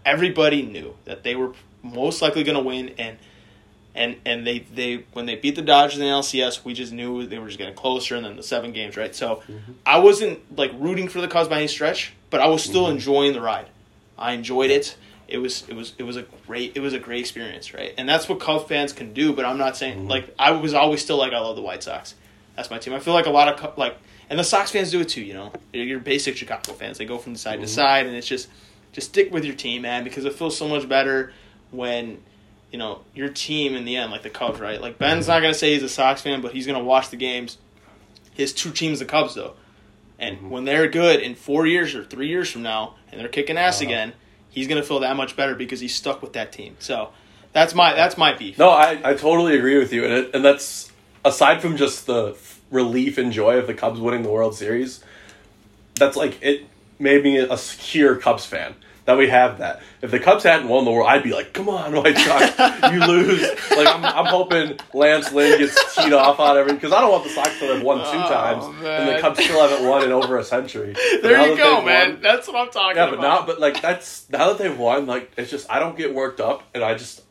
Everybody 0.06 0.62
knew 0.62 0.96
that 1.06 1.24
they 1.24 1.36
were 1.36 1.54
most 1.84 2.22
likely 2.22 2.44
going 2.44 2.58
to 2.58 2.64
win, 2.64 2.94
and 2.98 3.18
and 3.96 4.18
and 4.26 4.46
they 4.46 4.60
they 4.60 5.06
when 5.14 5.26
they 5.26 5.36
beat 5.36 5.56
the 5.56 5.62
Dodgers 5.62 5.98
in 5.98 6.02
the 6.02 6.12
LCS, 6.12 6.64
we 6.64 6.74
just 6.74 6.94
knew 6.94 7.26
they 7.26 7.40
were 7.40 7.48
just 7.48 7.58
getting 7.58 7.76
closer, 7.76 8.16
and 8.16 8.26
then 8.26 8.36
the 8.36 8.44
seven 8.44 8.72
games, 8.72 8.98
right? 8.98 9.16
So 9.16 9.38
mm-hmm. 9.48 9.74
I 9.86 10.00
wasn't 10.00 10.58
like 10.58 10.72
rooting 10.78 11.08
for 11.08 11.22
the 11.22 11.28
Cubs 11.28 11.50
by 11.50 11.58
any 11.58 11.68
stretch, 11.68 12.14
but 12.30 12.40
I 12.40 12.48
was 12.48 12.64
still 12.64 12.84
mm-hmm. 12.84 12.94
enjoying 12.94 13.34
the 13.34 13.42
ride. 13.42 13.68
I 14.18 14.34
enjoyed 14.34 14.72
it. 14.72 14.96
It 15.32 15.38
was 15.38 15.68
it 15.70 15.76
was 15.76 15.94
it 15.98 16.04
was 16.04 16.18
a 16.18 16.24
great 16.48 16.76
it 16.76 16.80
was 16.80 16.94
a 16.94 17.00
great 17.00 17.20
experience, 17.20 17.74
right? 17.74 17.94
And 17.98 18.08
that's 18.08 18.28
what 18.28 18.40
Cub 18.40 18.68
fans 18.68 18.94
can 18.94 19.14
do. 19.14 19.34
But 19.34 19.46
I'm 19.46 19.58
not 19.58 19.78
saying 19.78 20.00
mm-hmm. 20.00 20.08
like 20.08 20.34
I 20.40 20.52
was 20.52 20.74
always 20.74 21.02
still 21.02 21.18
like 21.18 21.34
I 21.34 21.40
love 21.40 21.56
the 21.56 21.62
White 21.62 21.84
Sox. 21.84 22.16
That's 22.56 22.70
my 22.70 22.78
team. 22.78 22.94
I 22.94 23.00
feel 23.00 23.14
like 23.14 23.26
a 23.26 23.32
lot 23.32 23.48
of 23.48 23.78
like 23.78 23.96
and 24.30 24.38
the 24.38 24.44
Sox 24.44 24.72
fans 24.72 24.92
do 24.92 25.02
it 25.02 25.10
too. 25.10 25.22
You 25.22 25.34
know, 25.34 25.54
You're 25.74 25.86
your 25.86 26.00
basic 26.00 26.38
Chicago 26.38 26.74
fans 26.74 26.98
they 26.98 27.06
go 27.06 27.18
from 27.18 27.36
side 27.36 27.56
mm-hmm. 27.56 27.62
to 27.64 27.68
side, 27.68 28.06
and 28.06 28.16
it's 28.16 28.28
just 28.28 28.50
just 28.92 29.10
stick 29.10 29.32
with 29.32 29.46
your 29.46 29.56
team, 29.56 29.84
man, 29.84 30.04
because 30.04 30.26
it 30.26 30.34
feels 30.34 30.58
so 30.58 30.68
much 30.68 30.88
better 30.90 31.32
when 31.72 32.22
you 32.72 32.78
know 32.78 33.02
your 33.14 33.30
team 33.30 33.76
in 33.76 33.86
the 33.86 33.96
end, 33.96 34.12
like 34.12 34.24
the 34.24 34.30
Cubs, 34.30 34.60
right? 34.60 34.82
Like 34.82 34.98
Ben's 34.98 35.28
not 35.28 35.42
gonna 35.42 35.54
say 35.54 35.74
he's 35.74 35.84
a 35.84 35.90
Sox 35.90 36.22
fan, 36.22 36.42
but 36.42 36.54
he's 36.54 36.68
gonna 36.68 36.84
watch 36.84 37.10
the 37.10 37.18
games. 37.18 37.58
His 38.34 38.54
two 38.54 38.72
teams, 38.72 39.00
the 39.00 39.06
Cubs, 39.06 39.36
though. 39.36 39.54
And 40.18 40.38
mm-hmm. 40.38 40.50
when 40.50 40.66
they're 40.66 40.88
good 40.88 41.22
in 41.22 41.36
four 41.36 41.66
years 41.66 41.96
or 41.96 42.04
three 42.04 42.28
years 42.28 42.50
from 42.50 42.62
now, 42.62 42.96
and 43.12 43.20
they're 43.20 43.28
kicking 43.28 43.58
ass 43.58 43.78
uh-huh. 43.82 43.90
again, 43.90 44.14
he's 44.50 44.68
gonna 44.68 44.84
feel 44.84 45.00
that 45.00 45.16
much 45.16 45.36
better 45.36 45.56
because 45.56 45.80
he's 45.80 45.96
stuck 45.96 46.22
with 46.22 46.34
that 46.34 46.52
team. 46.52 46.76
So 46.80 47.10
that's 47.54 47.74
my 47.74 47.94
that's 47.94 48.18
my 48.18 48.34
beef. 48.34 48.58
No, 48.58 48.70
I, 48.70 49.00
I 49.04 49.14
totally 49.14 49.58
agree 49.58 49.78
with 49.78 49.94
you, 49.94 50.04
and 50.04 50.14
it, 50.14 50.36
and 50.36 50.44
that's 50.44 50.92
aside 51.26 51.62
from 51.62 51.78
just 51.78 52.08
the 52.08 52.36
relief 52.72 53.18
and 53.18 53.32
joy 53.32 53.58
of 53.58 53.68
the 53.68 53.74
Cubs 53.74 54.00
winning 54.00 54.24
the 54.24 54.30
World 54.30 54.56
Series. 54.56 55.04
That's 55.96 56.16
like 56.16 56.38
it 56.42 56.66
made 57.00 57.24
me 57.24 57.38
a 57.38 57.58
secure 57.58 58.16
Cubs 58.16 58.46
fan 58.46 58.76
that 59.10 59.18
we 59.18 59.28
have 59.28 59.58
that. 59.58 59.82
If 60.04 60.12
the 60.12 60.20
Cubs 60.20 60.44
hadn't 60.44 60.68
won 60.68 60.86
the 60.86 60.92
world, 60.92 61.10
I'd 61.10 61.24
be 61.24 61.34
like, 61.34 61.52
"Come 61.52 61.68
on, 61.68 61.96
White 61.96 62.16
Sox, 62.16 62.94
you 62.94 63.00
lose!" 63.08 63.42
Like 63.72 63.88
I'm, 63.88 64.06
I'm 64.06 64.28
hoping 64.28 64.78
Lance 64.94 65.32
Lynn 65.32 65.58
gets 65.58 65.96
teed 65.96 66.14
off 66.14 66.40
on 66.40 66.56
every 66.58 66.74
because 66.74 66.94
I 66.94 67.02
don't 67.02 67.12
want 67.12 67.24
the 67.24 67.32
Sox 67.32 67.58
to 67.60 67.74
have 67.74 67.82
won 67.82 67.98
two 67.98 68.04
oh, 68.04 68.30
times 68.30 68.82
man. 68.84 69.02
and 69.02 69.18
the 69.18 69.20
Cubs 69.20 69.44
still 69.44 69.68
haven't 69.68 69.88
won 69.90 70.04
in 70.04 70.12
over 70.12 70.38
a 70.38 70.44
century. 70.44 70.94
there 71.24 71.50
you 71.50 71.58
go, 71.58 71.84
man. 71.84 72.14
Won, 72.14 72.22
that's 72.22 72.48
what 72.48 72.56
I'm 72.56 72.70
talking 72.70 72.98
yeah, 72.98 73.08
about. 73.08 73.16
Yeah, 73.16 73.16
but 73.16 73.28
not 73.28 73.48
but 73.48 73.60
like 73.60 73.82
that's 73.82 74.30
now 74.30 74.50
that 74.50 74.60
they've 74.60 74.78
won, 74.78 75.08
like 75.08 75.32
it's 75.38 75.50
just 75.50 75.72
I 75.72 75.80
don't 75.80 75.98
get 75.98 76.14
worked 76.14 76.40
up, 76.40 76.62
and 76.76 76.84
I 76.84 76.94
just 76.94 77.24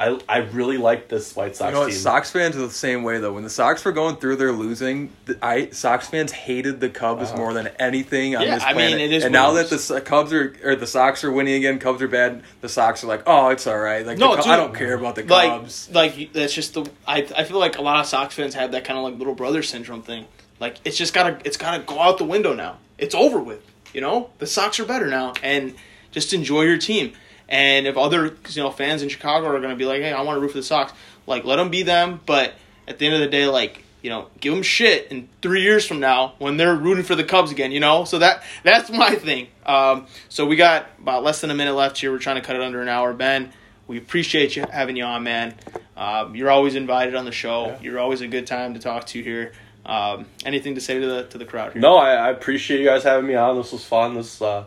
I 0.00 0.18
I 0.26 0.38
really 0.38 0.78
like 0.78 1.08
this 1.08 1.36
White 1.36 1.54
Sox 1.56 1.68
you 1.68 1.74
know 1.74 1.80
what, 1.80 1.90
team. 1.90 1.98
Sox 1.98 2.30
fans 2.30 2.56
are 2.56 2.60
the 2.60 2.70
same 2.70 3.02
way 3.02 3.18
though. 3.18 3.34
When 3.34 3.44
the 3.44 3.50
Sox 3.50 3.84
were 3.84 3.92
going 3.92 4.16
through 4.16 4.36
their 4.36 4.50
losing, 4.50 5.12
the, 5.26 5.38
I 5.42 5.68
Sox 5.70 6.08
fans 6.08 6.32
hated 6.32 6.80
the 6.80 6.88
Cubs 6.88 7.30
uh, 7.30 7.36
more 7.36 7.52
than 7.52 7.66
anything 7.78 8.34
on 8.34 8.42
yeah, 8.42 8.54
this 8.54 8.64
planet. 8.64 8.82
I 8.82 8.96
mean, 8.96 8.98
it 8.98 9.12
is 9.12 9.24
and 9.24 9.32
now 9.34 9.52
that 9.52 9.68
the 9.68 10.00
Cubs 10.00 10.32
are 10.32 10.56
or 10.64 10.74
the 10.74 10.86
Sox 10.86 11.22
are 11.22 11.30
winning 11.30 11.52
again, 11.52 11.78
Cubs 11.78 12.00
are 12.00 12.08
bad. 12.08 12.42
The 12.62 12.68
Sox 12.70 13.04
are 13.04 13.08
like, 13.08 13.24
oh, 13.26 13.50
it's 13.50 13.66
all 13.66 13.78
right. 13.78 14.06
Like, 14.06 14.16
no, 14.16 14.36
dude, 14.36 14.46
I 14.46 14.56
don't 14.56 14.74
care 14.74 14.94
about 14.94 15.16
the 15.16 15.22
Cubs. 15.22 15.90
Like, 15.92 16.16
like 16.16 16.32
that's 16.32 16.54
just 16.54 16.72
the. 16.72 16.90
I 17.06 17.28
I 17.36 17.44
feel 17.44 17.58
like 17.58 17.76
a 17.76 17.82
lot 17.82 18.00
of 18.00 18.06
Sox 18.06 18.34
fans 18.34 18.54
have 18.54 18.72
that 18.72 18.84
kind 18.84 18.98
of 18.98 19.04
like 19.04 19.18
little 19.18 19.34
brother 19.34 19.62
syndrome 19.62 20.00
thing. 20.00 20.24
Like, 20.60 20.78
it's 20.86 20.96
just 20.96 21.12
gotta 21.12 21.38
it's 21.44 21.58
gotta 21.58 21.82
go 21.82 22.00
out 22.00 22.16
the 22.16 22.24
window 22.24 22.54
now. 22.54 22.78
It's 22.96 23.14
over 23.14 23.38
with. 23.38 23.62
You 23.92 24.00
know, 24.00 24.30
the 24.38 24.46
Sox 24.46 24.80
are 24.80 24.86
better 24.86 25.08
now, 25.08 25.34
and 25.42 25.74
just 26.10 26.32
enjoy 26.32 26.62
your 26.62 26.78
team. 26.78 27.12
And 27.50 27.86
if 27.86 27.96
other 27.96 28.36
you 28.48 28.62
know 28.62 28.70
fans 28.70 29.02
in 29.02 29.08
Chicago 29.08 29.48
are 29.48 29.58
going 29.58 29.70
to 29.70 29.76
be 29.76 29.84
like, 29.84 30.02
hey, 30.02 30.12
I 30.12 30.22
want 30.22 30.36
to 30.36 30.40
root 30.40 30.52
for 30.52 30.58
the 30.58 30.62
Sox, 30.62 30.92
like 31.26 31.44
let 31.44 31.56
them 31.56 31.70
be 31.70 31.82
them. 31.82 32.20
But 32.24 32.54
at 32.86 32.98
the 32.98 33.06
end 33.06 33.14
of 33.14 33.20
the 33.20 33.28
day, 33.28 33.46
like 33.46 33.84
you 34.02 34.08
know, 34.08 34.28
give 34.40 34.54
them 34.54 34.62
shit 34.62 35.10
in 35.10 35.28
three 35.42 35.62
years 35.62 35.86
from 35.86 36.00
now 36.00 36.34
when 36.38 36.56
they're 36.56 36.74
rooting 36.74 37.04
for 37.04 37.14
the 37.14 37.24
Cubs 37.24 37.50
again. 37.50 37.72
You 37.72 37.80
know, 37.80 38.04
so 38.04 38.18
that 38.18 38.42
that's 38.62 38.90
my 38.90 39.14
thing. 39.14 39.48
Um, 39.66 40.06
so 40.28 40.46
we 40.46 40.56
got 40.56 40.86
about 40.98 41.22
less 41.22 41.40
than 41.40 41.50
a 41.50 41.54
minute 41.54 41.74
left 41.74 41.98
here. 41.98 42.12
We're 42.12 42.18
trying 42.18 42.36
to 42.36 42.42
cut 42.42 42.56
it 42.56 42.62
under 42.62 42.80
an 42.80 42.88
hour. 42.88 43.12
Ben, 43.12 43.52
we 43.86 43.98
appreciate 43.98 44.56
you 44.56 44.64
having 44.70 44.96
you 44.96 45.04
on, 45.04 45.24
man. 45.24 45.54
Um, 45.96 46.34
you're 46.34 46.50
always 46.50 46.76
invited 46.76 47.14
on 47.14 47.24
the 47.24 47.32
show. 47.32 47.66
Yeah. 47.66 47.78
You're 47.82 47.98
always 47.98 48.20
a 48.20 48.28
good 48.28 48.46
time 48.46 48.74
to 48.74 48.80
talk 48.80 49.06
to 49.06 49.22
here. 49.22 49.52
Um, 49.84 50.26
anything 50.44 50.76
to 50.76 50.80
say 50.80 50.98
to 50.98 51.06
the 51.06 51.24
to 51.24 51.38
the 51.38 51.44
crowd 51.44 51.72
here? 51.72 51.82
No, 51.82 51.96
I, 51.96 52.12
I 52.12 52.30
appreciate 52.30 52.80
you 52.80 52.86
guys 52.86 53.02
having 53.02 53.26
me 53.26 53.34
on. 53.34 53.56
This 53.56 53.72
was 53.72 53.84
fun. 53.84 54.14
This 54.14 54.40
uh, 54.40 54.64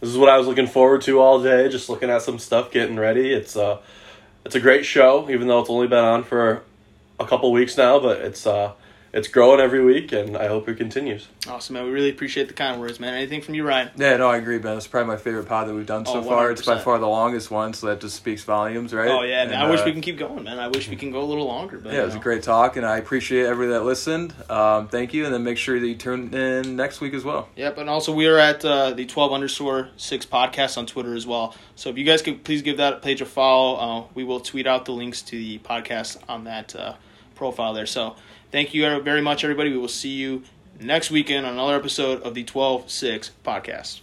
this 0.00 0.10
is 0.10 0.18
what 0.18 0.28
I 0.28 0.38
was 0.38 0.46
looking 0.46 0.66
forward 0.66 1.02
to 1.02 1.20
all 1.20 1.42
day. 1.42 1.68
Just 1.68 1.88
looking 1.88 2.10
at 2.10 2.22
some 2.22 2.38
stuff, 2.38 2.70
getting 2.70 2.96
ready. 2.96 3.32
It's 3.32 3.56
uh, 3.56 3.80
it's 4.44 4.54
a 4.54 4.60
great 4.60 4.84
show, 4.84 5.28
even 5.30 5.48
though 5.48 5.60
it's 5.60 5.70
only 5.70 5.88
been 5.88 6.04
on 6.04 6.22
for 6.22 6.62
a 7.18 7.26
couple 7.26 7.50
weeks 7.52 7.76
now. 7.76 7.98
But 7.98 8.20
it's 8.20 8.46
uh, 8.46 8.72
it's 9.16 9.28
growing 9.28 9.60
every 9.60 9.82
week, 9.82 10.12
and 10.12 10.36
I 10.36 10.46
hope 10.46 10.68
it 10.68 10.76
continues. 10.76 11.26
Awesome, 11.48 11.74
man. 11.74 11.84
We 11.84 11.90
really 11.90 12.10
appreciate 12.10 12.48
the 12.48 12.54
kind 12.54 12.78
words, 12.80 13.00
man. 13.00 13.14
Anything 13.14 13.40
from 13.40 13.54
you, 13.54 13.66
Ryan? 13.66 13.90
Yeah, 13.96 14.16
no, 14.18 14.28
I 14.28 14.36
agree, 14.36 14.58
Ben. 14.58 14.76
It's 14.76 14.86
probably 14.86 15.08
my 15.08 15.16
favorite 15.16 15.48
pod 15.48 15.68
that 15.68 15.74
we've 15.74 15.86
done 15.86 16.04
so 16.04 16.18
Oh, 16.18 16.22
far. 16.22 16.50
It's 16.50 16.64
by 16.66 16.78
far 16.78 16.98
the 16.98 17.08
longest 17.08 17.50
one, 17.50 17.72
so 17.72 17.86
that 17.86 18.00
just 18.00 18.14
speaks 18.16 18.44
volumes, 18.44 18.92
right? 18.92 19.08
Oh 19.08 19.22
yeah, 19.22 19.44
man. 19.44 19.54
And, 19.54 19.62
I 19.62 19.70
wish 19.70 19.80
uh, 19.80 19.84
we 19.86 19.92
can 19.92 20.02
keep 20.02 20.18
going, 20.18 20.44
man. 20.44 20.58
I 20.58 20.68
wish 20.68 20.88
we 20.88 20.96
can 20.96 21.10
go 21.10 21.22
a 21.22 21.24
little 21.24 21.46
longer. 21.46 21.78
But 21.78 21.94
Yeah, 21.94 22.02
it 22.02 22.04
was 22.04 22.14
you 22.14 22.20
a 22.20 22.22
great 22.22 22.42
talk, 22.42 22.76
and 22.76 22.84
I 22.84 22.98
appreciate 22.98 23.46
everybody 23.46 23.78
that 23.78 23.84
listened. 23.84 24.34
Um, 24.50 24.88
thank 24.88 25.14
you, 25.14 25.24
and 25.24 25.32
then 25.32 25.42
make 25.42 25.56
sure 25.58 25.80
that 25.80 25.86
you 25.86 25.94
tune 25.96 26.34
in 26.34 26.76
next 26.76 27.00
week 27.00 27.14
as 27.14 27.24
well. 27.24 27.48
Yep, 27.56 27.78
and 27.78 27.88
also 27.88 28.12
we 28.14 28.26
are 28.26 28.38
at 28.38 28.64
uh, 28.64 28.90
the 28.92 29.06
twelve 29.06 29.32
underscore 29.32 29.88
six 29.96 30.26
podcast 30.26 30.76
on 30.76 30.84
Twitter 30.86 31.14
as 31.14 31.26
well. 31.26 31.54
So 31.74 31.88
if 31.90 31.96
you 31.96 32.04
guys 32.04 32.20
could 32.22 32.44
please 32.44 32.60
give 32.62 32.76
that 32.76 33.00
page 33.02 33.20
a 33.22 33.26
follow, 33.26 33.76
uh, 33.76 34.04
we 34.14 34.24
will 34.24 34.40
tweet 34.40 34.66
out 34.66 34.84
the 34.84 34.92
links 34.92 35.22
to 35.22 35.36
the 35.36 35.58
podcast 35.60 36.18
on 36.28 36.44
that 36.44 36.76
uh, 36.76 36.94
profile 37.34 37.72
there. 37.72 37.86
So 37.86 38.16
thank 38.50 38.74
you 38.74 39.00
very 39.00 39.20
much, 39.22 39.44
everybody. 39.44 39.70
We 39.70 39.78
will 39.78 39.88
see 39.88 40.10
you 40.10 40.42
next 40.80 41.10
weekend 41.10 41.46
on 41.46 41.54
another 41.54 41.76
episode 41.76 42.22
of 42.22 42.34
the 42.34 42.44
twelve 42.44 42.90
six 42.90 43.30
podcast. 43.44 44.00